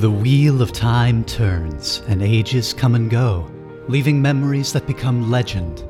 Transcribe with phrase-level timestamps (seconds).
[0.00, 3.50] The wheel of time turns, and ages come and go,
[3.86, 5.84] leaving memories that become legend.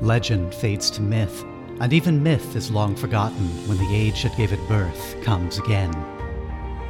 [0.00, 1.42] Legend fades to myth,
[1.80, 5.92] and even myth is long forgotten when the age that gave it birth comes again.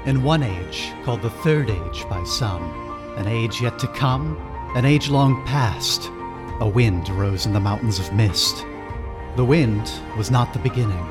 [0.05, 2.63] In one age, called the Third Age by some,
[3.17, 4.37] an age yet to come,
[4.77, 6.11] an age long past,
[6.61, 8.67] a wind rose in the mountains of mist.
[9.37, 11.07] The wind was not the beginning.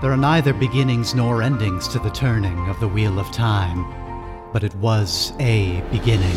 [0.00, 3.84] There are neither beginnings nor endings to the turning of the wheel of time,
[4.52, 6.36] but it was a beginning.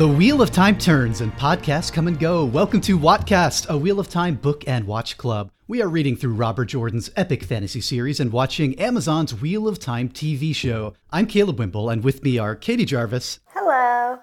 [0.00, 2.46] The Wheel of Time turns and podcasts come and go.
[2.46, 5.50] Welcome to Wattcast, a Wheel of Time book and watch club.
[5.68, 10.08] We are reading through Robert Jordan's epic fantasy series and watching Amazon's Wheel of Time
[10.08, 10.94] TV show.
[11.10, 13.40] I'm Caleb Wimble, and with me are Katie Jarvis.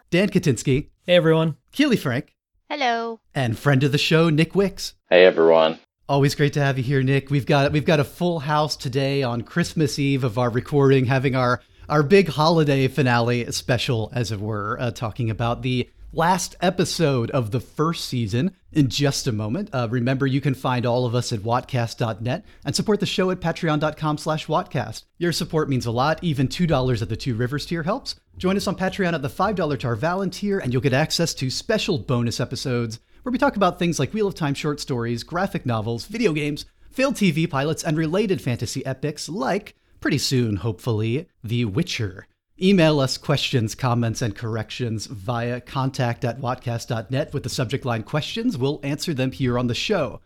[0.09, 0.25] Hello.
[0.25, 0.89] Dan Katinsky.
[1.05, 1.58] Hey everyone.
[1.72, 2.36] Keely Frank.
[2.69, 3.19] Hello.
[3.33, 4.94] And friend of the show, Nick Wicks.
[5.09, 5.80] Hey everyone.
[6.09, 7.30] Always great to have you here, Nick.
[7.30, 11.35] We've got we've got a full house today on Christmas Eve of our recording, having
[11.35, 17.30] our our big holiday finale special, as it were, uh, talking about the last episode
[17.31, 19.69] of the first season in just a moment.
[19.73, 23.39] Uh, remember, you can find all of us at wattcast.net and support the show at
[23.39, 25.03] patreon.com slash wattcast.
[25.17, 26.23] Your support means a lot.
[26.23, 28.16] Even $2 at the Two Rivers tier helps.
[28.38, 31.97] Join us on Patreon at the $5 Tar tier, and you'll get access to special
[31.97, 36.05] bonus episodes where we talk about things like Wheel of Time short stories, graphic novels,
[36.05, 42.28] video games, failed TV pilots, and related fantasy epics like pretty soon, hopefully, The Witcher.
[42.59, 48.58] Email us questions, comments, and corrections via contact at wattcast.net with the subject line questions.
[48.58, 50.22] We'll answer them here on the show.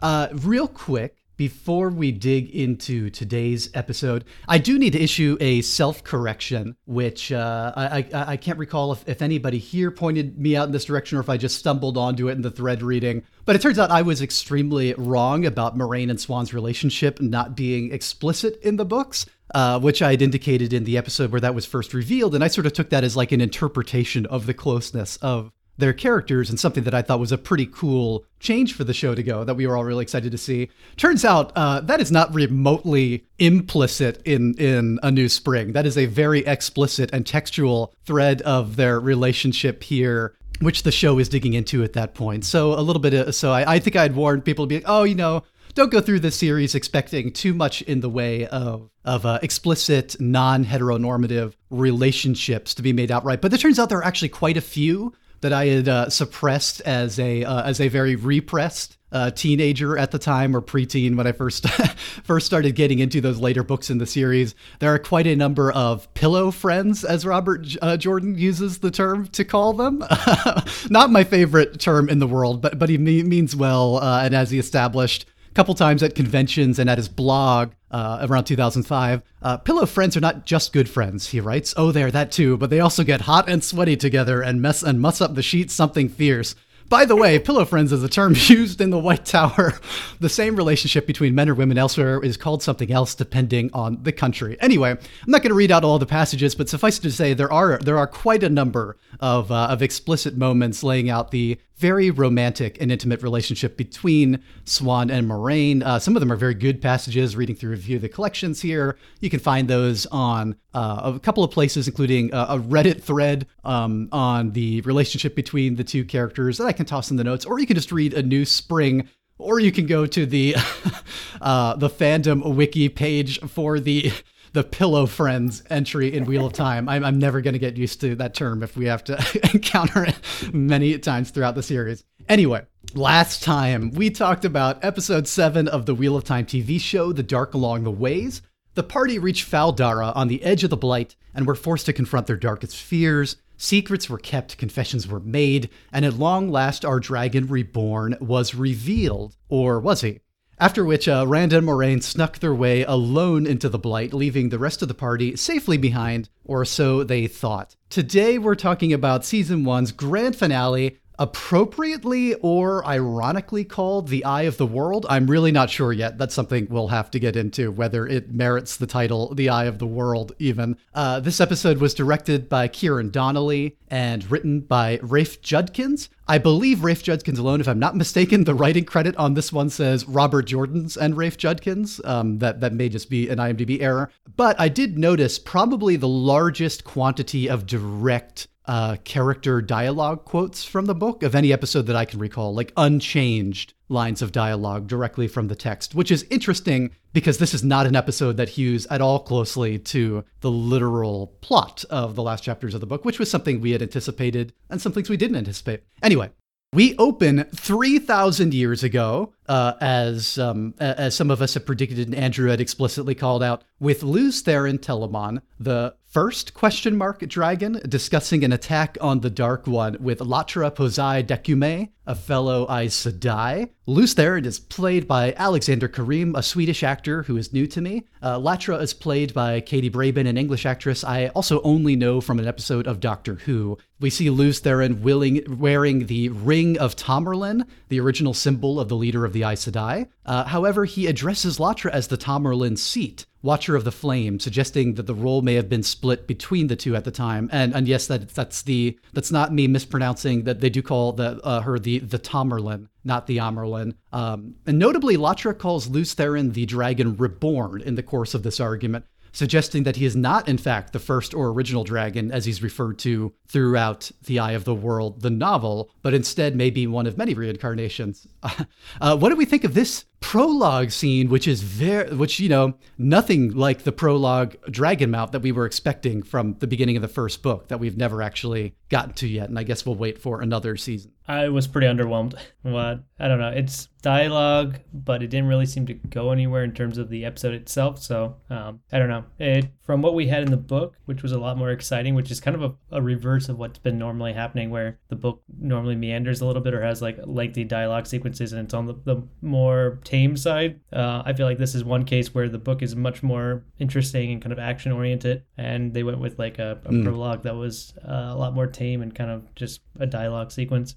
[0.00, 5.62] Uh, real quick, before we dig into today's episode, I do need to issue a
[5.62, 10.54] self correction, which uh, I, I, I, can't recall if, if anybody here pointed me
[10.56, 13.22] out in this direction or if I just stumbled onto it in the thread reading.
[13.46, 17.90] But it turns out I was extremely wrong about Moiraine and Siuan's relationship not being
[17.90, 19.24] explicit in the books.
[19.52, 22.48] Uh, which I had indicated in the episode where that was first revealed, and I
[22.48, 26.60] sort of took that as like an interpretation of the closeness of their characters and
[26.60, 29.54] something that I thought was a pretty cool change for the show to go that
[29.54, 30.70] we were all really excited to see.
[30.96, 35.72] Turns out uh, that is not remotely implicit in in A New Spring.
[35.72, 40.36] That is a very explicit and textual thread of their relationship here.
[40.60, 42.44] Which the show is digging into at that point.
[42.44, 44.84] So a little bit of, so I, I think I'd warned people to be like,
[44.86, 45.42] oh, you know,
[45.74, 50.16] don't go through this series expecting too much in the way of of uh, explicit
[50.20, 53.40] non-heteronormative relationships to be made outright.
[53.40, 56.80] But it turns out there are actually quite a few that I had uh, suppressed
[56.82, 61.26] as a uh, as a very repressed uh, teenager at the time or preteen when
[61.26, 61.68] I first
[62.24, 64.54] first started getting into those later books in the series.
[64.78, 69.26] There are quite a number of pillow friends, as Robert uh, Jordan uses the term
[69.28, 70.04] to call them.
[70.90, 74.34] Not my favorite term in the world, but but he me- means well, uh, and
[74.34, 79.22] as he established couple times at conventions and at his blog uh, around 2005.
[79.42, 81.74] Uh, pillow friends are not just good friends, he writes.
[81.76, 85.00] Oh, they're that too, but they also get hot and sweaty together and mess and
[85.00, 86.54] muss up the sheets something fierce.
[86.90, 89.74] By the way, pillow friends is a term used in the White Tower.
[90.18, 94.12] The same relationship between men or women elsewhere is called something else depending on the
[94.12, 94.58] country.
[94.60, 97.32] Anyway, I'm not going to read out all the passages, but suffice it to say
[97.32, 101.58] there are there are quite a number of uh, of explicit moments laying out the
[101.80, 105.82] very romantic and intimate relationship between Siuan and Moiraine.
[105.82, 107.34] Uh, some of them are very good passages.
[107.34, 111.18] Reading through a few of the collections here, you can find those on uh, a
[111.18, 116.04] couple of places, including uh, a Reddit thread um, on the relationship between the two
[116.04, 118.44] characters that I can toss in the notes, or you can just read a new
[118.44, 119.08] spring.
[119.38, 120.54] Or you can go to the
[121.40, 124.12] uh, the fandom wiki page for the
[124.52, 126.88] the pillow friends entry in Wheel of Time.
[126.88, 130.04] I'm, I'm never going to get used to that term if we have to encounter
[130.04, 130.16] it
[130.52, 132.04] many times throughout the series.
[132.28, 137.12] Anyway, last time we talked about episode 7 of the Wheel of Time TV show,
[137.12, 138.42] The Dark Along the Ways.
[138.74, 141.92] The party reached Fal Dara on the edge of the Blight and were forced to
[141.92, 143.36] confront their darkest fears.
[143.56, 149.36] Secrets were kept, confessions were made, and at long last our dragon reborn was revealed.
[149.48, 150.20] Or was he?
[150.60, 154.58] After which, uh, Rand and Moiraine snuck their way alone into the Blight, leaving the
[154.58, 157.76] rest of the party safely behind, or so they thought.
[157.88, 164.56] Today, we're talking about season one's grand finale, appropriately or ironically called The Eye of
[164.56, 165.04] the World.
[165.10, 166.16] I'm really not sure yet.
[166.16, 169.78] That's something we'll have to get into, whether it merits the title The Eye of
[169.78, 170.78] the World, even.
[170.94, 176.08] Uh, this episode was directed by Ciarán Donnelly and written by Rafe Judkins.
[176.26, 178.44] I believe Rafe Judkins alone, if I'm not mistaken.
[178.44, 182.00] The writing credit on this one says Robert Jordan's and Rafe Judkins.
[182.04, 184.10] Um, that, that may just be an IMDb error.
[184.36, 190.86] But I did notice probably the largest quantity of direct uh, character dialogue quotes from
[190.86, 195.26] the book of any episode that I can recall, like unchanged lines of dialogue directly
[195.26, 199.00] from the text, which is interesting because this is not an episode that hews at
[199.00, 203.28] all closely to the literal plot of the last chapters of the book, which was
[203.28, 205.82] something we had anticipated and some things we didn't anticipate.
[206.00, 206.30] Anyway,
[206.72, 212.14] we open 3,000 years ago, uh, as, um, as some of us have predicted and
[212.14, 218.42] Andrew had explicitly called out, with Lews Therin Telamon, the first question mark dragon, discussing
[218.42, 223.70] an attack on the Dark One with Latra Posae Decume, a fellow Aes Sedai.
[223.86, 228.08] Lews Therin is played by Alexander Karim, a Swedish actor who is new to me.
[228.20, 232.40] Uh, Latra is played by Katie Brayben, an English actress I also only know from
[232.40, 233.78] an episode of Doctor Who.
[234.00, 238.96] We see Lews Therin willing, wearing the Ring of Tamyrlin, the original symbol of the
[238.96, 240.08] leader of the Aes Sedai.
[240.26, 245.06] Uh, however, he addresses Latra as the Tamyrlin seat, Watcher of the Flame, suggesting that
[245.06, 247.48] the role may have been split between the two at the time.
[247.52, 251.40] And and yes, that that's the that's not me mispronouncing that they do call the
[251.42, 253.94] uh, her the the Tamyrlin, not the Amyrlin.
[254.12, 258.60] Um, and notably, Latra calls Lews Therin the Dragon Reborn in the course of this
[258.60, 262.62] argument, suggesting that he is not, in fact, the first or original dragon, as he's
[262.62, 267.06] referred to throughout The Eye of the World, the novel, but instead may be one
[267.06, 268.26] of many reincarnations.
[269.00, 272.74] Uh, what do we think of this prologue scene, which is very, which, you know,
[272.98, 277.08] nothing like the prologue dragon mount that we were expecting from the beginning of the
[277.08, 279.48] first book that we've never actually gotten to yet.
[279.48, 281.12] And I guess we'll wait for another season.
[281.26, 282.34] I was pretty underwhelmed.
[282.62, 283.50] What I don't know.
[283.50, 287.54] It's dialogue, but it didn't really seem to go anywhere in terms of the episode
[287.54, 288.02] itself.
[288.02, 289.24] So um, I don't know.
[289.38, 292.32] It from what we had in the book, which was a lot more exciting, which
[292.32, 295.94] is kind of a, a reverse of what's been normally happening, where the book normally
[295.94, 299.22] meanders a little bit or has like lengthy dialogue sequences, and it's on the, the
[299.40, 300.80] more tame side.
[300.92, 304.32] Uh, I feel like this is one case where the book is much more interesting
[304.32, 307.04] and kind of action oriented, and they went with like a, a mm.
[307.04, 310.96] prologue that was uh, a lot more tame and kind of just a dialogue sequence.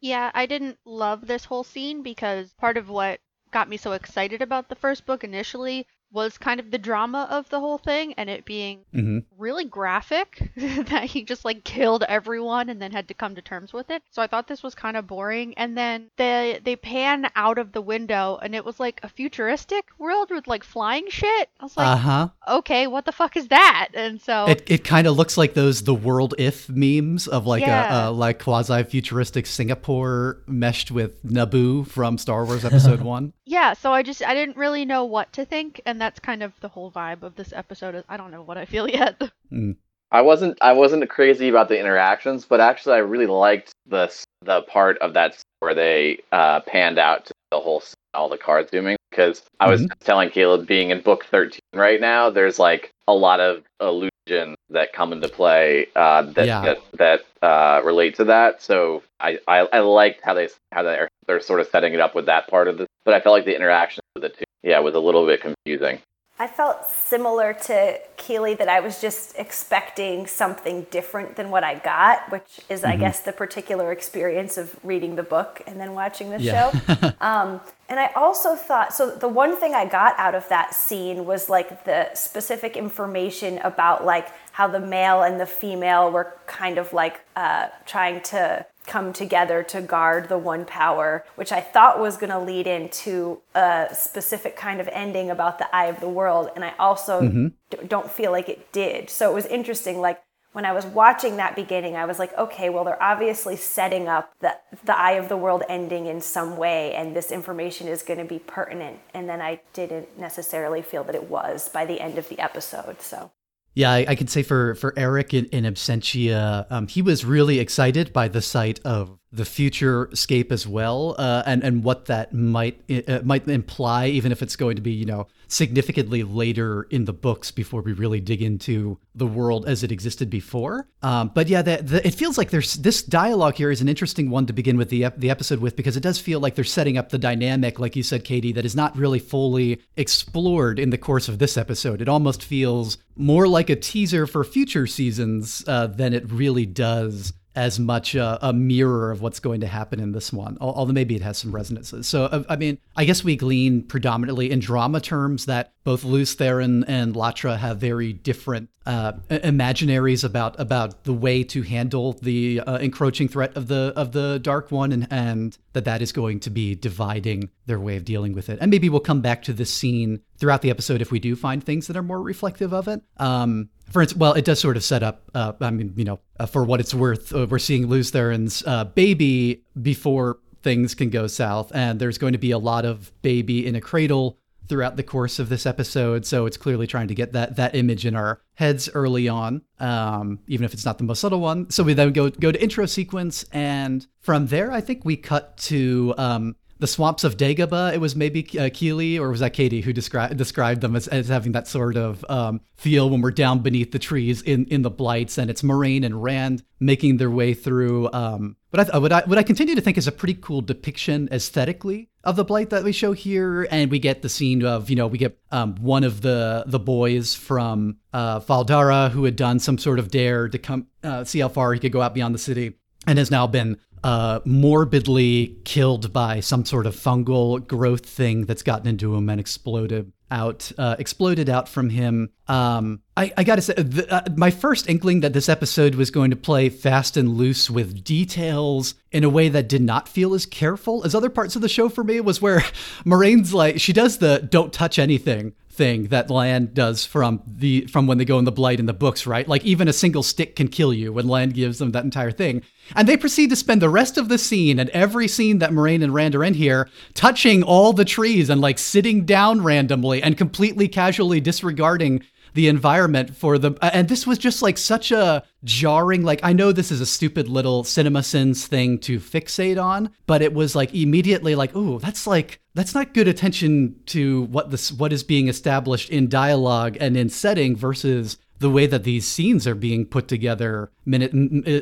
[0.00, 3.20] Yeah, I didn't love this whole scene because part of what
[3.50, 7.48] got me so excited about the first book initially was kind of the drama of
[7.48, 9.18] the whole thing and it being mm-hmm.
[9.38, 13.72] really graphic that he just like killed everyone and then had to come to terms
[13.72, 14.02] with it.
[14.10, 17.72] So I thought this was kind of boring and then they they pan out of
[17.72, 21.48] the window and it was like a futuristic world with like flying shit.
[21.60, 22.28] I was like, "Uh-huh.
[22.48, 25.82] Okay, what the fuck is that?" And so It it kind of looks like those
[25.82, 28.06] the world if memes of like yeah.
[28.06, 33.32] a, a like quasi futuristic Singapore meshed with Naboo from Star Wars episode 1.
[33.46, 36.52] Yeah, so I just I didn't really know what to think and that's kind of
[36.60, 37.94] the whole vibe of this episode.
[37.94, 39.20] is I don't know what I feel yet.
[39.52, 39.76] Mm.
[40.10, 44.12] I wasn't I wasn't crazy about the interactions, but actually I really liked the
[44.42, 47.82] the part of that where they uh, panned out to the whole
[48.12, 50.04] all the card zooming because I was mm-hmm.
[50.04, 54.92] telling Caleb being in book 13 right now, there's like a lot of illusion that
[54.92, 56.62] come into play uh, that yeah.
[56.62, 58.60] that, that uh, relate to that.
[58.60, 62.14] So I, I, I liked how they how they're they're sort of setting it up
[62.14, 64.78] with that part of this, but I felt like the interaction with the two yeah,
[64.80, 66.00] was a little bit confusing.
[66.38, 71.76] I felt similar to Keeley that I was just expecting something different than what I
[71.76, 72.90] got, which is, mm-hmm.
[72.90, 76.72] I guess, the particular experience of reading the book and then watching the yeah.
[76.72, 77.12] show.
[77.20, 79.14] um, and I also thought so.
[79.14, 84.04] The one thing I got out of that scene was like the specific information about
[84.04, 89.12] like how the male and the female were kind of like uh, trying to come
[89.12, 93.88] together to guard the one power, which I thought was going to lead into a
[93.92, 96.50] specific kind of ending about the eye of the world.
[96.54, 97.46] And I also mm-hmm.
[97.70, 99.10] d- don't feel like it did.
[99.10, 100.00] So it was interesting.
[100.00, 100.22] Like
[100.52, 104.32] when I was watching that beginning, I was like, okay, well, they're obviously setting up
[104.40, 108.18] the, the eye of the world ending in some way, and this information is going
[108.18, 108.98] to be pertinent.
[109.14, 113.00] And then I didn't necessarily feel that it was by the end of the episode.
[113.00, 113.30] So.
[113.74, 117.58] Yeah, I, I, can say for for Eric in, in Absentia, um, he was really
[117.58, 122.34] excited by the sight of the future scape as well, uh, and and what that
[122.34, 127.04] might uh, might imply, even if it's going to be you know significantly later in
[127.04, 130.86] the books before we really dig into the world as it existed before.
[131.02, 134.46] Um, but yeah, the, it feels like there's this dialogue here is an interesting one
[134.46, 137.08] to begin with the the episode with because it does feel like they're setting up
[137.08, 141.28] the dynamic, like you said, Katie, that is not really fully explored in the course
[141.28, 142.02] of this episode.
[142.02, 147.32] It almost feels more like a teaser for future seasons uh, than it really does
[147.54, 151.14] as much a, a, mirror of what's going to happen in this one, although maybe
[151.14, 152.06] it has some resonances.
[152.06, 156.36] So, uh, I mean, I guess we glean predominantly in drama terms that both Lews
[156.36, 162.60] Therin and Latra have very different uh, imaginaries about about the way to handle the
[162.60, 166.40] uh, encroaching threat of the of the Dark One, and, and that that is going
[166.40, 168.58] to be dividing their way of dealing with it.
[168.60, 171.62] And maybe we'll come back to this scene throughout the episode if we do find
[171.62, 173.02] things that are more reflective of it.
[173.18, 175.30] Um, for instance, well, it does sort of set up.
[175.34, 178.62] Uh, I mean, you know, uh, for what it's worth, uh, we're seeing Lews Therin's
[178.66, 183.12] uh, baby before things can go south, and there's going to be a lot of
[183.22, 184.38] baby in a cradle
[184.72, 186.24] throughout the course of this episode.
[186.24, 190.38] So it's clearly trying to get that that image in our heads early on, um,
[190.48, 191.68] even if it's not the most subtle one.
[191.68, 195.58] So we then go go to intro sequence, and from there, I think we cut
[195.68, 197.94] to um, the swamps of Dagobah.
[197.94, 201.28] It was maybe uh, Keeley or was that Katie who described described them as, as
[201.28, 204.90] having that sort of um, feel when we're down beneath the trees in, in the
[204.90, 208.12] blights, and it's Moiraine and Rand making their way through.
[208.12, 211.28] Um, but I, what I what I continue to think is a pretty cool depiction
[211.30, 214.96] aesthetically of the blight that we show here, and we get the scene of you
[214.96, 219.36] know we get um, one of the the boys from uh, Fal Dara who had
[219.36, 222.12] done some sort of dare to come uh, see how far he could go out
[222.12, 222.74] beyond the city
[223.06, 228.62] and has now been uh, morbidly killed by some sort of fungal growth thing that's
[228.62, 232.30] gotten into him and exploded out, uh, exploded out from him.
[232.48, 236.30] Um, I, I, gotta say, the, uh, my first inkling that this episode was going
[236.30, 240.46] to play fast and loose with details in a way that did not feel as
[240.46, 242.60] careful as other parts of the show for me was where
[243.04, 248.06] Moiraine's like, she does the don't touch anything thing that Lan does from the from
[248.06, 249.48] when they go in the blight in the books, right?
[249.48, 252.62] Like even a single stick can kill you when Lan gives them that entire thing.
[252.94, 256.04] And they proceed to spend the rest of the scene and every scene that Moiraine
[256.04, 260.36] and Rand are in here touching all the trees and like sitting down randomly and
[260.36, 262.22] completely casually disregarding
[262.54, 266.72] the environment for the and this was just like such a jarring like I know
[266.72, 270.94] this is a stupid little cinema sins thing to fixate on, but it was like
[270.94, 275.48] immediately like, "Ooh, that's like that's not good attention to what this what is being
[275.48, 280.28] established in dialogue and in setting versus the way that these scenes are being put
[280.28, 281.32] together minute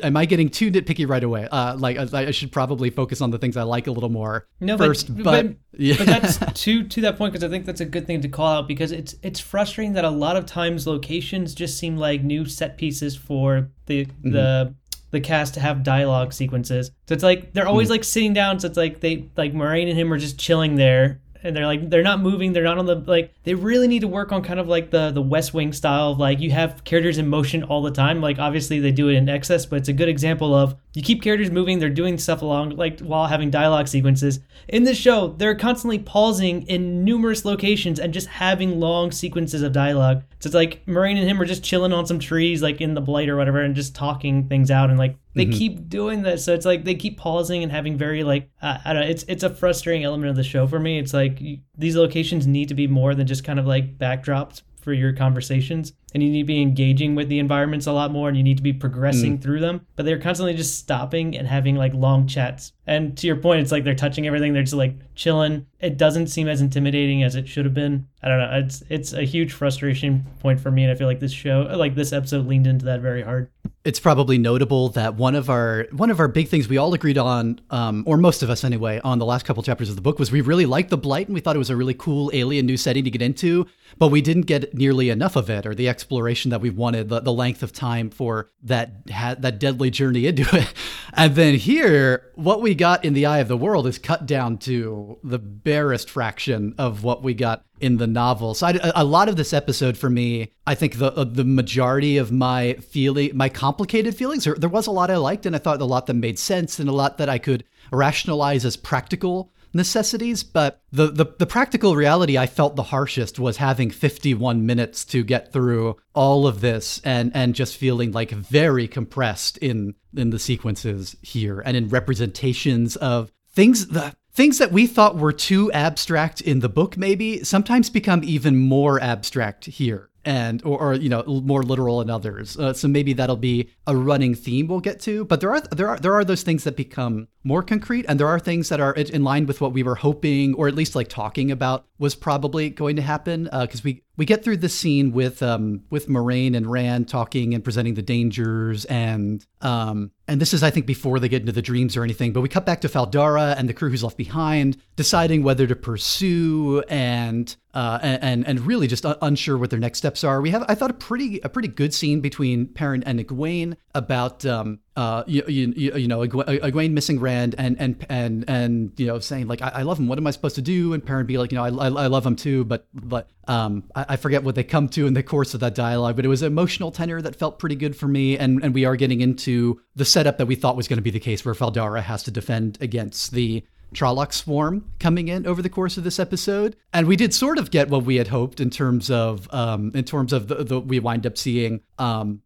[0.03, 3.37] am i getting too nitpicky right away uh, like I, should probably focus on the
[3.37, 5.95] things i like a little more no, first but, but, but, yeah.
[5.97, 8.57] but that's to to that point because i think that's a good thing to call
[8.57, 12.45] out because it's it's frustrating that a lot of times locations just seem like new
[12.45, 14.31] set pieces for the mm-hmm.
[14.31, 14.75] the
[15.11, 16.89] the cast to have dialogue sequences.
[17.07, 17.91] So it's like they're always mm.
[17.91, 18.59] like sitting down.
[18.61, 21.89] So it's like they like Moiraine and him are just chilling there, and they're like
[21.89, 22.53] they're not moving.
[22.53, 23.33] They're not on the like.
[23.43, 26.19] They really need to work on kind of like the the West Wing style of
[26.19, 28.21] like you have characters in motion all the time.
[28.21, 31.21] Like obviously they do it in excess, but it's a good example of you keep
[31.21, 34.39] characters moving, they're doing stuff along like while having dialogue sequences.
[34.67, 39.71] In this show, they're constantly pausing in numerous locations and just having long sequences of
[39.71, 40.23] dialogue.
[40.39, 43.01] So it's like Moiraine and him are just chilling on some trees like in the
[43.01, 45.57] blight or whatever and just talking things out and like they mm-hmm.
[45.57, 46.43] keep doing this.
[46.43, 49.23] So it's like they keep pausing and having very like uh, I don't know, it's
[49.27, 50.99] it's a frustrating element of the show for me.
[50.99, 54.61] It's like you, these locations need to be more than just kind of like backdrops
[54.81, 58.27] for your conversations and you need to be engaging with the environments a lot more
[58.27, 59.41] and you need to be progressing mm.
[59.41, 63.35] through them but they're constantly just stopping and having like long chats and to your
[63.35, 67.23] point it's like they're touching everything they're just like chilling it doesn't seem as intimidating
[67.23, 70.71] as it should have been i don't know it's it's a huge frustration point for
[70.71, 73.49] me and i feel like this show like this episode leaned into that very hard
[73.83, 77.17] it's probably notable that one of our one of our big things we all agreed
[77.17, 80.19] on, um, or most of us anyway, on the last couple chapters of the book
[80.19, 82.65] was we really liked the blight and we thought it was a really cool alien
[82.65, 83.65] new setting to get into,
[83.97, 87.21] but we didn't get nearly enough of it or the exploration that we wanted, the,
[87.21, 90.73] the length of time for that that deadly journey into it.
[91.13, 94.57] And then here, what we got in the Eye of the World is cut down
[94.59, 98.53] to the barest fraction of what we got in the novel.
[98.53, 102.17] So I, a lot of this episode for me, I think the uh, the majority
[102.17, 105.59] of my feeling, my complicated feelings, there, there was a lot I liked, and I
[105.59, 109.51] thought a lot that made sense, and a lot that I could rationalize as practical
[109.73, 115.05] necessities, but the, the, the practical reality I felt the harshest was having 51 minutes
[115.05, 120.29] to get through all of this and and just feeling like very compressed in in
[120.29, 125.71] the sequences here and in representations of things the things that we thought were too
[125.71, 131.09] abstract in the book maybe sometimes become even more abstract here and or, or, you
[131.09, 132.57] know more literal in others.
[132.57, 135.25] Uh, so maybe that'll be a running theme we'll get to.
[135.25, 138.27] But there are there are there are those things that become more concrete, and there
[138.27, 141.09] are things that are in line with what we were hoping, or at least like
[141.09, 143.45] talking about, was probably going to happen.
[143.45, 147.53] Because uh, we we get through the scene with um with Moiraine and Rand talking
[147.53, 151.51] and presenting the dangers, and um and this is I think before they get into
[151.51, 152.33] the dreams or anything.
[152.33, 155.67] But we cut back to Fal Dara and the crew who's left behind, deciding whether
[155.67, 160.41] to pursue and uh, and and really just unsure what their next steps are.
[160.41, 164.45] We have, I thought, a pretty a pretty good scene between Perrin and Egwene about
[164.45, 169.19] um, uh, you, you, you know, Egwene missing Rand and and and and you know
[169.19, 170.07] saying like I, I, love him.
[170.09, 170.93] What am I supposed to do?
[170.93, 173.85] And Perrin be like, you know, I, I, I love him too, but but um,
[173.95, 176.17] I, I, forget what they come to in the course of that dialogue.
[176.17, 178.37] But it was emotional tenor that felt pretty good for me.
[178.37, 181.11] And and we are getting into the setup that we thought was going to be
[181.11, 185.61] the case, where Fal Dara has to defend against the Trolloc swarm coming in over
[185.61, 188.61] the course of this episode, and we did sort of get what we had hoped
[188.61, 192.41] in terms of um, in terms of the, the we wind up seeing um,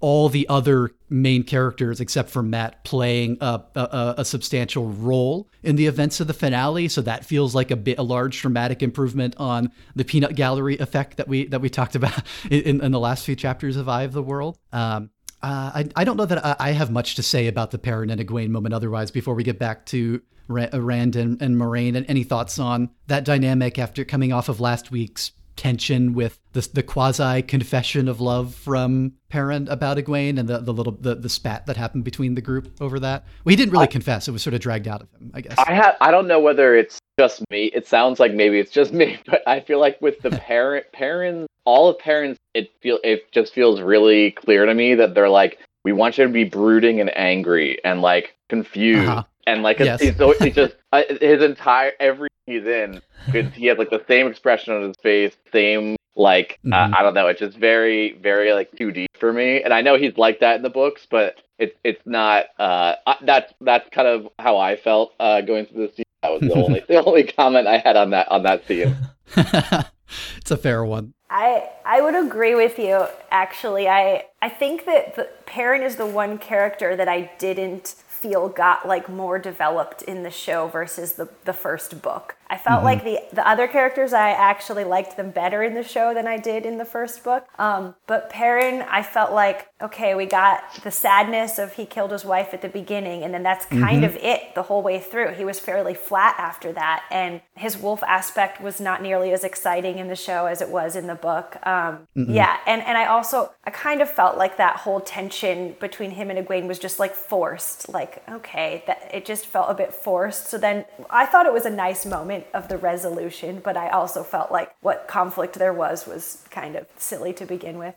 [0.00, 5.76] all the other main characters except for Mat, playing a, a, a, substantial role in
[5.76, 6.88] the events of the finale.
[6.88, 11.16] So that feels like a bit a large dramatic improvement on the peanut gallery effect
[11.16, 14.12] that we that we talked about in, in the last few chapters of Eye of
[14.12, 14.58] the World.
[14.72, 15.10] Um,
[15.42, 18.10] uh, I, I don't know that I, I, have much to say about the Perrin
[18.10, 21.96] and Egwene moment otherwise before we get back to Rand and, and Moiraine.
[21.96, 26.66] And any thoughts on that dynamic after coming off of last week's tension with the,
[26.72, 31.28] the quasi confession of love from Perrin about Egwene and the, the little the, the
[31.28, 33.24] spat that happened between the group over that.
[33.44, 35.40] Well, he didn't really I, confess; it was sort of dragged out of him, I
[35.42, 35.58] guess.
[35.58, 37.66] I have I don't know whether it's just me.
[37.74, 41.46] It sounds like maybe it's just me, but I feel like with the parent Perrin,
[41.64, 45.58] all of Perrin's, it feel it just feels really clear to me that they're like,
[45.84, 49.08] we want you to be brooding and angry and like confused.
[49.08, 49.24] Uh-huh.
[49.46, 50.00] And like yes.
[50.00, 54.26] he's, he's just uh, his entire every he's in, because he has like the same
[54.26, 56.94] expression on his face, same like uh, mm-hmm.
[56.94, 57.28] uh, I don't know.
[57.28, 59.62] It's just very, very like too deep for me.
[59.62, 62.46] And I know he's like that in the books, but it's it's not.
[62.58, 66.04] Uh, that's that's kind of how I felt uh, going through the scene.
[66.22, 68.96] That was the only the only comment I had on that on that scene.
[69.36, 71.14] it's a fair one.
[71.30, 73.06] I I would agree with you.
[73.30, 78.48] Actually, I I think that the Perrin is the one character that I didn't feel
[78.48, 82.34] got like more developed in the show versus the, the first book.
[82.50, 82.84] I felt mm-hmm.
[82.84, 86.38] like the the other characters I actually liked them better in the show than I
[86.38, 87.46] did in the first book.
[87.58, 92.24] Um, but Perrin, I felt like okay, we got the sadness of he killed his
[92.24, 94.04] wife at the beginning, and then that's kind mm-hmm.
[94.04, 95.34] of it the whole way through.
[95.34, 99.98] He was fairly flat after that, and his wolf aspect was not nearly as exciting
[99.98, 101.56] in the show as it was in the book.
[101.66, 102.32] Um, mm-hmm.
[102.32, 106.30] Yeah, and and I also I kind of felt like that whole tension between him
[106.30, 107.88] and Egwene was just like forced.
[107.90, 110.48] Like okay, that it just felt a bit forced.
[110.48, 113.88] So then I thought it was a nice moment point of the resolution, but I
[113.90, 117.94] also felt like what conflict there was was kind of silly to begin with.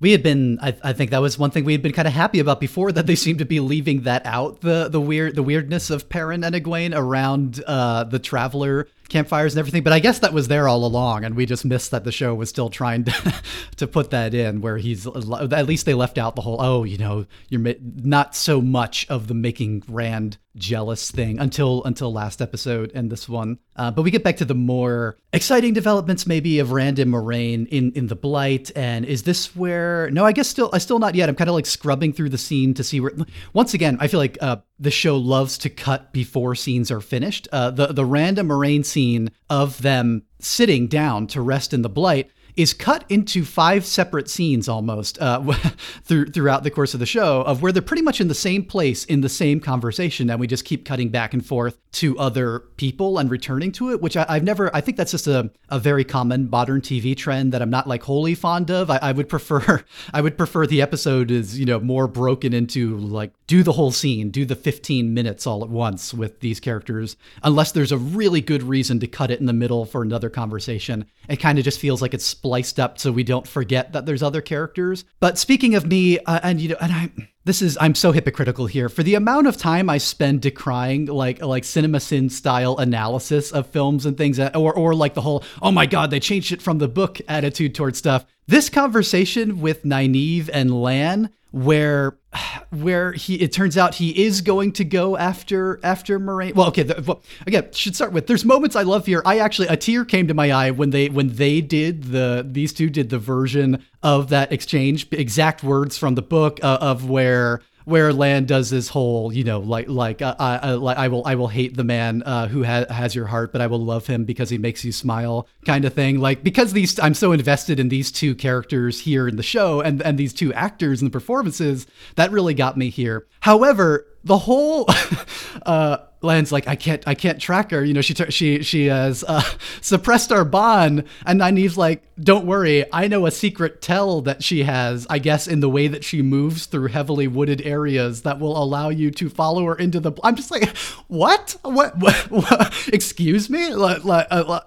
[0.00, 2.14] We had been I, I, think that was one thing we had been kind of
[2.14, 5.42] happy about before that they seemed to be leaving that out the the weird the
[5.42, 10.20] weirdness of Perrin and Egwene around uh, the traveler campfires and everything but I guess
[10.20, 13.04] that was there all along and we just missed that the show was still trying
[13.04, 13.34] to
[13.76, 16.96] to put that in where he's at least they left out the whole oh you
[16.96, 22.90] know you're not so much of the making Rand jealous thing until until last episode
[22.94, 23.58] and this one.
[23.76, 27.66] Uh, but we get back to the more exciting developments maybe of Rand and Moiraine
[27.68, 28.70] in in the Blight.
[28.76, 30.10] And is this where?
[30.10, 31.28] No, I guess still I still not yet.
[31.28, 33.12] I'm kind of like scrubbing through the scene to see where.
[33.52, 37.48] Once again, I feel like uh, the show loves to cut before scenes are finished.
[37.52, 41.88] Uh, the the Rand and Moiraine scene of them sitting down to rest in the
[41.88, 45.40] Blight is cut into five separate scenes almost uh,
[46.04, 48.64] through, throughout the course of the show of where they're pretty much in the same
[48.64, 52.60] place in the same conversation and we just keep cutting back and forth to other
[52.76, 55.78] people and returning to it which I, have never i think that's just a, a
[55.78, 58.90] very common modern tv trend that i'm not like wholly fond of.
[58.90, 62.96] I, I would prefer i would prefer the episode is you know more broken into
[62.96, 67.16] like do the whole scene do the 15 minutes all at once with these characters
[67.42, 71.06] unless there's a really good reason to cut it in the middle for another conversation.
[71.28, 74.24] It kind of just feels like it's spliced up so we don't forget that there's
[74.24, 75.04] other characters.
[75.20, 77.10] But speaking of me, uh, and you know, and I
[77.44, 81.40] this is I'm so hypocritical here for the amount of time I spend decrying like
[81.40, 85.70] like cinema sin style analysis of films and things, or or like the whole oh
[85.70, 88.26] my god they changed it from the book attitude towards stuff.
[88.48, 92.16] This conversation with Nynaeve and Lan where
[92.70, 96.54] where he it turns out he is going to go after after Moiraine.
[96.54, 99.22] Well, okay, the, well, again, should start with there's moments I love here.
[99.24, 102.72] I actually a tear came to my eye when they when they did the these
[102.72, 107.60] two did the version of that exchange, exact words from the book uh, of where
[107.84, 111.22] where Lan does this whole, you know, like like uh, I, uh, like I will
[111.26, 114.06] I will hate the man uh, who ha- has your heart, but I will love
[114.06, 116.20] him because he makes you smile, kind of thing.
[116.20, 120.02] Like because these I'm so invested in these two characters here in the show and
[120.02, 123.26] and these two actors and the performances that really got me here.
[123.40, 124.86] However, the whole
[125.66, 127.84] uh, Lan's like, I can't, I can't track her.
[127.84, 129.42] You know, she she she has uh,
[129.80, 134.64] suppressed our bond, and Nynaeve's like, don't worry, I know a secret tell that she
[134.64, 135.06] has.
[135.08, 138.90] I guess in the way that she moves through heavily wooded areas that will allow
[138.90, 140.12] you to follow her into the.
[140.22, 140.68] I'm just like,
[141.08, 141.56] what?
[141.62, 141.96] What?
[141.98, 142.88] what, what?
[142.92, 143.72] Excuse me?
[143.74, 144.60] Like, like, uh,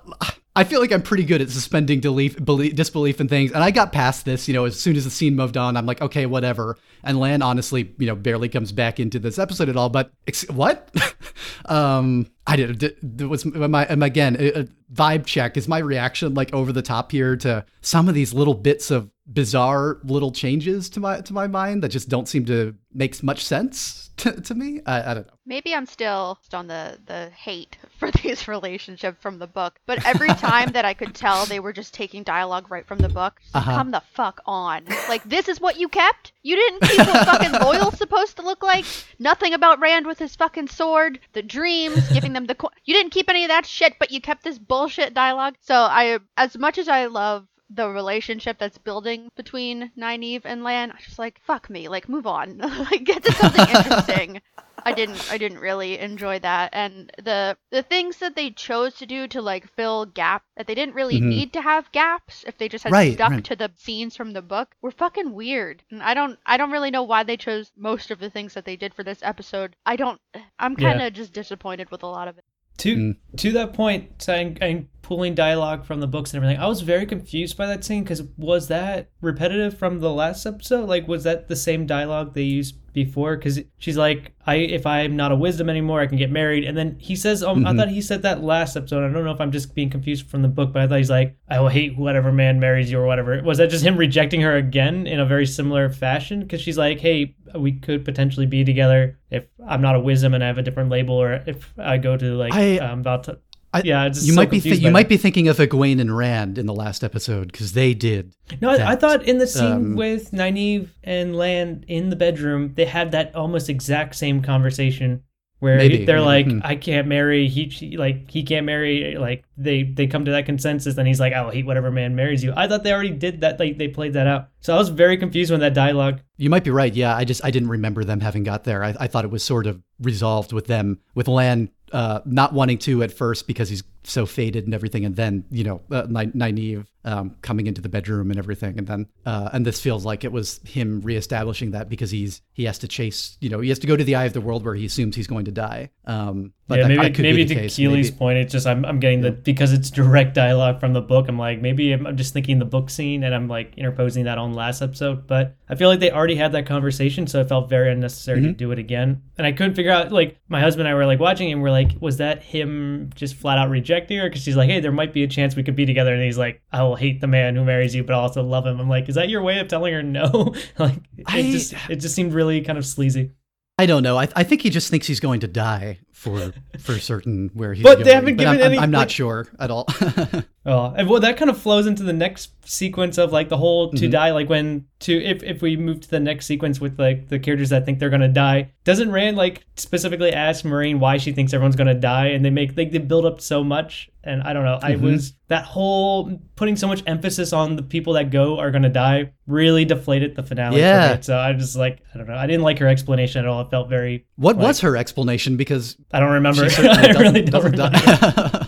[0.56, 3.72] I feel like I'm pretty good at suspending belief, belief, disbelief in things, and I
[3.72, 4.48] got past this.
[4.48, 6.78] You know, as soon as the scene moved on, I'm like, okay, whatever.
[7.04, 9.90] And Lan honestly, you know, barely comes back into this episode at all.
[9.90, 10.94] But ex- what?
[11.66, 13.22] um, I did.
[13.22, 15.58] was my again a, vibe check?
[15.58, 19.10] Is my reaction like over the top here to some of these little bits of
[19.26, 23.44] bizarre little changes to my to my mind that just don't seem to make much
[23.44, 24.82] sense to, to me.
[24.86, 25.34] I, I don't know.
[25.46, 30.28] Maybe I'm still on the the hate for these relationships from the book, but every
[30.28, 33.72] time that I could tell they were just taking dialogue right from the book, uh-huh.
[33.72, 34.86] come the fuck on.
[35.08, 36.34] Like this is what you kept?
[36.44, 38.86] You didn't keep what fucking loyal supposed to look like?
[39.20, 43.12] Nothing about Rand with his fucking sword, the dreams, giving them the co- You didn't
[43.12, 45.56] keep any of that shit, but you kept this bullshit dialogue.
[45.62, 50.92] So I as much as I love the relationship that's building between Nynaeve and Lan,
[50.92, 52.58] I just like fuck me, like move on,
[52.92, 54.42] like get to something interesting.
[54.86, 59.06] I didn't I didn't really enjoy that, and the the things that they chose to
[59.06, 61.30] do to like fill gap that they didn't really mm-hmm.
[61.30, 63.44] need to have gaps if they just had right, stuck right.
[63.46, 65.84] to the scenes from the book were fucking weird.
[65.90, 68.66] And I don't I don't really know why they chose most of the things that
[68.66, 69.76] they did for this episode.
[69.86, 70.20] I don't
[70.60, 71.10] I'm kind of yeah.
[71.10, 72.44] just disappointed with a lot of it.
[72.80, 73.16] To mm.
[73.38, 77.06] to that point, saying and pulling dialogue from the books and everything, I was very
[77.06, 80.90] confused by that scene because was that repetitive from the last episode?
[80.90, 83.36] Like, was that the same dialogue they used before?
[83.36, 86.64] Because she's like i if i'm not a wisdom anymore i can get married.
[86.64, 87.68] And then he says "Oh, mm-hmm.
[87.68, 89.04] i thought he said that last episode.
[89.04, 91.10] I don't know if i'm just being confused from the book but i thought he's
[91.10, 93.42] like i will hate whatever man marries you or whatever.
[93.44, 96.42] Was that just him rejecting her again in a very similar fashion?
[96.42, 100.44] Because she's like hey we could potentially be together if i'm not a wisdom and
[100.44, 103.40] i have a different label or if i go to like I, i'm about to
[103.74, 106.60] I, yeah, you so might be th- you might be thinking of Egwene and Rand
[106.60, 108.36] in the last episode because they did.
[108.62, 112.74] No, I, I thought in the scene um, with Nynaeve and Lan in the bedroom,
[112.76, 115.24] they had that almost exact same conversation
[115.64, 116.60] where maybe, they're like, hmm.
[116.62, 119.16] "I can't marry." He like he can't marry.
[119.18, 122.16] Like they they come to that consensus, and he's like, "I will hate whatever man
[122.16, 123.62] marries you." I thought they already did that.
[123.62, 124.50] Like they played that out.
[124.60, 126.20] So I was very confused when that dialogue.
[126.36, 126.94] You might be right.
[126.94, 128.84] Yeah, I just I didn't remember them having got there.
[128.84, 132.78] I, I thought it was sort of resolved with them with Lan uh, not wanting
[132.80, 136.86] to at first because he's so faded and everything, and then you know uh, Nynaeve
[137.06, 140.32] um, coming into the bedroom and everything, and then uh, and this feels like it
[140.32, 143.88] was him reestablishing that because he's he has to chase, you know, he has to
[143.88, 145.90] go to the eye of the world where he assumes he's going to die.
[146.06, 147.76] Um, but yeah, maybe maybe to case.
[147.76, 148.18] Keeley's maybe.
[148.18, 149.32] point, it's just I'm I'm getting yeah.
[149.32, 151.28] the because it's direct dialogue from the book.
[151.28, 154.38] I'm like maybe I'm, I'm just thinking the book scene and I'm like interposing that
[154.38, 157.70] on last episode, but I feel like they already had that conversation, so it felt
[157.70, 158.48] very unnecessary mm-hmm.
[158.48, 159.24] to do it again.
[159.38, 161.72] And I couldn't figure out like my husband and I were like watching and we're
[161.72, 164.30] like, was that him just flat out rejecting her?
[164.30, 166.38] Because she's like, hey, there might be a chance we could be together, and he's
[166.38, 168.80] like, I will hate the man who marries you, but I'll also love him.
[168.80, 170.54] I'm like, is that your way of telling her no?
[170.80, 173.32] like it I, just it just seemed really kind of sleazy.
[173.80, 174.18] I don't know.
[174.18, 177.84] I, I think he just thinks he's going to die for for certain where he's.
[177.84, 178.06] But going.
[178.06, 178.78] they haven't given I'm, any.
[178.78, 179.88] I'm, I'm not like, sure at all.
[180.66, 183.90] oh, and well, that kind of flows into the next sequence of like the whole
[183.92, 184.10] to mm-hmm.
[184.10, 184.32] die.
[184.32, 187.70] Like when to if if we move to the next sequence with like the characters
[187.70, 191.76] that think they're gonna die, doesn't Rand like specifically ask Moiraine why she thinks everyone's
[191.76, 194.80] gonna die, and they make like they build up so much, and I don't know.
[194.82, 195.06] Mm-hmm.
[195.06, 198.90] I was that whole putting so much emphasis on the people that go are gonna
[198.90, 200.80] die really deflated the finale.
[200.80, 201.20] Yeah.
[201.20, 202.36] So I just like I don't know.
[202.36, 203.62] I didn't like her explanation at all.
[203.62, 204.26] It felt very.
[204.36, 205.58] What like, was her explanation?
[205.58, 206.64] Because I don't remember.
[206.78, 208.00] I really don't remember.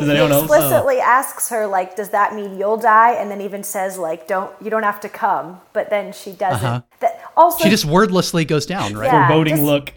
[0.00, 0.02] right.
[0.02, 1.06] He explicitly else?
[1.06, 4.70] asks her like, "Does that mean you'll die?" And then even says like, "Don't you
[4.70, 6.64] don't have to come." But then she doesn't.
[6.64, 6.82] Uh-huh.
[7.00, 8.94] That, also, she just wordlessly goes down.
[8.94, 9.06] Right.
[9.06, 9.92] Yeah, Foreboding just, look.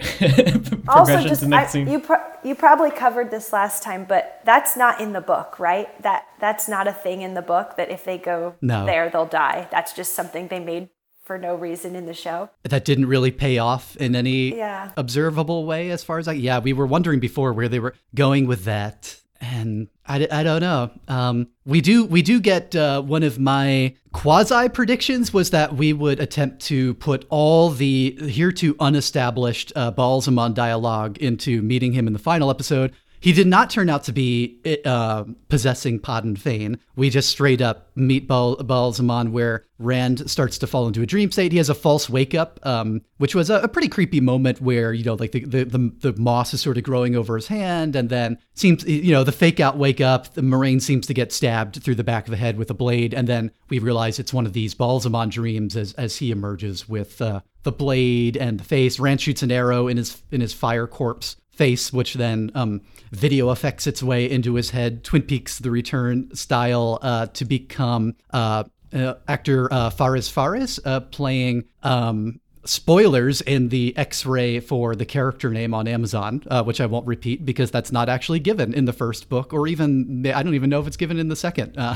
[0.87, 5.13] also, just I, you pro- you probably covered this last time, but that's not in
[5.13, 6.01] the book, right?
[6.03, 7.77] That that's not a thing in the book.
[7.77, 8.85] That if they go no.
[8.85, 9.67] there, they'll die.
[9.71, 10.89] That's just something they made
[11.25, 12.49] for no reason in the show.
[12.63, 14.91] That didn't really pay off in any yeah.
[14.95, 16.33] observable way, as far as I.
[16.33, 20.61] Yeah, we were wondering before where they were going with that, and I, I don't
[20.61, 20.91] know.
[21.07, 25.93] Um, we do we do get uh, one of my quasi predictions was that we
[25.93, 32.13] would attempt to put all the hereto unestablished uh, Ba'alzamon dialogue into meeting him in
[32.13, 32.93] the final episode.
[33.25, 36.77] He did not turn out to be uh, possessing and Fain.
[36.95, 41.31] We just straight up meet Bal- Ba'alzamon where Rand starts to fall into a dream
[41.31, 41.51] state.
[41.51, 44.93] He has a false wake up, um, which was a, a, pretty creepy moment where,
[44.93, 47.95] you know, like the, the, the, the, moss is sort of growing over his hand
[47.95, 51.33] and then seems, you know, the fake out wake up, the Moiraine seems to get
[51.33, 53.15] stabbed through the back of the head with a blade.
[53.15, 57.19] And then we realize it's one of these Ba'alzamon dreams as, as he emerges with
[57.23, 58.99] uh, the blade and the face.
[58.99, 63.49] Rand shoots an arrow in his, in his fire corpse face, which then um, video
[63.49, 65.03] affects its way into his head.
[65.03, 71.01] Twin Peaks: The Return style uh, to become uh, uh, actor uh, Faris Fares uh,
[71.01, 76.85] playing um, spoilers in the X-ray for the character name on Amazon, uh, which I
[76.85, 80.55] won't repeat because that's not actually given in the first book, or even I don't
[80.55, 81.75] even know if it's given in the second.
[81.85, 81.95] Uh,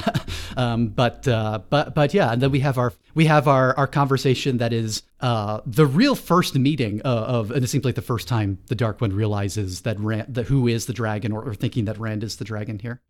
[0.56, 3.88] um, but uh, but but yeah, and then we have our we have our our
[3.88, 8.02] conversation that is uh, the real first meeting uh, of, and it seems like the
[8.02, 11.56] first time the Dark One realizes that Rand, that who is the dragon, or, or
[11.56, 13.02] thinking that Rand is the dragon here.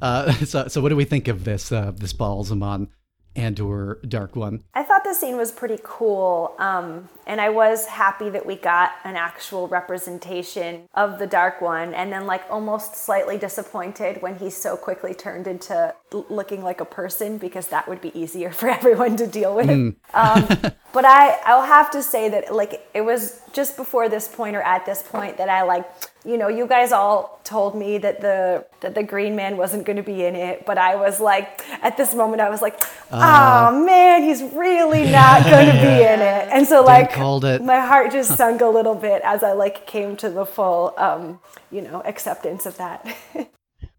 [0.00, 2.88] Uh, so, so what do we think of this uh, this Ba'alzamon
[3.36, 4.64] Andor Dark One?
[4.74, 8.92] I thought the scene was pretty cool, um, and I was happy that we got
[9.04, 14.50] an actual representation of the Dark One, and then like almost slightly disappointed when he
[14.50, 15.94] so quickly turned into
[16.28, 19.68] looking like a person because that would be easier for everyone to deal with.
[19.68, 19.94] Mm.
[20.12, 24.56] Um, but I, I'll have to say that like it was just before this point
[24.56, 25.86] or at this point that I like
[26.24, 29.96] you know, you guys all told me that the that the Green Man wasn't going
[29.96, 33.70] to be in it, but I was like, at this moment, I was like, uh,
[33.72, 37.62] oh man, he's really not going to be in it, and so like, called it.
[37.62, 41.40] my heart just sunk a little bit as I like came to the full, um,
[41.70, 43.16] you know, acceptance of that.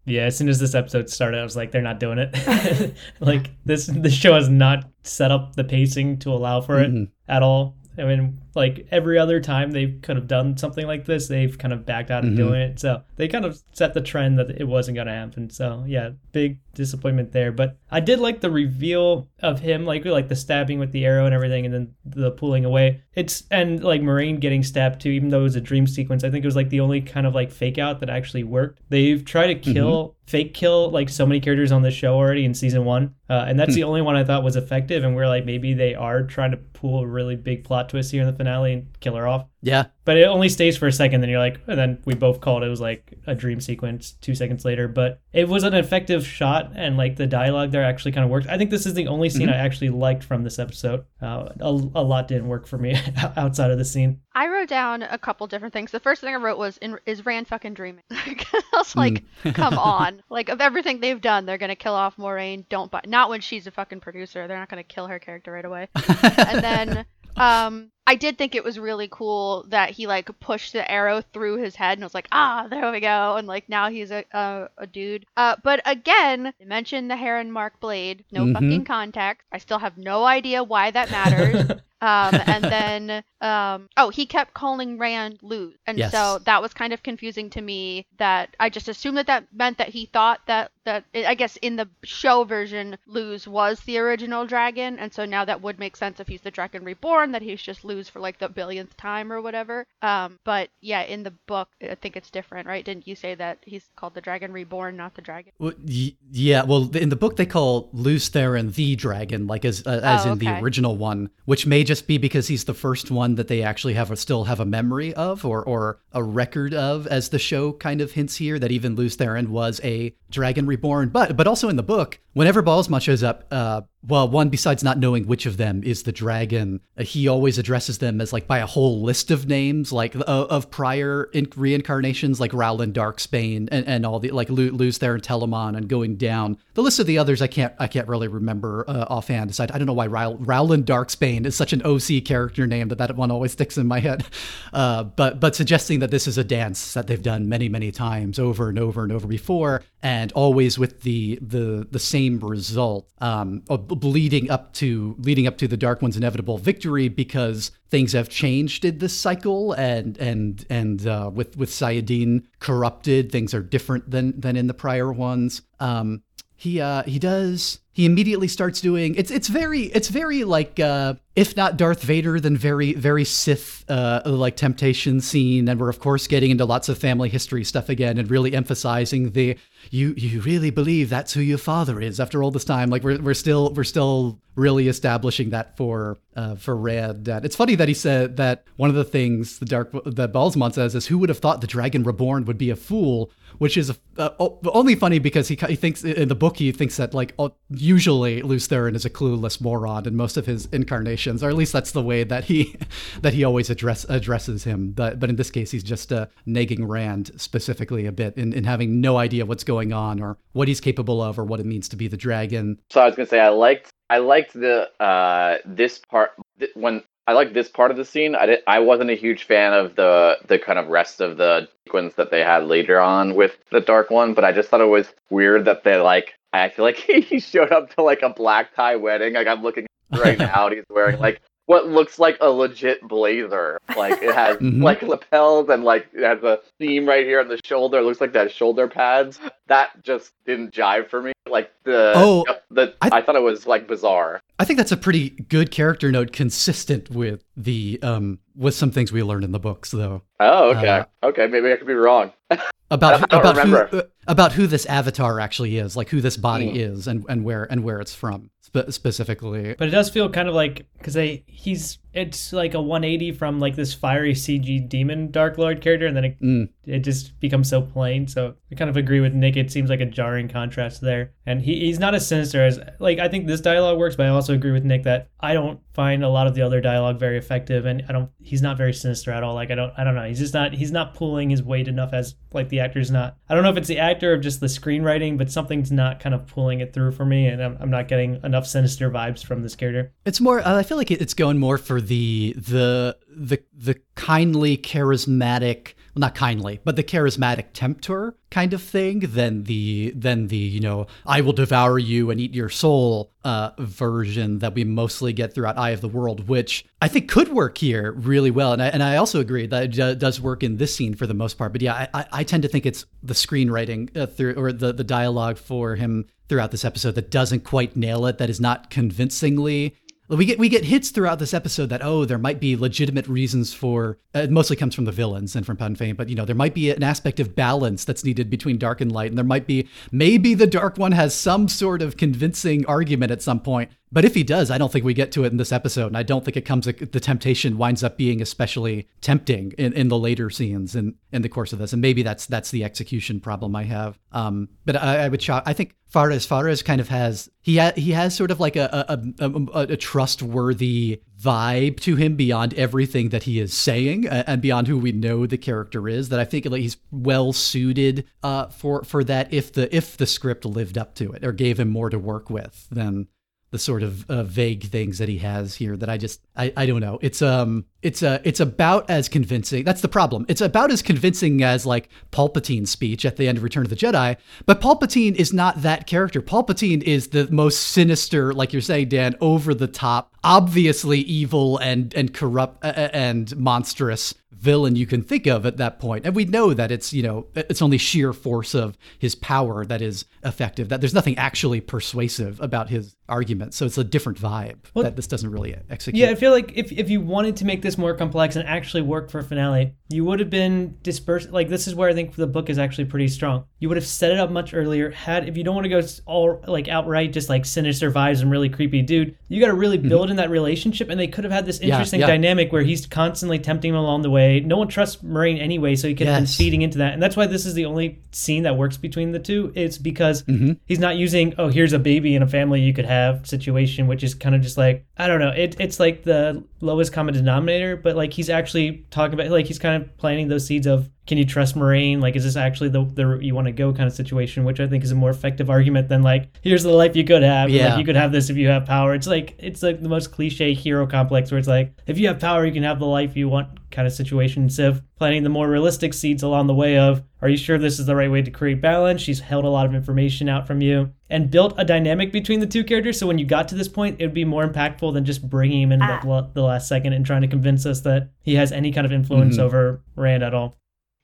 [0.04, 2.94] yeah, as soon as this episode started, I was like, they're not doing it.
[3.20, 7.04] like this, this show has not set up the pacing to allow for it mm-hmm.
[7.28, 7.76] at all.
[7.98, 11.72] I mean, like every other time they could have done something like this, they've kind
[11.72, 12.36] of backed out of mm-hmm.
[12.36, 12.80] doing it.
[12.80, 15.50] So they kind of set the trend that it wasn't going to happen.
[15.50, 17.52] So yeah, big disappointment there.
[17.52, 21.26] But I did like the reveal of him, like like the stabbing with the arrow
[21.26, 23.02] and everything, and then the pulling away.
[23.14, 26.24] It's and like Moiraine getting stabbed too, even though it was a dream sequence.
[26.24, 28.80] I think it was like the only kind of like fake out that actually worked.
[28.88, 29.72] They've tried to mm-hmm.
[29.72, 30.08] kill.
[30.08, 30.16] Mm-hmm.
[30.24, 33.58] Fake kill like so many characters on this show already in season one, uh, and
[33.58, 33.80] that's hmm.
[33.80, 35.04] the only one I thought was effective.
[35.04, 38.20] And we're like, maybe they are trying to pull a really big plot twist here
[38.22, 39.46] in the finale and kill her off.
[39.62, 39.86] Yeah.
[40.04, 42.64] But it only stays for a second, then you're like, and then we both called
[42.64, 44.88] it was like a dream sequence two seconds later.
[44.88, 48.48] But it was an effective shot, and like the dialogue there actually kind of worked.
[48.48, 49.54] I think this is the only scene mm-hmm.
[49.54, 51.04] I actually liked from this episode.
[51.22, 53.00] Uh, a, a, lot didn't work for me
[53.36, 54.20] outside of the scene.
[54.34, 55.92] I wrote down a couple different things.
[55.92, 59.54] The first thing I wrote was, in, "Is Rand fucking dreaming?" I was like, mm.
[59.54, 62.68] "Come on!" Like of everything they've done, they're gonna kill off Moiraine.
[62.68, 63.02] Don't buy.
[63.06, 64.48] Not when she's a fucking producer.
[64.48, 65.88] They're not gonna kill her character right away.
[65.94, 70.90] and then um, I did think it was really cool that he like pushed the
[70.90, 74.10] arrow through his head and was like, ah, there we go, and like now he's
[74.10, 75.26] a a, a dude.
[75.36, 78.54] Uh, but again, I mentioned the Heron Mark blade, no mm-hmm.
[78.54, 79.42] fucking contact.
[79.52, 81.80] I still have no idea why that matters.
[82.02, 85.76] Um, and then, um, oh, he kept calling Rand Lews.
[85.86, 86.10] And yes.
[86.10, 89.78] so that was kind of confusing to me that I just assumed that that meant
[89.78, 94.46] that he thought that, that I guess in the show version, Lews was the original
[94.46, 94.98] dragon.
[94.98, 97.84] And so now that would make sense if he's the dragon reborn, that he's just
[97.84, 99.86] Lews for like the billionth time or whatever.
[100.00, 102.84] Um, but yeah, in the book, I think it's different, right?
[102.84, 105.52] Didn't you say that he's called the dragon reborn, not the dragon?
[105.58, 106.64] Well, y- yeah.
[106.64, 110.32] Well, in the book, they call Lews Therin the dragon, like as, uh, as oh,
[110.32, 113.62] in the original one, which may just be because he's the first one that they
[113.62, 117.38] actually have a, still have a memory of or or a record of, as the
[117.38, 121.08] show kind of hints here that even Lews Therin was a dragon reborn.
[121.10, 124.98] But but also in the book, whenever Ba'alzamon shows up, uh, well, one besides not
[124.98, 128.58] knowing which of them is the dragon, uh, he always addresses them as like by
[128.58, 133.86] a whole list of names, like uh, of prior in- reincarnations, like Rowland Darksbane and,
[133.86, 137.40] and all the like Lews Therin Telamon and going down the list of the others.
[137.40, 139.56] I can't I can't really remember uh, offhand.
[139.60, 142.98] I, I don't know why Row- Rowland Darksbane is such an OC character name that
[142.98, 144.24] that one always sticks in my head.
[144.72, 148.38] Uh, but but suggesting that this is a dance that they've done many many times
[148.38, 153.06] over and over and over before, and always with the the the same result.
[153.18, 153.62] Um,
[154.00, 158.84] leading up to leading up to the Dark One's inevitable victory because things have changed
[158.84, 164.40] in this cycle and and and uh, with with saidin corrupted things are different than
[164.40, 165.62] than in the prior ones.
[165.80, 166.22] Um,
[166.56, 171.14] he uh, he does he immediately starts doing it's it's very it's very like uh,
[171.36, 176.00] if not Darth Vader then very very Sith uh, like temptation scene and we're of
[176.00, 179.56] course getting into lots of family history stuff again and really emphasizing the
[179.90, 183.20] you you really believe that's who your father is after all this time like we're
[183.20, 187.28] we're still we're still really establishing that for uh, for Rand.
[187.28, 190.94] it's funny that he said that one of the things the dark that Ba'alzamon says
[190.94, 193.30] is who would have thought the dragon reborn would be a fool
[193.62, 197.14] which is uh, only funny because he, he thinks in the book he thinks that
[197.14, 197.32] like
[197.70, 201.72] usually Lews Therin is a clueless moron in most of his incarnations, or at least
[201.72, 202.74] that's the way that he
[203.22, 204.90] that he always address addresses him.
[204.90, 208.64] But but in this case, he's just uh, nagging Rand specifically a bit in, in
[208.64, 211.88] having no idea what's going on or what he's capable of or what it means
[211.90, 212.80] to be the dragon.
[212.90, 216.32] So I was gonna say I liked I liked the uh, this part
[216.74, 218.34] when I like this part of the scene.
[218.34, 221.68] I did, I wasn't a huge fan of the the kind of rest of the
[221.86, 224.86] sequence that they had later on with the Dark One, but I just thought it
[224.86, 226.34] was weird that they like.
[226.52, 229.34] I feel like he showed up to like a black tie wedding.
[229.34, 233.78] Like I'm looking right now, and he's wearing like what looks like a legit blazer.
[233.96, 234.82] Like it has mm-hmm.
[234.82, 237.98] like lapels and like it has a seam right here on the shoulder.
[237.98, 239.40] It looks like that shoulder pads.
[239.68, 241.32] That just didn't jive for me.
[241.48, 244.40] Like the oh, the I, th- I thought it was like bizarre.
[244.58, 249.12] I think that's a pretty good character note, consistent with the um with some things
[249.12, 250.22] we learned in the books, though.
[250.40, 252.32] Oh, okay, uh, okay, maybe I could be wrong.
[252.90, 256.76] about about who, uh, about who this avatar actually is, like who this body mm.
[256.76, 259.74] is, and and where and where it's from spe- specifically.
[259.78, 263.58] But it does feel kind of like because they he's it's like a 180 from
[263.58, 266.68] like this fiery CG demon Dark Lord character, and then it, mm.
[266.84, 268.28] it just becomes so plain.
[268.28, 269.56] So I kind of agree with Nick.
[269.56, 273.18] It seems like a jarring contrast there, and he, he's not as sinister as like
[273.18, 276.22] I think this dialogue works, but I also agree with Nick that I don't find
[276.22, 279.30] a lot of the other dialogue very effective, and I don't he's not very sinister
[279.30, 279.54] at all.
[279.54, 280.24] Like I don't I don't know.
[280.24, 283.36] He's just not he's not pulling his weight enough as like the actor's not.
[283.48, 286.34] I don't know if it's the actor or just the screenwriting, but something's not kind
[286.34, 289.62] of pulling it through for me, and I'm, I'm not getting enough sinister vibes from
[289.62, 290.12] this character.
[290.24, 290.58] It's more.
[290.58, 296.20] Uh, I feel like it's going more for the the the the kindly charismatic well,
[296.20, 301.06] not kindly, but the charismatic tempter kind of thing than the than the you know
[301.24, 305.78] I will devour you and eat your soul uh, version that we mostly get throughout
[305.78, 308.74] Eye of the World, which I think could work here really well.
[308.74, 311.34] And I, and I also agree that it does work in this scene for the
[311.34, 311.72] most part.
[311.72, 315.04] But yeah, I, I tend to think it's the screenwriting uh, through or the the
[315.04, 319.96] dialogue for him throughout this episode that doesn't quite nail it, that is not convincingly
[320.28, 323.74] we get we get hits throughout this episode that oh there might be legitimate reasons
[323.74, 326.44] for uh, it mostly comes from the villains and from Padan Fain but you know
[326.44, 329.44] there might be an aspect of balance that's needed between dark and light and there
[329.44, 333.90] might be maybe the dark one has some sort of convincing argument at some point
[334.12, 336.16] but if he does, I don't think we get to it in this episode, and
[336.18, 336.84] I don't think it comes.
[336.84, 341.48] The temptation winds up being especially tempting in, in the later scenes in, in the
[341.48, 344.18] course of this, and maybe that's that's the execution problem I have.
[344.30, 345.62] Um, but I, I would shock.
[345.64, 349.06] I think Fares Fares kind of has he ha, he has sort of like a
[349.08, 354.88] a, a, a trustworthy vibe to him beyond everything that he is saying and beyond
[354.88, 356.28] who we know the character is.
[356.28, 360.26] That I think like he's well suited uh, for for that if the if the
[360.26, 363.28] script lived up to it or gave him more to work with than
[363.72, 366.86] the sort of uh, vague things that he has here that I just I, I
[366.86, 367.18] don't know.
[367.20, 369.84] It's um it's a uh, it's about as convincing.
[369.84, 370.44] That's the problem.
[370.48, 373.96] It's about as convincing as like Palpatine's speech at the end of Return of the
[373.96, 374.36] Jedi.
[374.66, 376.42] But Palpatine is not that character.
[376.42, 382.12] Palpatine is the most sinister, like you're saying, Dan, over the top, obviously evil and
[382.14, 386.24] and corrupt uh, and monstrous villain you can think of at that point.
[386.24, 390.00] And we know that it's, you know, it's only sheer force of his power that
[390.00, 393.74] is effective, that there's nothing actually persuasive about his argument.
[393.74, 396.16] So it's a different vibe well, that this doesn't really execute.
[396.16, 399.02] Yeah, I feel like if, if you wanted to make this more complex and actually
[399.02, 401.50] work for finale, you would have been dispersed.
[401.50, 403.64] Like, this is where I think the book is actually pretty strong.
[403.78, 405.10] You would have set it up much earlier.
[405.10, 408.50] Had, if you don't want to go all like outright, just like sinister vibes and
[408.50, 410.08] really creepy dude, you got to really mm-hmm.
[410.08, 410.32] build mm-hmm.
[410.32, 411.08] in that relationship.
[411.08, 412.32] And they could have had this interesting yeah, yeah.
[412.32, 414.60] dynamic where he's constantly tempting him along the way.
[414.60, 416.34] No one trusts Moiraine anyway, so he could yes.
[416.34, 417.14] have been feeding into that.
[417.14, 419.72] And that's why this is the only scene that works between the two.
[419.74, 420.72] It's because mm-hmm.
[420.86, 424.22] he's not using, oh, here's a baby in a family you could have situation, which
[424.22, 425.50] is kind of just like, I don't know.
[425.50, 429.78] It, it's like the lowest common denominator, but like he's actually talking about, like he's
[429.78, 432.20] kind of planting those seeds of, can you trust Moiraine?
[432.20, 434.88] Like, is this actually the, the you want to go kind of situation, which I
[434.88, 437.70] think is a more effective argument than like, here's the life you could have.
[437.70, 437.90] Yeah.
[437.90, 439.14] Like, you could have this if you have power.
[439.14, 442.40] It's like, it's like the most cliche hero complex where it's like, if you have
[442.40, 444.64] power, you can have the life you want kind of situation.
[444.64, 448.00] Instead of planting the more realistic seeds along the way of, are you sure this
[448.00, 449.20] is the right way to create balance?
[449.20, 452.66] She's held a lot of information out from you and built a dynamic between the
[452.66, 453.18] two characters.
[453.18, 455.82] So when you got to this point, it would be more impactful than just bringing
[455.82, 456.48] him in ah.
[456.52, 459.54] the last second and trying to convince us that he has any kind of influence
[459.56, 459.64] mm-hmm.
[459.64, 460.76] over Rand at all.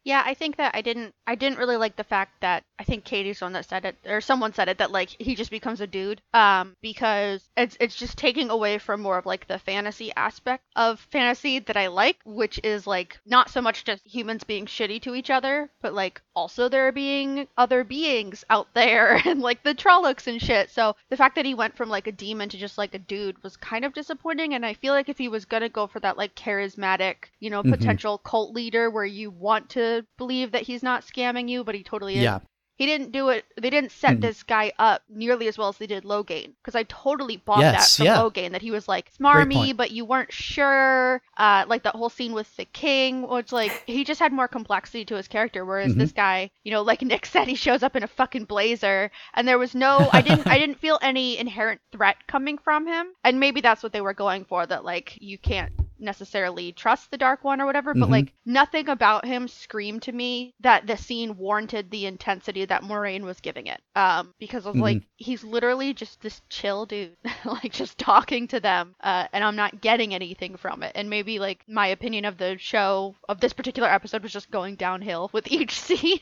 [0.08, 3.04] Yeah, I think that I didn't I didn't really like the fact that I think
[3.04, 5.82] Katie's the one that said it or someone said it that like he just becomes
[5.82, 10.10] a dude um because it's it's just taking away from more of like the fantasy
[10.16, 14.64] aspect of fantasy that I like, which is like not so much just humans being
[14.64, 19.62] shitty to each other, but like also there being other beings out there and like
[19.62, 20.70] the Trollocs and shit.
[20.70, 23.42] So the fact that he went from like a demon to just like a dude
[23.42, 26.00] was kind of disappointing and I feel like if he was going to go for
[26.00, 27.72] that like charismatic, you know, mm-hmm.
[27.72, 31.82] potential cult leader where you want to believe that he's not scamming you, but he
[31.82, 32.22] totally is.
[32.22, 32.40] Yeah.
[32.78, 33.44] He didn't do it.
[33.61, 34.20] They didn't set mm.
[34.20, 37.96] this guy up nearly as well as they did Logain, because I totally bought yes,
[37.96, 38.06] that from
[38.37, 38.48] yeah.
[38.50, 41.20] That he was like smarmy, but you weren't sure.
[41.37, 45.04] Uh, like that whole scene with the king, which like he just had more complexity
[45.06, 45.98] to his character, whereas mm-hmm.
[45.98, 49.48] this guy, you know, like Nick said, he shows up in a fucking blazer, and
[49.48, 53.40] there was no, I didn't, I didn't feel any inherent threat coming from him, and
[53.40, 57.44] maybe that's what they were going for, that like you can't necessarily trust the Dark
[57.44, 58.12] One or whatever, but mm-hmm.
[58.12, 63.22] like nothing about him screamed to me that the scene warranted the intensity that Moiraine
[63.22, 63.80] was giving it.
[63.94, 64.82] Um, because I was mm-hmm.
[64.82, 69.57] like, he's literally just this chill dude, like just talking to them, uh, and I'm
[69.57, 70.92] not getting anything from it.
[70.94, 74.76] And maybe like my opinion of the show of this particular episode was just going
[74.76, 76.20] downhill with each scene.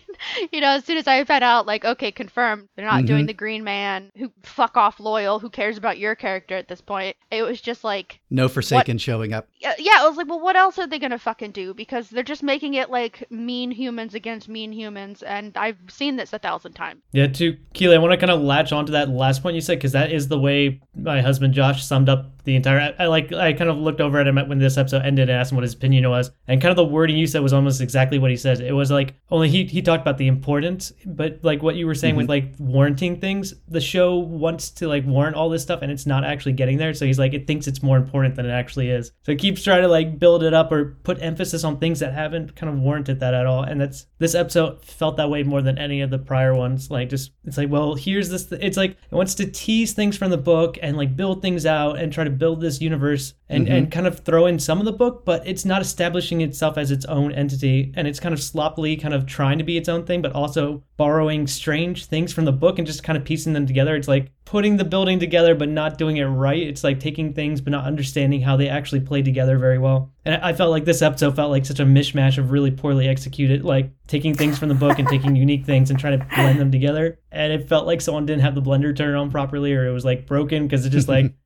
[0.53, 3.07] you know, as soon as I found out, like, okay, confirmed, they're not mm-hmm.
[3.07, 6.81] doing the Green Man, who fuck off Loial, who cares about your character at this
[6.81, 7.17] point.
[7.31, 9.49] It was just like no Forsaken what, showing up.
[9.67, 11.75] Uh, yeah, I was like, well, what else are they gonna fucking do?
[11.75, 16.33] Because they're just making it like mean humans against mean humans, and I've seen this
[16.33, 17.03] a thousand times.
[17.13, 19.79] Yeah, to Keely, I want to kind of latch onto that last point you said
[19.79, 22.95] because that is the way my husband Josh summed up the entire.
[22.99, 25.39] I, I, like I kind of looked over at him when this episode ended and
[25.39, 27.81] asked him what his opinion was, and kind of the wording you said was almost
[27.83, 28.61] exactly what he said.
[28.61, 31.95] It was like only he he talked about the importance, but like what you were
[31.95, 32.19] saying mm-hmm.
[32.19, 36.07] with like warranting things, the show wants to like warrant all this stuff, and it's
[36.07, 36.95] not actually getting there.
[36.95, 39.13] So he's like, it thinks it's more important than it actually is.
[39.25, 42.15] So it keeps trying to like build it up or put emphasis on things that
[42.15, 43.65] haven't kind of warranted that at all.
[43.65, 46.91] And that's this episode felt that way more than any of the prior ones.
[46.91, 48.47] Like just it's like, well, here's this.
[48.47, 51.67] Th- it's like it wants to tease things from the book and like build things
[51.67, 53.75] out and try to build this universe and, mm-hmm.
[53.75, 56.91] and kind of throw in some of the book, but it's not establishing itself as
[56.91, 57.93] its own entity.
[57.97, 60.83] And it's kind of sloppily kind of trying to be its own thing, but also
[60.97, 63.95] borrowing strange things from the book and just kind of piecing them together.
[63.97, 66.63] It's like putting the building together, but not doing it right.
[66.63, 70.13] It's like taking things, but not understanding how they actually play together very well.
[70.25, 73.65] And I felt like this episode felt like such a mishmash of really poorly executed,
[73.65, 76.73] like taking things from the book and taking unique things and trying to blend them
[76.73, 77.19] together.
[77.31, 80.05] And it felt like someone didn't have the blender turned on properly or it was
[80.05, 81.35] like broken because it just like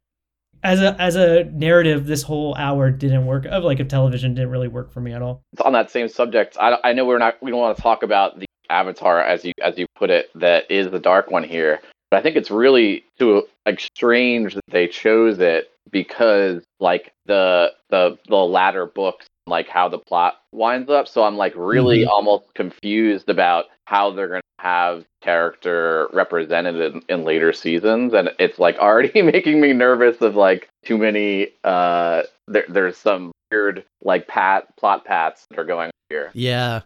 [0.62, 3.46] as a as a narrative, this whole hour didn't work.
[3.46, 5.42] Of like a television didn't really work for me at all.
[5.64, 8.38] On that same subject, I, I know we're not we don't want to talk about
[8.38, 11.80] the avatar as you as you put it that is the dark one here,
[12.10, 17.72] but I think it's really too like strange that they chose it because like the
[17.90, 21.08] the the latter books like how the plot winds up.
[21.08, 22.10] So I'm like really mm-hmm.
[22.10, 28.30] almost confused about how they're going to have character represented in, in, later seasons and
[28.38, 33.84] it's like already making me nervous of like too many uh there, there's some weird
[34.02, 36.30] like pat plot paths that are going here.
[36.34, 36.82] Yeah.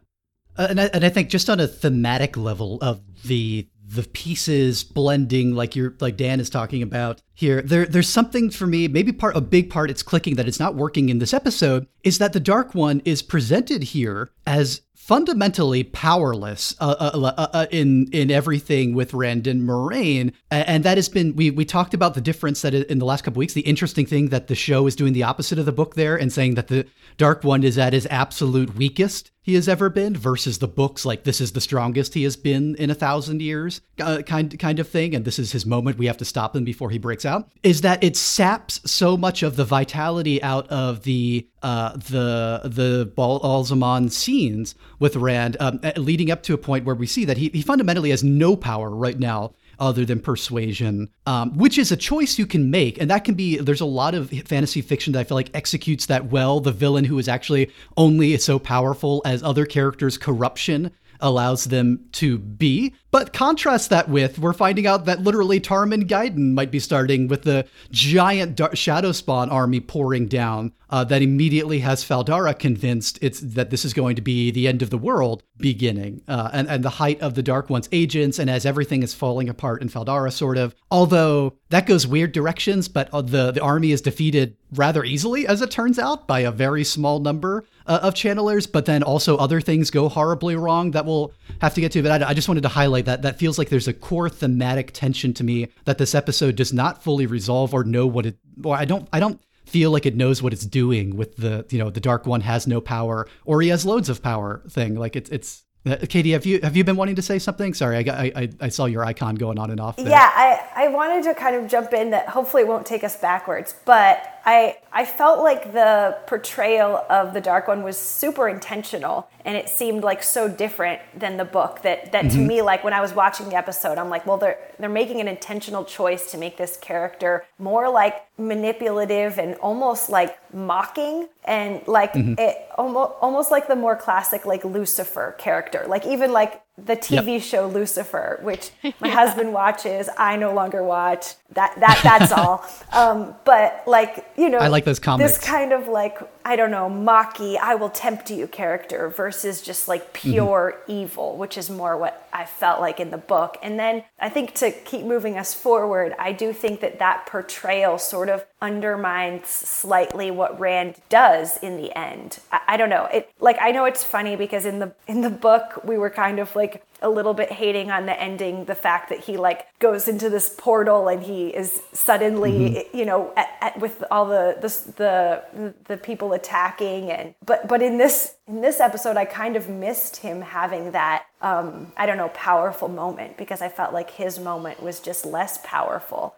[0.57, 4.83] Uh, and, I, and I think just on a thematic level of the the pieces
[4.83, 9.13] blending like you're like Dan is talking about here there there's something for me maybe
[9.13, 12.33] part a big part it's clicking that it's not working in this episode is that
[12.33, 18.31] the dark one is presented here as fundamentally powerless uh, uh, uh, uh, in in
[18.31, 22.63] everything with Rand and Moiraine, and that has been we we talked about the difference
[22.63, 23.53] that in the last couple weeks.
[23.53, 26.33] The interesting thing that the show is doing the opposite of the book there, and
[26.33, 26.87] saying that the
[27.19, 31.25] Dark One is at his absolute weakest he has ever been, versus the books like
[31.25, 34.89] this is the strongest he has been in a thousand years, uh, kind kind of
[34.89, 35.99] thing, and this is his moment.
[35.99, 37.51] We have to stop him before he breaks out.
[37.63, 43.13] Is that it saps so much of the vitality out of the uh, the the
[43.17, 47.49] Ba'alzamon scenes with Rand, um, leading up to a point where we see that he,
[47.49, 52.39] he fundamentally has no power right now other than persuasion, um, which is a choice
[52.39, 53.01] you can make.
[53.01, 56.07] And that can be, there's a lot of fantasy fiction that I feel like executes
[56.07, 56.61] that well.
[56.61, 62.39] The villain who is actually only so powerful as other characters' corruption allows them to
[62.39, 62.95] be.
[63.15, 67.43] But contrast that with, we're finding out that literally Tarmon Gai'don might be starting with
[67.43, 73.41] the giant Shadow Spawn army pouring down uh, that immediately has Fal Dara convinced it's
[73.41, 76.85] that this is going to be the end of the world beginning uh, and, and
[76.85, 80.05] the height of the Dark One's agents and as everything is falling apart in Fal
[80.05, 80.75] Dara, sort of.
[80.93, 85.63] Although that goes weird directions, but uh, the, the army is defeated rather easily, as
[85.63, 89.61] it turns out, by a very small number uh, of channelers, but then also other
[89.61, 92.03] things go horribly wrong that we'll have to get to.
[92.03, 94.93] But I, I just wanted to highlight that that feels like there's a core thematic
[94.93, 98.39] tension to me that this episode does not fully resolve or know what it.
[98.63, 99.09] Or I don't.
[99.13, 102.27] I don't feel like it knows what it's doing with the you know the dark
[102.27, 104.95] one has no power or he has loads of power thing.
[104.95, 107.75] Like it's it's uh, Katie, have you have you been wanting to say something?
[107.75, 109.97] Sorry, I, got, I I saw your icon going on and off.
[109.97, 110.09] There.
[110.09, 113.17] Yeah, I, I wanted to kind of jump in that hopefully it won't take us
[113.17, 119.29] backwards, but I I felt like the portrayal of the Dark One was super intentional,
[119.45, 121.81] and it seemed like so different than the book.
[121.83, 122.39] That that mm-hmm.
[122.39, 125.21] to me, like when I was watching the episode, I'm like, well, they're they're making
[125.21, 131.87] an intentional choice to make this character more like manipulative and almost like mocking, and
[131.87, 132.35] like mm-hmm.
[132.39, 135.87] it almost almost like the more classic like Lucifer character.
[135.89, 137.43] Like even like the TV yep.
[137.43, 139.15] show Lucifer, which my yeah.
[139.15, 141.35] husband watches, I no longer watch.
[141.53, 142.65] That that that's all.
[142.93, 145.37] Um, but like you know, I like those comics.
[145.37, 149.89] This kind of like I don't know, mocky, I will tempt you character versus just
[149.89, 150.31] like mm-hmm.
[150.33, 150.93] pure mm-hmm.
[150.93, 153.57] evil, which is more what I felt like in the book.
[153.63, 157.97] And then I think to keep moving us forward, I do think that that portrayal
[157.99, 162.41] sort of undermines slightly what Rand does in the end.
[162.53, 163.07] I, I don't know.
[163.07, 166.39] It like I know it's funny because in the in the book we were kind
[166.39, 170.09] of like a little bit hating on the ending, the fact that he like goes
[170.09, 172.97] into this portal and he is suddenly, mm-hmm.
[172.97, 177.83] you know, at, at, with all the, the the the people attacking and but but
[177.83, 182.17] in this in this episode, I kind of missed him having that um, I don't
[182.17, 186.37] know powerful moment because I felt like his moment was just less powerful.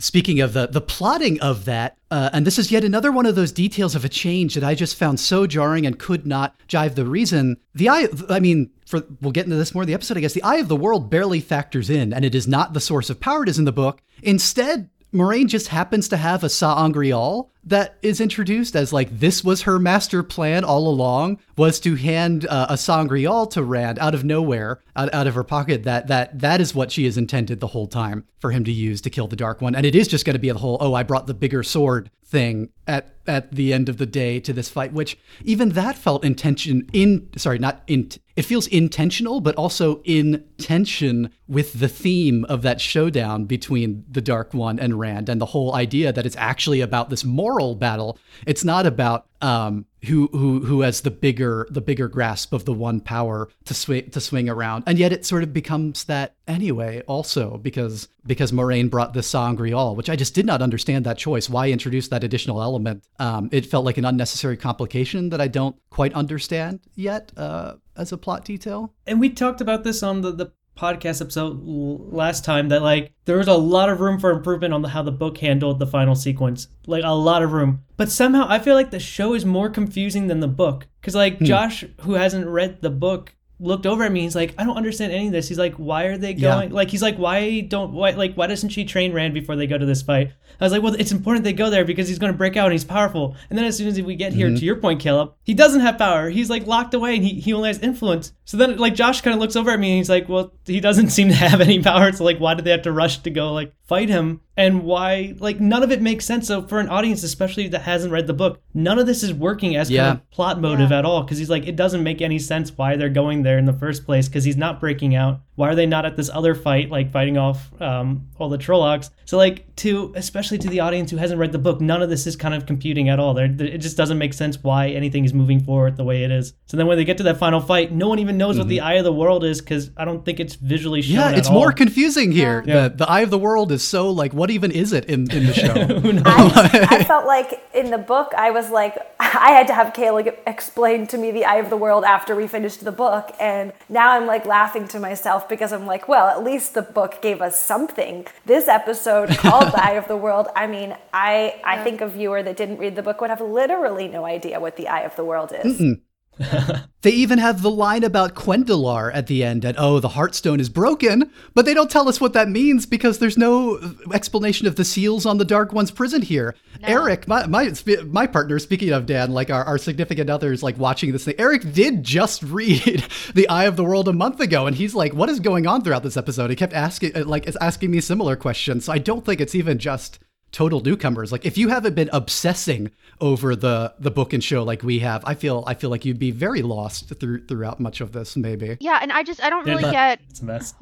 [0.00, 3.34] Speaking of the the plotting of that, uh, and this is yet another one of
[3.34, 6.94] those details of a change that I just found so jarring and could not jive.
[6.94, 10.16] The reason the eye, I mean, for we'll get into this more in the episode.
[10.16, 12.80] I guess the eye of the world barely factors in, and it is not the
[12.80, 14.00] source of power it is in the book.
[14.22, 19.44] Instead, Moiraine just happens to have a sa sa'angreal that is introduced as like this
[19.44, 24.14] was her master plan all along was to hand uh, a sa'angreal to Rand out
[24.14, 25.84] of nowhere out, out of her pocket.
[25.84, 29.00] That that that is what she has intended the whole time for him to use
[29.02, 29.74] to kill the dark one.
[29.74, 32.10] And it is just going to be the whole oh I brought the bigger sword
[32.30, 36.24] thing at at the end of the day to this fight which even that felt
[36.24, 42.44] intention in sorry not in it feels intentional but also in tension with the theme
[42.44, 46.36] of that showdown between the dark one and Rand and the whole idea that it's
[46.36, 48.18] actually about this more moral battle.
[48.46, 52.72] It's not about um, who who who has the bigger the bigger grasp of the
[52.72, 57.02] one power to swing to swing around, and yet it sort of becomes that anyway.
[57.06, 61.48] Also because because Moiraine brought the sa'angreal, which I just did not understand that choice.
[61.48, 63.04] Why introduce that additional element?
[63.18, 68.12] Um, it felt like an unnecessary complication that I don't quite understand yet uh, as
[68.12, 68.94] a plot detail.
[69.06, 73.36] And we talked about this on the the podcast episode last time that like there
[73.36, 76.14] was a lot of room for improvement on the, how the book handled the final
[76.14, 76.68] sequence.
[76.86, 77.84] Like a lot of room.
[77.96, 80.86] But somehow i feel like the show is more confusing than the book.
[81.00, 81.44] Because like hmm.
[81.44, 84.22] josh who hasn't read the book looked over at me.
[84.22, 85.48] He's like, I don't understand any of this.
[85.48, 86.70] He's like, why are they going?
[86.70, 86.74] Yeah.
[86.74, 89.78] Like, he's like, why don't why like why doesn't she train Rand before they go
[89.78, 90.32] to this fight?
[90.60, 92.66] I was like, well, it's important they go there because he's going to break out
[92.66, 93.36] and he's powerful.
[93.48, 94.56] And then as soon as we get here, mm-hmm.
[94.56, 96.28] to your point, Caleb, he doesn't have power.
[96.28, 98.32] He's like locked away and he, he only has influence.
[98.44, 100.80] So then like Josh kind of looks over at me and he's like, well, he
[100.80, 102.12] doesn't seem to have any power.
[102.12, 104.40] So like, why did they have to rush to go like fight him?
[104.60, 108.12] and why like none of it makes sense so for an audience especially that hasn't
[108.12, 110.02] read the book none of this is working as yeah.
[110.02, 110.98] kind of plot motive yeah.
[110.98, 113.64] at all because he's like it doesn't make any sense why they're going there in
[113.64, 116.54] the first place because he's not breaking out why are they not at this other
[116.54, 119.10] fight, like fighting off um, all the Trollocs?
[119.26, 122.26] So, like, to especially to the audience who hasn't read the book, none of this
[122.26, 123.34] is kind of computing at all.
[123.34, 126.54] They're, it just doesn't make sense why anything is moving forward the way it is.
[126.64, 128.60] So then when they get to that final fight, no one even knows mm-hmm.
[128.60, 128.86] what the mm-hmm.
[128.86, 131.16] Eye of the World is because I don't think it's visually shown.
[131.16, 131.72] Yeah, it's more all.
[131.72, 132.64] confusing here.
[132.66, 132.88] Yeah.
[132.88, 135.46] The, the Eye of the World is so like, what even is it in, in
[135.46, 135.74] the show?
[136.24, 140.34] I, I felt like in the book, I was like, I had to have Kayla
[140.46, 144.12] explain to me the Eye of the World after we finished the book, and now
[144.12, 147.60] I'm like laughing to myself because I'm like, well, at least the book gave us
[147.60, 148.26] something.
[148.46, 152.42] This episode called The Eye of the World, I mean, I, I think a viewer
[152.42, 155.24] that didn't read the book would have literally no idea what the Eye of the
[155.24, 155.78] World is.
[155.78, 156.00] Mm-mm.
[157.02, 160.68] they even have the line about cuendillar at the end and oh the heartstone is
[160.68, 164.76] broken but they don't tell us what that means because there's no uh, explanation of
[164.76, 166.54] the seals on the dark one's prison here.
[166.80, 166.88] No.
[166.88, 167.72] eric my, my
[168.06, 171.34] my partner speaking of dan like our, our significant others like watching this thing.
[171.38, 175.12] Eric did just read the eye of the world a month ago and he's like
[175.12, 176.50] what is going on throughout this episode?
[176.50, 178.86] He kept asking uh, like asking me similar questions.
[178.86, 180.18] So i don't think it's even just
[180.52, 181.32] total newcomers.
[181.32, 182.90] Like if you haven't been obsessing
[183.20, 186.18] over the the book and show like we have i feel i feel like you'd
[186.18, 188.76] be very lost through throughout much of this maybe.
[188.80, 190.20] Yeah and i just i don't really get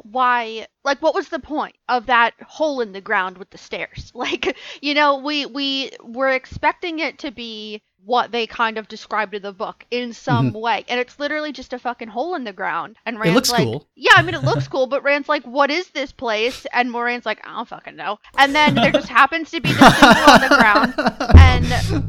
[0.04, 4.12] why like what was the point of that hole in the ground with the stairs?
[4.18, 9.34] Like you know we we were expecting it to be what they kind of described
[9.34, 10.58] in the book in some mm-hmm.
[10.58, 10.84] way.
[10.88, 12.96] And it's literally just a fucking hole in the ground.
[13.04, 13.86] And Rand's it looks like, cool.
[13.94, 16.66] Yeah, I mean it looks cool, but Rand's like, what is this place?
[16.72, 18.18] And Moiraine's like, I don't fucking know.
[18.38, 20.94] And then there just happens to be this symbol on the ground
[21.36, 21.66] and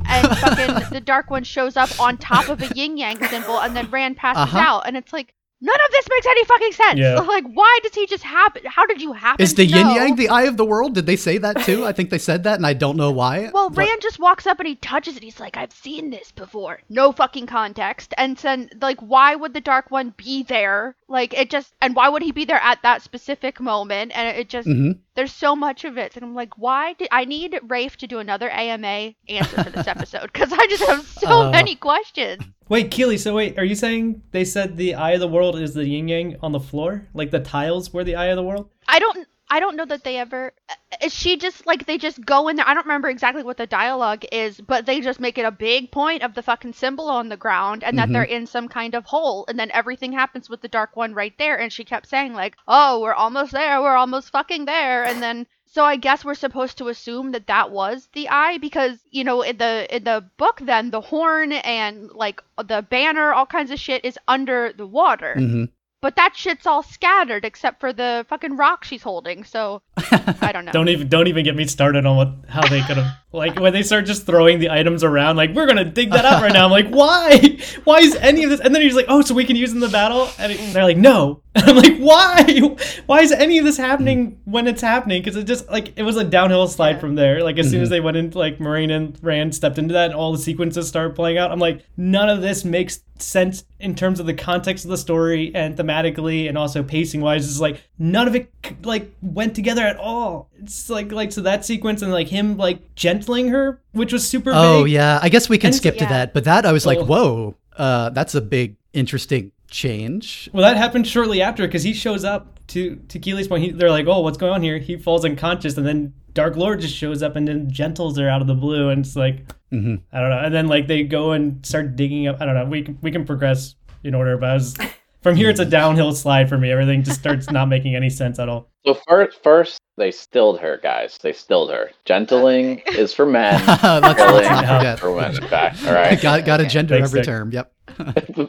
[0.07, 3.75] and fucking the dark one shows up on top of a yin yang symbol and
[3.75, 4.57] then Rand passes uh-huh.
[4.57, 6.99] out and it's like None of this makes any fucking sense.
[6.99, 7.19] Yeah.
[7.29, 8.63] Like, why does he just happen?
[8.65, 9.43] How did you happen?
[9.43, 10.95] Is the yin yang the eye of the world?
[10.95, 11.85] Did they say that too?
[11.85, 13.51] I think they said that, and I don't know why.
[13.53, 13.85] Well, but...
[13.85, 15.21] Rand just walks up and he touches it.
[15.21, 18.13] He's like, "I've seen this before." No fucking context.
[18.17, 20.95] And then, like, why would the Dark One be there?
[21.09, 24.11] Like, it just, and why would he be there at that specific moment?
[24.15, 24.91] And it just, mm-hmm.
[25.15, 28.19] there's so much of it, and I'm like, why did I need Rafe to do
[28.19, 30.31] another AMA answer for this episode?
[30.31, 31.51] Because I just have so uh...
[31.51, 32.43] many questions.
[32.69, 35.73] Wait, Keely, so wait, are you saying they said the eye of the world is
[35.73, 37.07] the yin yang on the floor?
[37.15, 38.69] Like the tiles were the eye of the world?
[38.87, 40.53] I don't I don't know that they ever.
[41.01, 42.67] Is she just like they just go in there?
[42.67, 45.91] I don't remember exactly what the dialogue is, but they just make it a big
[45.91, 48.13] point of the fucking symbol on the ground and that mm-hmm.
[48.13, 51.33] they're in some kind of hole, and then everything happens with the dark one right
[51.37, 51.57] there.
[51.57, 53.81] And she kept saying like, "Oh, we're almost there.
[53.81, 57.71] We're almost fucking there," and then so I guess we're supposed to assume that that
[57.71, 62.11] was the eye because you know in the in the book then the horn and
[62.11, 65.35] like the banner all kinds of shit is under the water.
[65.37, 65.65] Mm-hmm.
[66.01, 69.43] But that shit's all scattered except for the fucking rock she's holding.
[69.43, 69.81] So
[70.41, 70.71] I don't know.
[70.71, 73.73] don't even don't even get me started on what how they could have like when
[73.73, 75.35] they start just throwing the items around.
[75.35, 76.65] Like we're gonna dig that up right now.
[76.65, 77.59] I'm like, why?
[77.83, 78.61] Why is any of this?
[78.61, 80.29] And then he's like, oh, so we can use in the battle.
[80.39, 81.41] And they're like, no.
[81.55, 82.75] And I'm like, why?
[83.07, 85.21] Why is any of this happening when it's happening?
[85.21, 86.99] Because it just like it was a downhill slide yeah.
[86.99, 87.43] from there.
[87.43, 87.71] Like as mm-hmm.
[87.71, 87.93] soon as mm-hmm.
[87.93, 91.15] they went into like Moiraine and Rand stepped into that, and all the sequences started
[91.15, 91.51] playing out.
[91.51, 95.51] I'm like, none of this makes sense in terms of the context of the story
[95.53, 98.51] and thematically and also pacing wise it's like none of it
[98.83, 102.95] like went together at all it's like like so that sequence and like him like
[102.95, 104.93] gentling her which was super oh big.
[104.93, 107.55] yeah i guess we can and skip to that but that i was like whoa
[107.77, 112.59] uh that's a big interesting change well that happened shortly after because he shows up
[112.67, 115.77] to to Keeley's point he, they're like oh what's going on here he falls unconscious
[115.77, 118.89] and then Dark Lord just shows up and then gentles her out of the blue
[118.89, 119.95] and it's like Mm-hmm.
[120.11, 120.39] I don't know.
[120.39, 122.37] And then like they go and start digging up.
[122.39, 122.65] I don't know.
[122.65, 124.77] We can we can progress in order, but was,
[125.21, 125.69] from here it's a hmm.
[125.69, 126.71] downhill slide for me.
[126.71, 128.69] Everything just starts not making any sense at all.
[128.85, 131.17] So first, first they stilled her, guys.
[131.21, 131.91] They stilled her.
[132.05, 133.61] Gentling is for men.
[133.65, 135.43] That's for women.
[135.43, 136.19] In fact, all right.
[136.21, 137.51] got got a gender Thanks, every term.
[137.51, 137.71] Yep.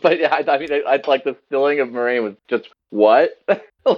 [0.02, 3.30] but yeah, I, I mean, I, I like the stilling of Moiraine was just what?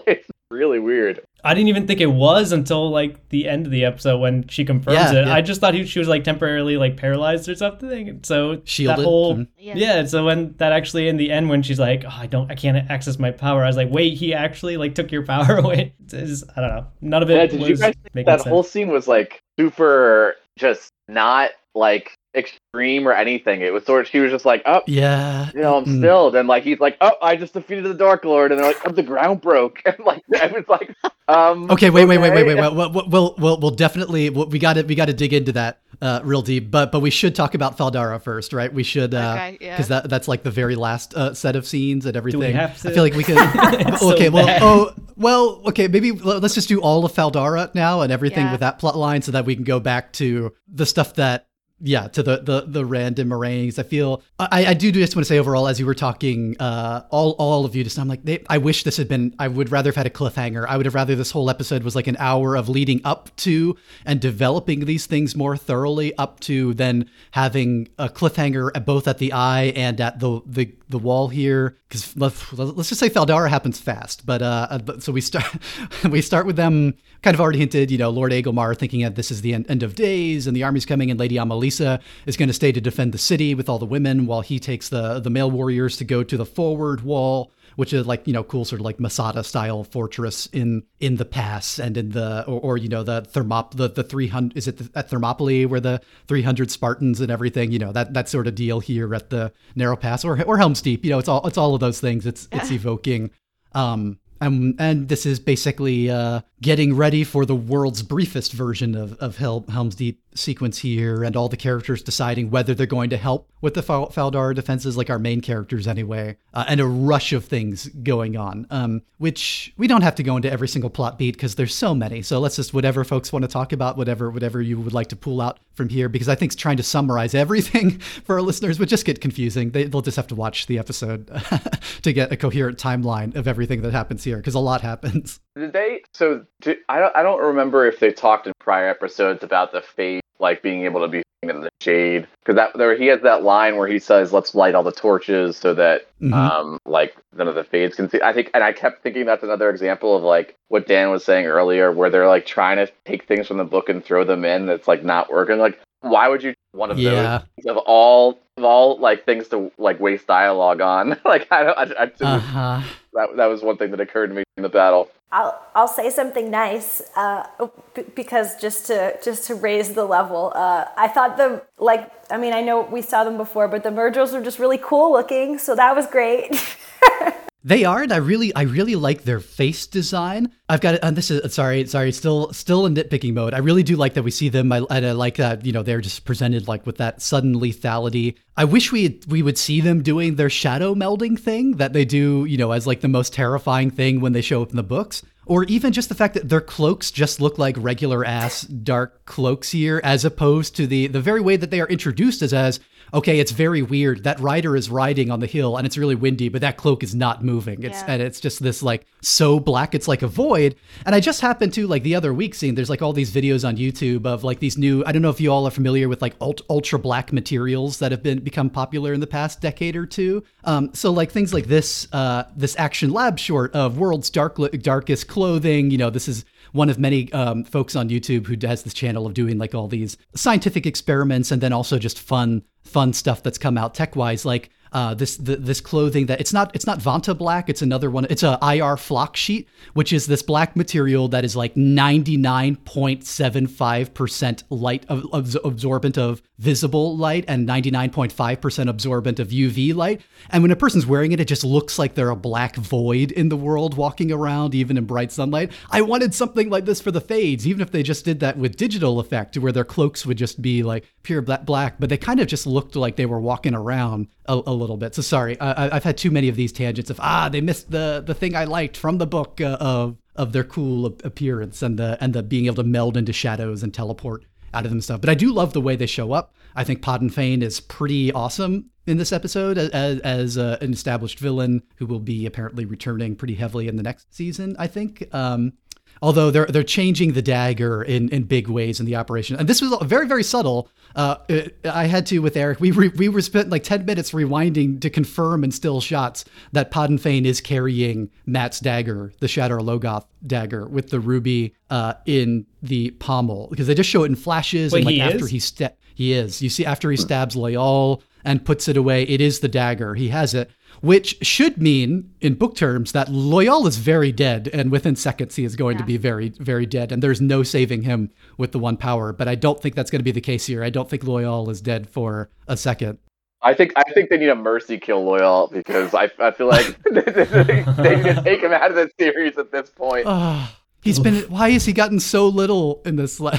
[0.06, 1.20] it's really weird.
[1.44, 4.64] I didn't even think it was until like the end of the episode when she
[4.64, 5.26] confirms yeah, it.
[5.26, 5.34] Yeah.
[5.34, 8.20] I just thought he, she was like temporarily like paralyzed or something.
[8.22, 8.98] So Shielded.
[8.98, 9.42] that whole mm-hmm.
[9.58, 9.74] yeah.
[9.76, 10.04] yeah.
[10.06, 12.88] So when that actually in the end when she's like, oh, I don't, I can't
[12.90, 13.64] access my power.
[13.64, 15.94] I was like, wait, he actually like took your power away.
[16.12, 16.86] It's, I don't know.
[17.00, 17.34] None of it.
[17.34, 18.48] Yeah, did you guys think that sense.
[18.48, 23.60] whole scene was like super just not like extreme or anything.
[23.60, 25.98] It was sort of she was just like, oh yeah, you know, I'm mm.
[25.98, 28.80] stilled, and like he's like, oh, I just defeated the Dark Lord, and they're like,
[28.86, 30.94] oh, the ground broke, and like I was like,
[31.28, 34.74] um, okay, wait, wait, wait, wait, wait, wait, we'll we'll we'll, we'll definitely we got
[34.74, 37.54] to we got to dig into that uh, real deep, but but we should talk
[37.54, 38.72] about Fal Dara first, right?
[38.72, 39.82] We should because uh, okay, yeah.
[39.82, 42.40] that that's like the very last uh, set of scenes and everything.
[42.40, 42.90] Do we have to?
[42.90, 43.36] I feel like we could.
[44.02, 44.62] okay, so well, bad.
[44.62, 48.52] oh well, okay, maybe let's just do all of Fal Dara now and everything yeah.
[48.52, 51.46] with that plot line, so that we can go back to the stuff that
[51.82, 55.28] yeah to the the the random Moiraines i feel i i do just want to
[55.28, 58.42] say overall as you were talking uh all all of you just i'm like they,
[58.48, 60.66] i wish this had been i would rather have had a cliffhanger.
[60.68, 63.76] I would have rather this whole episode was like an hour of leading up to
[64.04, 69.18] and developing these things more thoroughly up to then having a cliffhanger at both at
[69.18, 71.76] the eye and at the the, the wall here.
[71.88, 75.46] Because let's, let's just say Fal Dara happens fast but uh so we start
[76.08, 79.30] we start with them kind of already hinted you know lord Agelmar thinking that this
[79.30, 82.48] is the end, end of days and the army's coming and lady amalisa is going
[82.48, 85.30] to stay to defend the city with all the women, while he takes the the
[85.30, 88.80] male warriors to go to the forward wall, which is like you know cool sort
[88.80, 92.88] of like Masada style fortress in in the pass and in the or, or you
[92.88, 96.42] know the thermop the the three hundred is it the, at Thermopylae where the three
[96.42, 99.96] hundred Spartans and everything you know that that sort of deal here at the narrow
[99.96, 102.26] pass or or Helm's Deep you know it's all it's all of those things.
[102.26, 103.30] It's it's evoking
[103.74, 109.14] um um, and this is basically uh, getting ready for the world's briefest version of,
[109.18, 113.16] of Hel- Helm's Deep sequence here, and all the characters deciding whether they're going to
[113.16, 117.32] help with the Fal- Fal defenses, like our main characters anyway, uh, and a rush
[117.32, 121.18] of things going on, um, which we don't have to go into every single plot
[121.18, 122.22] beat because there's so many.
[122.22, 125.16] So let's just whatever folks want to talk about, whatever whatever you would like to
[125.16, 128.88] pull out from here, because I think trying to summarize everything for our listeners would
[128.88, 129.70] just get confusing.
[129.70, 131.30] They, will just have to watch the episode
[132.02, 135.40] to get a coherent timeline of everything that happens here, because a lot happens.
[135.54, 136.02] Did they?
[136.14, 137.14] So did, I don't.
[137.16, 141.00] I don't remember if they talked in prior episodes about the fate like being able
[141.00, 144.32] to be in the shade because that there he has that line where he says
[144.32, 146.32] let's light all the torches so that mm-hmm.
[146.32, 149.42] um like none of the fades can see i think and i kept thinking that's
[149.42, 153.26] another example of like what dan was saying earlier where they're like trying to take
[153.26, 156.44] things from the book and throw them in that's like not working like why would
[156.44, 157.42] you one of yeah.
[157.56, 161.78] those of all of all like things to like waste dialogue on like i don't
[161.78, 162.82] I, I, uh-huh.
[163.14, 166.10] that, that was one thing that occurred to me in the battle I'll I'll say
[166.10, 167.46] something nice uh,
[167.94, 170.52] b- because just to just to raise the level.
[170.54, 173.90] Uh, I thought the like I mean I know we saw them before, but the
[173.90, 176.52] Myrddraals were just really cool looking, so that was great.
[177.64, 180.50] They are, and I really, I really like their face design.
[180.68, 183.54] I've got, and this is uh, sorry, sorry, still, still in nitpicking mode.
[183.54, 185.82] I really do like that we see them, I, and I like that you know
[185.82, 188.36] they're just presented like with that sudden lethality.
[188.56, 192.44] I wish we we would see them doing their shadow melding thing that they do,
[192.46, 195.22] you know, as like the most terrifying thing when they show up in the books
[195.46, 199.70] or even just the fact that their cloaks just look like regular ass dark cloaks
[199.70, 202.80] here as opposed to the the very way that they are introduced as as
[203.14, 204.24] okay, it's very weird.
[204.24, 207.14] That rider is riding on the hill and it's really windy, but that cloak is
[207.14, 207.82] not moving.
[207.82, 208.06] It's yeah.
[208.08, 210.76] and it's just this like so black it's like a void.
[211.04, 213.66] And I just happened to like the other week seeing there's like all these videos
[213.66, 216.22] on YouTube of like these new I don't know if you all are familiar with
[216.22, 220.42] like ultra black materials that have been become popular in the past decade or two.
[220.64, 225.28] Um, so like things like this uh, this Action Lab short of World's Dark Darkest
[225.28, 228.94] Clothing, you know, this is one of many um, folks on YouTube who has this
[228.94, 233.42] channel of doing like all these scientific experiments and then also just fun fun stuff
[233.42, 236.86] that's come out tech wise, like uh, this the, this clothing that it's not it's
[236.86, 237.70] not Vanta black.
[237.70, 238.26] It's another one.
[238.28, 245.06] It's a IR flock sheet, which is this black material that is like 99.75% light
[245.08, 250.20] of, of, absorbent of visible light and 99.5% absorbent of UV light.
[250.50, 253.48] And when a person's wearing it, it just looks like they're a black void in
[253.48, 255.72] the world walking around, even in bright sunlight.
[255.90, 258.76] I wanted something like this for the fades, even if they just did that with
[258.76, 262.46] digital effect, where their cloaks would just be like pure black, but they kind of
[262.46, 265.14] just looked like they were walking around a, a little bit.
[265.14, 268.22] So sorry, I, have had too many of these tangents of ah, they missed the
[268.24, 272.18] the thing I liked from the book uh, of of their cool appearance and the
[272.20, 275.20] and the being able to meld into shadows and teleport out of them stuff.
[275.20, 276.54] But I do love the way they show up.
[276.74, 281.38] I think Padan Fain is pretty awesome in this episode as, as uh, an established
[281.38, 284.76] villain who will be apparently returning pretty heavily in the next season.
[284.78, 285.28] I think.
[285.32, 285.74] Um,
[286.22, 289.56] although they're they're changing the dagger in, in big ways in the operation.
[289.56, 290.88] And this was very very subtle.
[291.14, 292.80] Uh, it, I had to with Eric.
[292.80, 296.90] We re, we were spent like ten minutes rewinding to confirm in still shots that
[296.90, 302.64] Padan Fain is carrying Mat's dagger, the Shadar Logoth dagger, with the ruby uh, in
[302.82, 305.50] the pommel because they just show it in flashes Wait, and like he after is?
[305.50, 306.62] he sta- he is.
[306.62, 310.14] You see after he stabs Loial and puts it away, it is the dagger.
[310.14, 310.70] He has it
[311.02, 315.64] which should mean, in book terms, that Loial is very dead, and within seconds he
[315.64, 316.02] is going yeah.
[316.02, 319.32] to be very, very dead, and there's no saving him with the one power.
[319.32, 320.82] But I don't think that's going to be the case here.
[320.82, 323.18] I don't think Loial is dead for a second.
[323.62, 327.00] I think I think they need a mercy kill Loial because I, I feel like
[327.10, 330.26] they need to take him out of the series at this point.
[330.26, 330.66] Uh,
[331.02, 331.42] he's been.
[331.50, 333.40] Why has he gotten so little in this?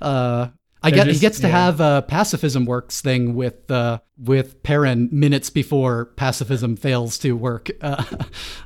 [0.00, 0.48] Uh,
[0.82, 1.64] I get just, he gets to yeah.
[1.64, 7.70] have a pacifism works thing with uh, with Perrin minutes before pacifism fails to work.
[7.86, 8.02] Uh,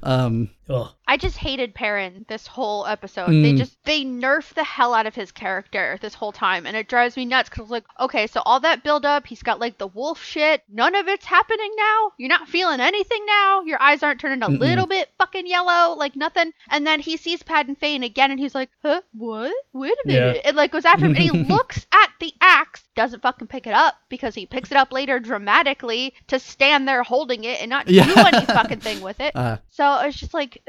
[0.02, 0.48] um,
[1.06, 3.30] I just hated Perrin this whole episode.
[3.30, 3.42] Mm.
[3.42, 6.88] They just they nerf the hell out of his character this whole time, and it
[6.88, 9.88] drives me nuts because like, okay, so all that build up, he's got like the
[9.88, 10.62] wolf shit.
[10.68, 12.12] None of it's happening now.
[12.18, 13.62] You're not feeling anything now.
[13.62, 14.60] Your eyes aren't turning a Mm-mm.
[14.60, 16.52] little bit fucking yellow, like nothing.
[16.68, 19.52] And then he sees Padan Fain again, and he's like, huh, what?
[19.72, 20.40] Wait a minute.
[20.44, 20.50] Yeah.
[20.50, 23.72] It like goes after him, and he looks at the axe, doesn't fucking pick it
[23.72, 27.88] up because he picks it up later dramatically to stand there holding it and not
[27.88, 28.04] yeah.
[28.04, 29.32] do any fucking thing with it.
[29.40, 30.62] Uh, so it's just like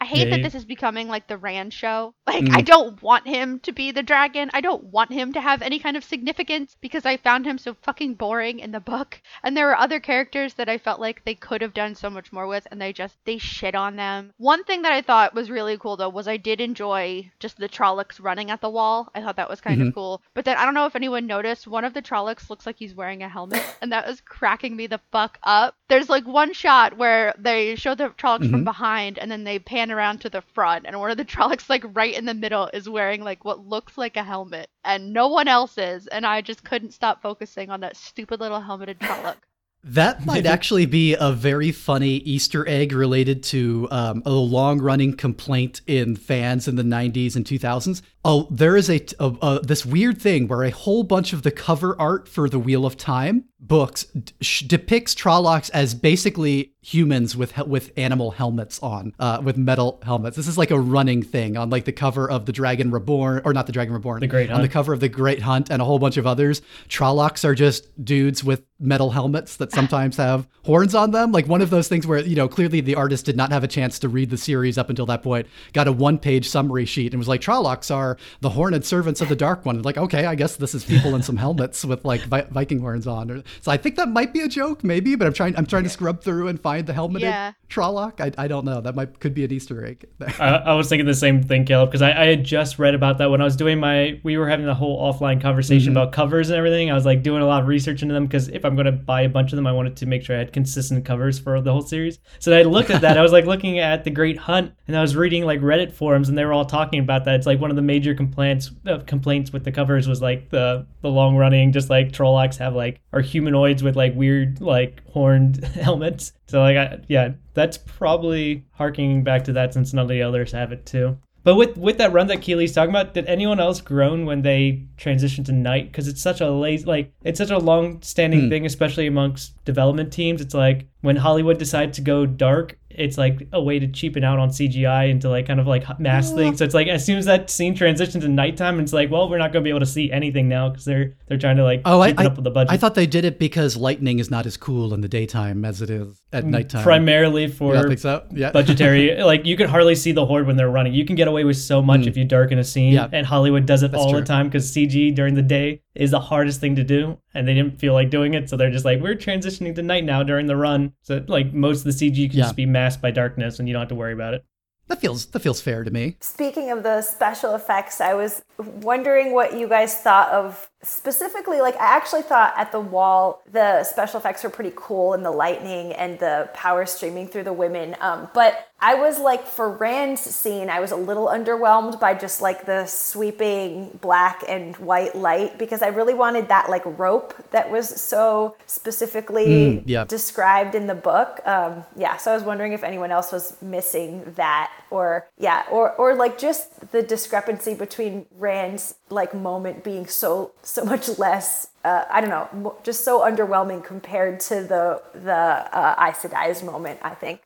[0.00, 2.14] I hate yeah, that this is becoming like the Rand show.
[2.30, 2.56] Like, mm.
[2.56, 4.50] I don't want him to be the dragon.
[4.54, 7.74] I don't want him to have any kind of significance because I found him so
[7.74, 9.20] fucking boring in the book.
[9.42, 12.32] And there were other characters that I felt like they could have done so much
[12.32, 14.32] more with, and they just they shit on them.
[14.36, 17.68] One thing that I thought was really cool though was I did enjoy just the
[17.68, 19.08] Trollocs running at the wall.
[19.12, 19.88] I thought that was kind mm-hmm.
[19.88, 20.22] of cool.
[20.32, 22.94] But then I don't know if anyone noticed, one of the Trollocs looks like he's
[22.94, 25.74] wearing a helmet, and that was cracking me the fuck up.
[25.88, 28.50] There's like one shot where they show the Trollocs mm-hmm.
[28.50, 31.68] from behind, and then they pan around to the front, and one of the Trollocs,
[31.68, 35.28] like right in the middle, is wearing like what looks like a helmet, and no
[35.28, 39.36] one else is, and I just couldn't stop focusing on that stupid little helmeted Trolloc.
[39.82, 45.16] That might actually be a very funny Easter egg related to um, a long running
[45.16, 48.02] complaint in fans in the 90s and 2000s.
[48.22, 51.50] Oh, there is a, a, a, this weird thing where a whole bunch of the
[51.50, 54.32] cover art for the Wheel of Time books d-
[54.66, 60.36] depicts Trollocs as basically humans with with animal helmets on, uh, with metal helmets.
[60.36, 63.52] This is like a running thing on like the cover of the Dragon Reborn, or
[63.52, 64.56] not the Dragon Reborn, the Great Hunt.
[64.56, 66.62] on the cover of the Great Hunt, and a whole bunch of others.
[66.88, 71.32] Trollocs are just dudes with metal helmets that sometimes have horns on them.
[71.32, 73.68] Like one of those things where you know clearly the artist did not have a
[73.68, 75.46] chance to read the series up until that point.
[75.72, 78.09] Got a one page summary sheet and was like, Trollocs are
[78.40, 79.82] the horned servants of the Dark One.
[79.82, 83.06] Like, okay, I guess this is people in some helmets with like Vi- Viking horns
[83.06, 83.30] on.
[83.30, 85.84] Or so I think that might be a joke, maybe, but I'm trying I'm trying
[85.84, 87.52] to scrub through and find the helmeted yeah.
[87.68, 88.20] Trolloc.
[88.20, 88.80] I, I don't know.
[88.80, 90.06] That might could be an Easter egg.
[90.38, 93.18] I, I, was thinking the same thing, Caleb, because I, I, had just read about
[93.18, 94.20] that when I was doing my.
[94.22, 95.98] We were having a whole offline conversation mm-hmm.
[95.98, 96.90] about covers and everything.
[96.90, 98.92] I was like doing a lot of research into them because if I'm going to
[98.92, 101.60] buy a bunch of them, I wanted to make sure I had consistent covers for
[101.60, 102.18] the whole series.
[102.38, 103.18] So I looked at that.
[103.18, 106.28] I was like looking at the Great Hunt, and I was reading like Reddit forums,
[106.28, 107.34] and they were all talking about that.
[107.34, 110.86] It's like one of the major complaints uh, complaints with the covers was like the
[111.02, 115.64] the long running, just like Trollocs have like are humanoids with like weird like horned
[115.64, 116.32] helmets.
[116.46, 120.52] So like I, yeah, that's probably harking back to that since none of the others
[120.52, 121.18] have it too.
[121.42, 124.86] But with with that run that Keeley's talking about, did anyone else groan when they
[124.98, 125.90] transitioned to night?
[125.90, 128.48] Because it's such a lazy, like it's such a long standing hmm.
[128.50, 130.40] thing, especially amongst development teams.
[130.40, 134.38] It's like when Hollywood decides to go dark, it's like a way to cheapen out
[134.38, 136.58] on CGI and to like kind of like mask things.
[136.58, 139.38] So it's like as soon as that scene transitions to nighttime, it's like, well, we're
[139.38, 141.82] not going to be able to see anything now because they're they're trying to like
[141.84, 142.72] oh, cheapen I, up with the budget.
[142.72, 145.80] I thought they did it because lightning is not as cool in the daytime as
[145.82, 146.82] it is at mm, nighttime.
[146.82, 148.26] Primarily for so?
[148.32, 148.50] yeah.
[148.52, 150.92] budgetary, like you can hardly see the horde when they're running.
[150.92, 152.06] You can get away with so much mm.
[152.08, 153.08] if you darken a scene, yeah.
[153.12, 154.20] and Hollywood does it That's all true.
[154.20, 157.54] the time because CG during the day is the hardest thing to do, and they
[157.54, 160.46] didn't feel like doing it, so they're just like, we're transitioning to night now during
[160.46, 162.44] the run, so like most of the CG can yeah.
[162.44, 164.44] just be masked by darkness, and you don't have to worry about it.
[164.90, 166.16] That feels that feels fair to me.
[166.18, 171.76] Speaking of the special effects, I was wondering what you guys thought of specifically like
[171.76, 175.92] i actually thought at the wall the special effects were pretty cool and the lightning
[175.92, 180.70] and the power streaming through the women um, but i was like for rand's scene
[180.70, 185.82] i was a little underwhelmed by just like the sweeping black and white light because
[185.82, 190.04] i really wanted that like rope that was so specifically mm, yeah.
[190.04, 194.32] described in the book um, yeah so i was wondering if anyone else was missing
[194.34, 200.52] that or yeah or or like just the discrepancy between rand's like moment being so
[200.70, 206.12] so much less uh, I don't know just so underwhelming compared to the the uh,
[206.34, 207.40] Aes moment I think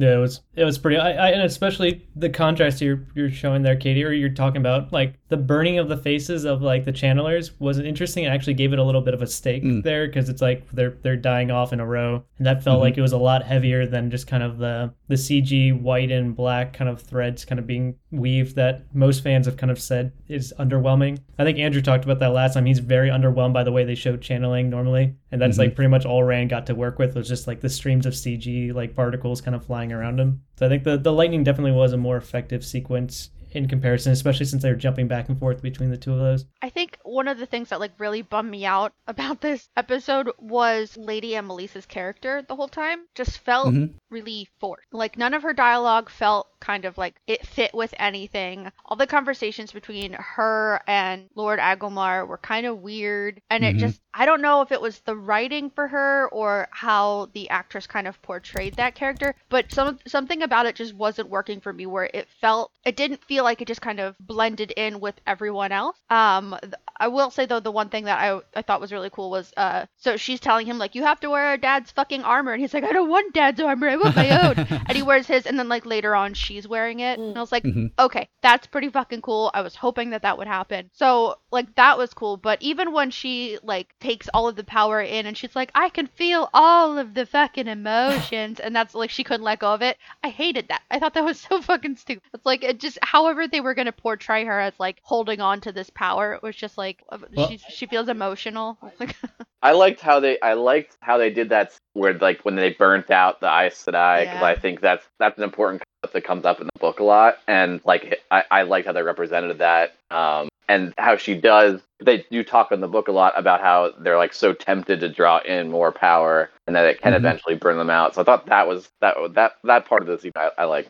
[0.00, 0.96] yeah, it was it was pretty.
[0.96, 4.92] I, I, and especially the contrast you're you're showing there, Katie, or you're talking about
[4.94, 8.24] like the burning of the faces of like the channelers was interesting.
[8.24, 9.82] It actually gave it a little bit of a stake mm.
[9.82, 12.84] there because it's like they're they're dying off in a row, and that felt mm-hmm.
[12.84, 16.34] like it was a lot heavier than just kind of the the CG white and
[16.34, 20.12] black kind of threads kind of being weaved that most fans have kind of said
[20.28, 21.18] is underwhelming.
[21.38, 22.64] I think Andrew talked about that last time.
[22.64, 25.62] He's very underwhelmed by the way they show channeling normally, and that's mm-hmm.
[25.62, 28.14] like pretty much all Rand got to work with was just like the streams of
[28.14, 30.42] CG like particles kind of flying flying around him.
[30.58, 34.46] So I think the, the lightning definitely was a more effective sequence in comparison, especially
[34.46, 36.44] since they were jumping back and forth between the two of those.
[36.62, 40.30] I think one of the things that like really bummed me out about this episode
[40.38, 43.96] was Lady Annalise's character the whole time just felt mm-hmm.
[44.10, 44.86] really forced.
[44.92, 48.70] Like none of her dialogue felt kind of like it fit with anything.
[48.84, 53.76] All the conversations between her and Lord Agelmar were kind of weird, and mm-hmm.
[53.76, 57.48] it just I don't know if it was the writing for her or how the
[57.48, 61.72] actress kind of portrayed that character, but some something about it just wasn't working for
[61.72, 65.14] me where it felt it didn't feel like it just kind of blended in with
[65.26, 65.96] everyone else.
[66.10, 66.58] Um
[66.96, 69.52] I will say though the one thing that I I thought was really cool was
[69.56, 72.74] uh so she's telling him like you have to wear dad's fucking armor and he's
[72.74, 74.54] like I don't want dad's armor, I want my own.
[74.86, 77.18] and he wears his and then like later on she's wearing it.
[77.18, 77.86] And I was like, mm-hmm.
[77.98, 79.52] okay, that's pretty fucking cool.
[79.54, 80.90] I was hoping that that would happen.
[80.92, 85.00] So like that was cool, but even when she like takes all of the power
[85.00, 88.58] in and she's like, I can feel all of the fucking emotions.
[88.60, 89.96] and that's like, she couldn't let go of it.
[90.24, 90.82] I hated that.
[90.90, 92.24] I thought that was so fucking stupid.
[92.34, 95.60] It's like, it just, however they were going to portray her as like holding on
[95.60, 98.76] to this power, it was just like, well, she, she feels emotional.
[99.62, 103.10] I liked how they, I liked how they did that where like when they burnt
[103.10, 104.44] out the Aes Sedai, because yeah.
[104.44, 107.38] I think that's, that's an important concept that comes up in the book a lot.
[107.46, 109.94] And like, I, I liked how they represented that.
[110.10, 113.92] Um, and how she does they do talk in the book a lot about how
[113.98, 117.18] they're like so tempted to draw in more power and that it can mm-hmm.
[117.18, 120.16] eventually burn them out so i thought that was that that that part of the
[120.16, 120.88] scene I, I like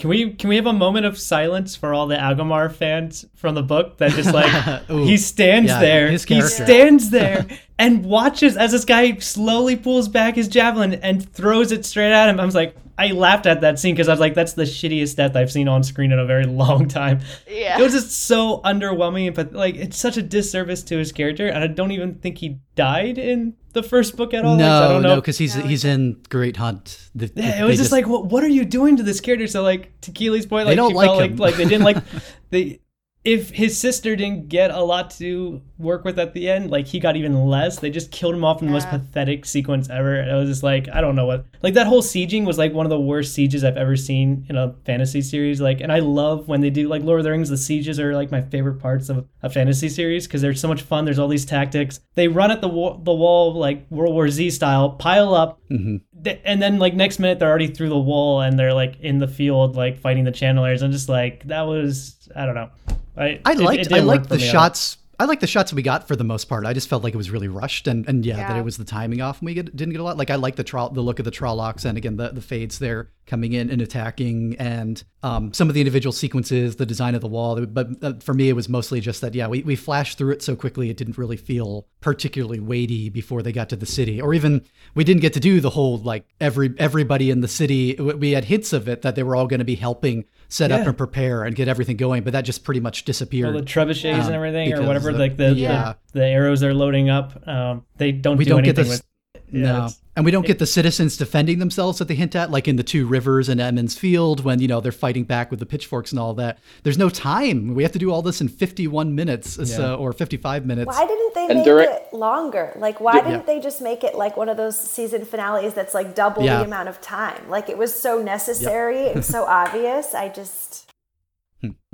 [0.00, 3.54] can we can we have a moment of silence for all the Agelmar fans from
[3.54, 4.50] the book that just like
[4.88, 7.46] he stands yeah, there, he stands there
[7.78, 12.30] and watches as this guy slowly pulls back his javelin and throws it straight at
[12.30, 12.40] him.
[12.40, 15.16] I was like, I laughed at that scene because I was like, that's the shittiest
[15.16, 17.20] death I've seen on screen in a very long time.
[17.48, 21.46] Yeah, it was just so underwhelming, but like it's such a disservice to his character,
[21.46, 24.54] and I don't even think he died in the first book at all.
[24.54, 25.08] No, like, I don't know.
[25.14, 27.08] no, because he's he's in Great Hunt.
[27.14, 29.46] The, yeah, it was just, just, like, what, what are you doing to this character?
[29.46, 31.36] So like to Keeley's point, like they don't she like felt him.
[31.36, 32.04] like like they didn't like
[32.50, 32.80] they
[33.22, 36.98] if his sister didn't get a lot to work with at the end, like he
[36.98, 37.78] got even less.
[37.78, 40.16] They just killed him off in the most pathetic sequence ever.
[40.16, 41.44] And I was just like, I don't know what.
[41.62, 44.56] Like that whole sieging was like one of the worst sieges I've ever seen in
[44.56, 45.60] a fantasy series.
[45.60, 47.50] Like, and I love when they do like Lord of the Rings.
[47.50, 50.82] The sieges are like my favorite parts of a fantasy series because they're so much
[50.82, 51.04] fun.
[51.04, 52.00] There's all these tactics.
[52.14, 55.60] They run at the wall, the wall like World War Z style, pile up.
[55.70, 55.96] Mm-hmm
[56.44, 59.28] and then like next minute they're already through the wall and they're like in the
[59.28, 60.82] field like fighting the channelers.
[60.82, 62.70] I'm just like that was I don't know.
[63.16, 64.98] I I liked it, it I liked the shots.
[65.20, 66.64] I like the shots we got for the most part.
[66.64, 68.48] I just felt like it was really rushed, and, and yeah, yeah.
[68.48, 70.16] that it was the timing off, and we get, didn't get a lot.
[70.16, 72.78] Like I like the tra- the look of the Trollocs, and again the the fades
[72.78, 77.20] there coming in and attacking, and um, some of the individual sequences, the design of
[77.20, 77.60] the wall.
[77.66, 80.42] But uh, for me, it was mostly just that yeah, we we flashed through it
[80.42, 84.32] so quickly, it didn't really feel particularly weighty before they got to the city, or
[84.32, 84.62] even
[84.94, 87.94] we didn't get to do the whole like every everybody in the city.
[87.94, 90.78] We had hints of it that they were all going to be helping set yeah.
[90.78, 93.54] up and prepare and get everything going, but that just pretty much disappeared.
[93.54, 95.94] All the trebuchets um, and everything, or whatever, like the, yeah.
[96.12, 97.48] the, the arrows are loading up.
[97.48, 99.06] Um, they don't we do don't anything get this, with.
[99.52, 102.68] Yeah, no, and we don't get the citizens defending themselves that they hint at, like
[102.68, 105.66] in the two rivers and Emond's Field when you know they're fighting back with the
[105.66, 106.58] pitchforks and all that.
[106.82, 107.74] There's no time.
[107.74, 109.76] We have to do all this in 51 minutes uh, yeah.
[109.76, 110.88] so, or 55 minutes.
[110.88, 112.72] Why didn't they and make during- it longer?
[112.76, 116.14] Like, why didn't they just make it like one of those season finales that's like
[116.14, 116.58] double yeah.
[116.58, 117.48] the amount of time?
[117.48, 120.14] Like, it was so necessary and so obvious.
[120.14, 120.90] I just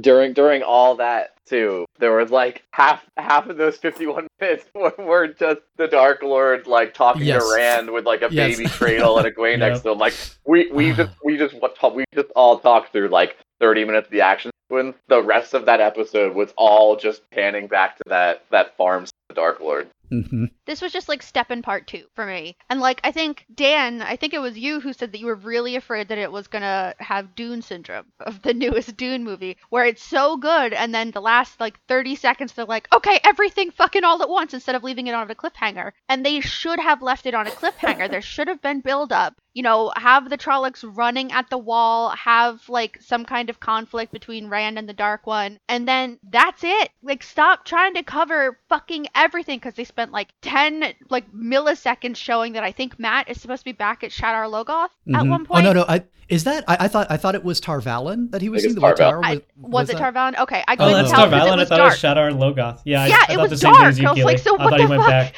[0.00, 4.66] during during all that too there was like half half of those 51 minutes
[4.98, 7.42] were just the dark lord like talking yes.
[7.42, 8.56] to rand with like a yes.
[8.56, 10.14] baby cradle and Egwene next to him like
[10.46, 11.54] we we just we just
[11.94, 15.66] we just all talked through like 30 minutes of the action when the rest of
[15.66, 20.44] that episode was all just panning back to that that farm the dark lord Mm-hmm.
[20.66, 22.56] This was just like step in part two for me.
[22.68, 25.34] And like, I think, Dan, I think it was you who said that you were
[25.34, 29.86] really afraid that it was to have Dune syndrome of the newest Dune movie, where
[29.86, 30.72] it's so good.
[30.72, 34.54] And then the last like 30 seconds, they're like, okay, everything fucking all at once
[34.54, 35.92] instead of leaving it on a cliffhanger.
[36.08, 38.10] And they should have left it on a cliffhanger.
[38.10, 42.10] there should have been build up you know, have the Trollocs running at the wall,
[42.10, 46.62] have like some kind of conflict between Rand and the Dark One, and then that's
[46.62, 46.90] it.
[47.02, 50.55] Like, stop trying to cover fucking everything because they spent like 10
[51.10, 54.88] like milliseconds showing that I think Mat is supposed to be back at Shadar Logoth
[55.06, 55.14] mm-hmm.
[55.14, 55.66] at one point.
[55.66, 58.32] Oh no, no, I is that I, I, thought I thought it was Tar Valon
[58.32, 59.20] that he was seeing the White Tower.
[59.20, 60.36] Was, was, was it Tar Valon?
[60.38, 61.58] Okay, I couldn't oh, that's Tar Valon.
[61.58, 61.92] I thought dark.
[61.92, 62.82] it was Shadar Logoth.
[62.84, 63.94] Yeah, yeah, I, I it was the dark.
[63.94, 65.32] Same I was like, so I what the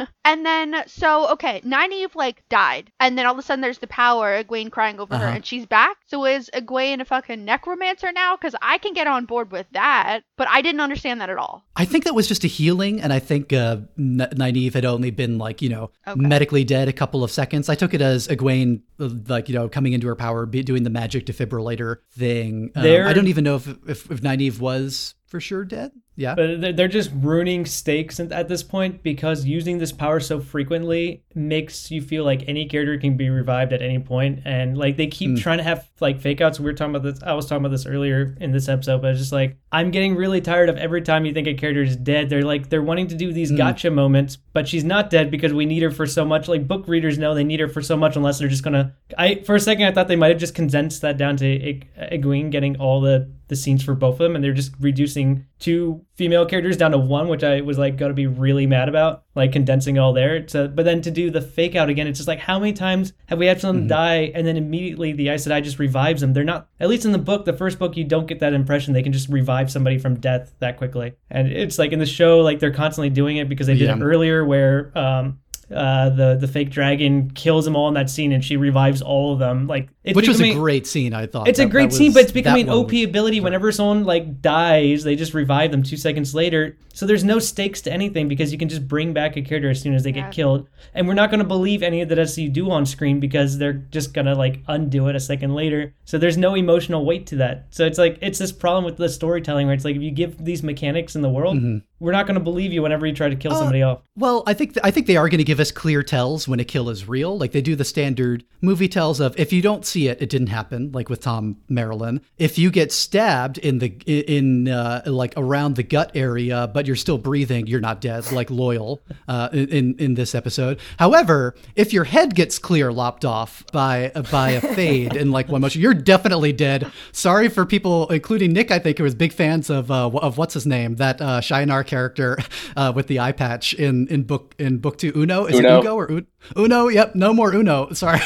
[0.00, 0.08] fuck?
[0.24, 3.86] and then so okay, Nynaeve like died, and then all of a sudden there's the
[3.86, 5.24] power, Egwene crying over uh-huh.
[5.24, 5.98] her, and she's back.
[6.06, 8.36] So is Egwene a fucking necromancer now?
[8.36, 11.64] Because I can get on board with that, but I didn't understand that at all.
[11.76, 15.10] I think that was just a healing, and I think uh, N- Nynaeve had only
[15.10, 16.20] been like you know okay.
[16.20, 17.68] medically dead a couple of seconds.
[17.68, 21.26] I took it as Egwene like you know coming into her power, doing the magic
[21.26, 22.70] defibrillator thing.
[22.74, 25.92] Um, I don't even know if, if if Nynaeve was for sure dead.
[26.16, 26.34] Yeah.
[26.34, 31.90] But they're just ruining stakes at this point because using this power so frequently makes
[31.90, 34.40] you feel like any character can be revived at any point.
[34.44, 35.40] And like they keep mm.
[35.40, 36.60] trying to have like fake outs.
[36.60, 37.22] We were talking about this.
[37.22, 40.14] I was talking about this earlier in this episode, but it's just like I'm getting
[40.14, 42.30] really tired of every time you think a character is dead.
[42.30, 43.56] They're like they're wanting to do these mm.
[43.56, 46.46] gotcha moments, but she's not dead because we need her for so much.
[46.46, 48.94] Like book readers know they need her for so much unless they're just gonna.
[49.18, 52.50] I for a second I thought they might have just condensed that down to Egwene
[52.50, 56.46] getting all the the scenes for both of them, and they're just reducing two female
[56.46, 59.96] characters down to one, which I was like gonna be really mad about, like condensing
[59.96, 60.46] it all there.
[60.48, 63.12] So, but then to do the fake out again, it's just like how many times
[63.26, 63.88] have we had someone mm-hmm.
[63.88, 66.32] die and then immediately the Aes Sedai just revives them?
[66.32, 68.94] They're not at least in the book, the first book, you don't get that impression
[68.94, 71.14] they can just revive somebody from death that quickly.
[71.30, 73.96] And it's like in the show, like they're constantly doing it because they did yeah.
[73.96, 75.40] it earlier where um,
[75.70, 79.32] uh, the the fake dragon kills them all in that scene, and she revives all
[79.32, 79.66] of them.
[79.66, 81.48] Like, which was a great scene, I thought.
[81.48, 83.36] It's that, a great scene, but it's becoming an OP ability.
[83.36, 83.44] Sure.
[83.44, 86.76] Whenever someone like dies, they just revive them two seconds later.
[86.92, 89.80] So there's no stakes to anything because you can just bring back a character as
[89.80, 90.22] soon as they yeah.
[90.22, 92.86] get killed, and we're not going to believe any of the deaths you do on
[92.86, 95.94] screen because they're just gonna like undo it a second later.
[96.04, 97.66] So there's no emotional weight to that.
[97.70, 100.42] So it's like it's this problem with the storytelling where it's like if you give
[100.44, 101.78] these mechanics in the world, mm-hmm.
[102.00, 104.02] We're not going to believe you whenever you try to kill uh, somebody off.
[104.16, 106.60] Well, I think th- I think they are going to give us clear tells when
[106.60, 107.38] a kill is real.
[107.38, 110.48] Like they do the standard movie tells of if you don't see it, it didn't
[110.48, 110.90] happen.
[110.92, 115.82] Like with Thom Merrilin, if you get stabbed in the in uh, like around the
[115.84, 118.30] gut area, but you're still breathing, you're not dead.
[118.32, 120.80] Like Loial uh, in in this episode.
[120.98, 125.60] However, if your head gets clear lopped off by by a fade in like one
[125.60, 126.90] motion, you're definitely dead.
[127.12, 128.70] Sorry for people, including Nick.
[128.72, 131.83] I think who was big fans of uh, of what's his name that uh, Shinar
[131.84, 132.38] our character
[132.76, 135.12] uh, with the eye patch in in book in book two.
[135.14, 135.76] Uno is Uno.
[135.76, 136.26] it Ugo or Un-
[136.56, 136.88] Uno?
[136.88, 137.90] Yep, no more Uno.
[137.92, 138.20] Sorry,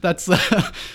[0.00, 0.28] that's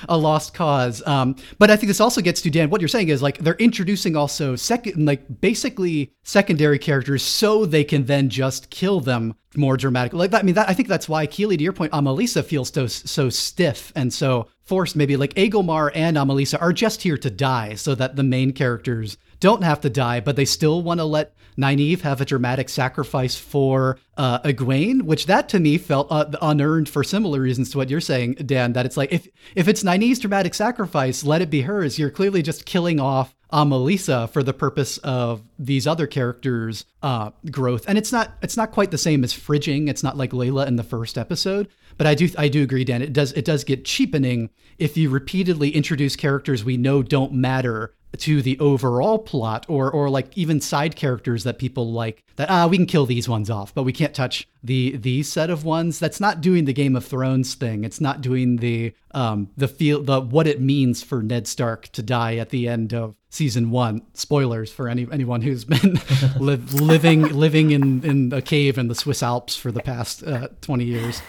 [0.10, 1.06] a lost cause.
[1.08, 2.70] Um, but I think this also gets to Dan.
[2.70, 7.84] What you're saying is like they're introducing also second, like basically secondary characters, so they
[7.84, 10.20] can then just kill them more dramatically.
[10.20, 12.72] Like that, I mean, that, I think that's why Keeley, to your point, Amalisa feels
[12.74, 14.96] so so stiff and so forced.
[14.96, 19.18] Maybe like Agelmar and Amalisa are just here to die, so that the main characters
[19.40, 23.36] don't have to die, but they still want to let Nynaeve have a dramatic sacrifice
[23.36, 27.90] for uh, Egwene, which that to me felt uh, unearned for similar reasons to what
[27.90, 28.74] you're saying, Dan.
[28.74, 31.98] That it's like if if it's Nynaeve's dramatic sacrifice, let it be hers.
[31.98, 37.86] You're clearly just killing off Amalisa for the purpose of these other characters' uh, growth,
[37.88, 39.90] and it's not it's not quite the same as fridging.
[39.90, 43.02] It's not like Laila in the first episode, but I do I do agree, Dan.
[43.02, 47.94] It does it does get cheapening if you repeatedly introduce characters we know don't matter
[48.18, 52.66] to the overall plot or or like even side characters that people like that ah
[52.66, 55.98] we can kill these ones off but we can't touch the these set of ones.
[55.98, 57.84] That's not doing the game of thrones thing.
[57.84, 62.04] It's not doing the um the feel the what it means for ned stark to
[62.04, 64.04] die at the end of season one.
[64.14, 66.00] Spoilers for any anyone who's been
[66.40, 70.50] li- living living in in a cave in the swiss alps for the past uh,
[70.62, 71.22] 20 years.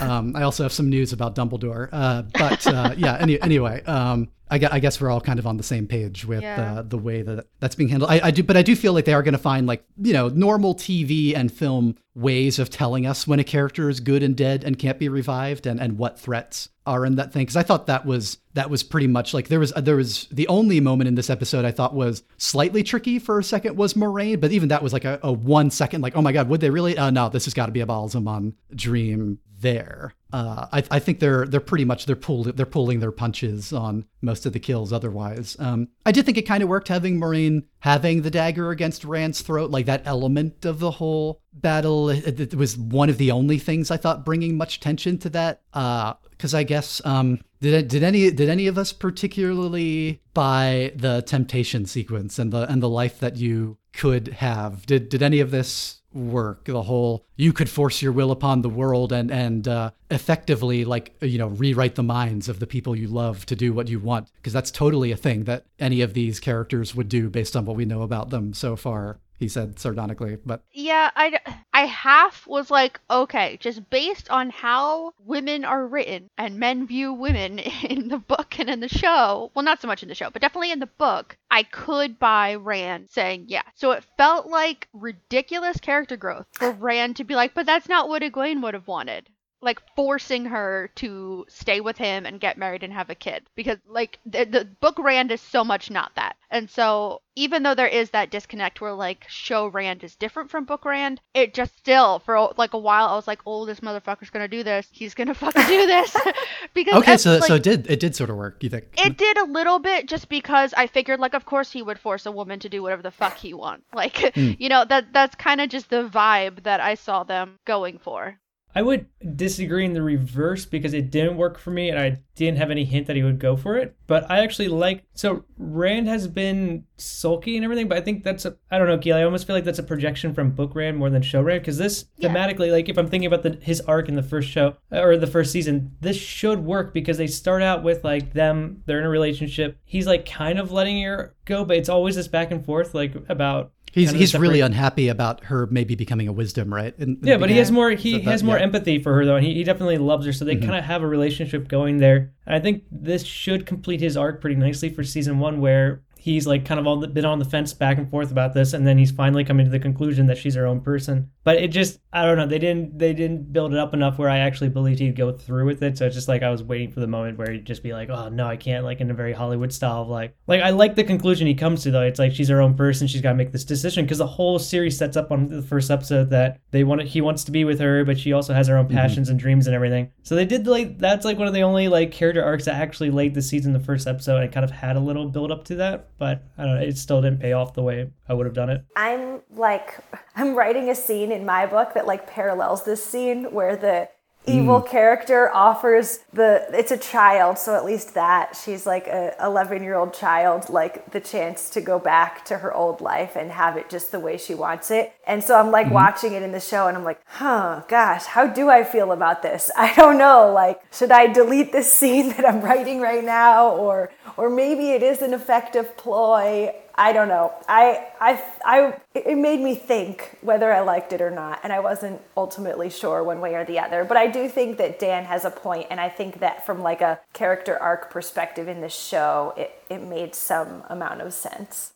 [0.00, 3.18] Um, I also have some news about Dumbledore, uh, but uh, yeah.
[3.20, 6.42] Any, anyway, um, I, I, guess we're all kind of on the same page with
[6.42, 6.76] yeah.
[6.78, 8.10] uh, the way that that's being handled.
[8.10, 10.12] I, I, do, but I do feel like they are going to find like you
[10.12, 14.36] know normal TV and film ways of telling us when a character is good and
[14.36, 17.42] dead and can't be revived, and and what threats are in that thing.
[17.42, 20.46] Because I thought that was that was pretty much like there was there was the
[20.48, 24.40] only moment in this episode I thought was slightly tricky for a second was Moiraine,
[24.40, 26.70] but even that was like a, a one second like oh my god would they
[26.70, 26.96] really?
[26.96, 30.14] Uh, no, this has got to be a Ba'alzamon dream there.
[30.36, 34.04] Uh, I, I, think they're they're pretty much they're pull, they're pulling their punches on
[34.20, 34.92] most of the kills.
[34.92, 39.02] Otherwise, um, I did think it kind of worked having Moiraine having the dagger against
[39.02, 42.10] Rand's throat, like that element of the whole battle.
[42.10, 45.62] It, it was one of the only things I thought bringing much tension to that.
[45.72, 51.22] Because uh, I guess um, did did any did any of us particularly buy the
[51.22, 54.84] temptation sequence and the and the life that you could have?
[54.84, 58.68] Did did any of this work the whole you could force your will upon the
[58.68, 63.06] world and and uh, effectively like you know rewrite the minds of the people you
[63.06, 64.28] love to do what you want.
[64.36, 67.76] Because that's totally a thing that any of these characters would do based on what
[67.76, 71.38] we know about them so far he said sardonically but yeah i
[71.72, 77.12] i half was like okay just based on how women are written and men view
[77.12, 77.58] women
[77.88, 80.42] in the book and in the show well not so much in the show but
[80.42, 83.62] definitely in the book i could buy rand saying yeah.
[83.74, 88.08] So it felt like ridiculous character growth for rand to be like but that's not
[88.08, 89.28] what egwene would have wanted
[89.60, 93.44] like forcing her to stay with him and get married and have a kid.
[93.54, 96.36] Because like the, the book rand is so much not that.
[96.50, 100.64] And so even though there is that disconnect where like show rand is different from
[100.64, 104.30] book rand it just still for like a while i was like oh this motherfucker's
[104.30, 104.88] gonna do this.
[104.90, 106.16] He's gonna fucking do this.
[106.74, 108.86] Because okay so like, so it did it did sort of work you think?
[108.98, 112.26] It did a little bit just because i figured like of course he would force
[112.26, 113.84] a woman to do whatever the fuck he wants.
[113.94, 114.56] Like mm.
[114.58, 118.38] you know that that's kind of just the vibe that i saw them going for
[118.76, 122.58] I would disagree in the reverse because it didn't work for me and I didn't
[122.58, 123.96] have any hint that he would go for it.
[124.06, 128.44] But I actually like so Rand has been sulky and everything, but I think that's
[128.44, 130.98] a I don't know, Gil, I almost feel like that's a projection from book Rand
[130.98, 132.28] more than show Rand because this yeah.
[132.28, 135.26] thematically, like if I'm thinking about the his arc in the first show or the
[135.26, 139.08] first season, this should work because they start out with like them, they're in a
[139.08, 139.78] relationship.
[139.86, 143.14] He's like kind of letting her go, but it's always this back and forth like
[143.30, 146.94] about He's he's really unhappy about her maybe becoming a wisdom, right?
[146.98, 148.64] In, in yeah, but he has more he has more yeah.
[148.64, 150.34] empathy for her though, and he, he definitely loves her.
[150.34, 150.66] So they mm-hmm.
[150.66, 152.34] kind of have a relationship going there.
[152.44, 156.46] And I think this should complete his arc pretty nicely for season one, where he's
[156.46, 158.86] like kind of all the, been on the fence back and forth about this, and
[158.86, 161.30] then he's finally coming to the conclusion that she's her own person.
[161.46, 164.28] But it just I don't know they didn't they didn't build it up enough where
[164.28, 165.96] I actually believed he'd go through with it.
[165.96, 168.10] So it's just like I was waiting for the moment where he'd just be like,
[168.10, 170.96] oh no, I can't like in a very Hollywood style of like like I like
[170.96, 172.02] the conclusion he comes to though.
[172.02, 174.58] It's like she's her own person, she's got to make this decision because the whole
[174.58, 177.78] series sets up on the first episode that they want he wants to be with
[177.78, 178.96] her, but she also has her own mm-hmm.
[178.96, 179.34] passions mm-hmm.
[179.34, 180.10] and dreams and everything.
[180.24, 183.10] So they did like that's like one of the only like character arcs that actually
[183.10, 185.62] laid the seeds in the first episode and kind of had a little build up
[185.66, 186.08] to that.
[186.18, 188.68] But I don't know it still didn't pay off the way I would have done
[188.68, 188.84] it.
[188.96, 189.96] I'm like,
[190.36, 194.08] I'm writing a scene in my book that like parallels this scene where the
[194.46, 194.88] evil mm.
[194.88, 199.96] character offers the it's a child so at least that she's like a 11 year
[199.96, 203.90] old child like the chance to go back to her old life and have it
[203.90, 205.94] just the way she wants it and so i'm like mm-hmm.
[205.94, 209.42] watching it in the show and i'm like huh gosh how do i feel about
[209.42, 213.70] this i don't know like should i delete this scene that i'm writing right now
[213.70, 217.52] or or maybe it is an effective ploy I don't know.
[217.68, 221.80] I, I, I, it made me think whether I liked it or not, and I
[221.80, 224.04] wasn't ultimately sure one way or the other.
[224.04, 227.02] But I do think that Dan has a point, and I think that from like
[227.02, 231.92] a character arc perspective in this show, it, it made some amount of sense.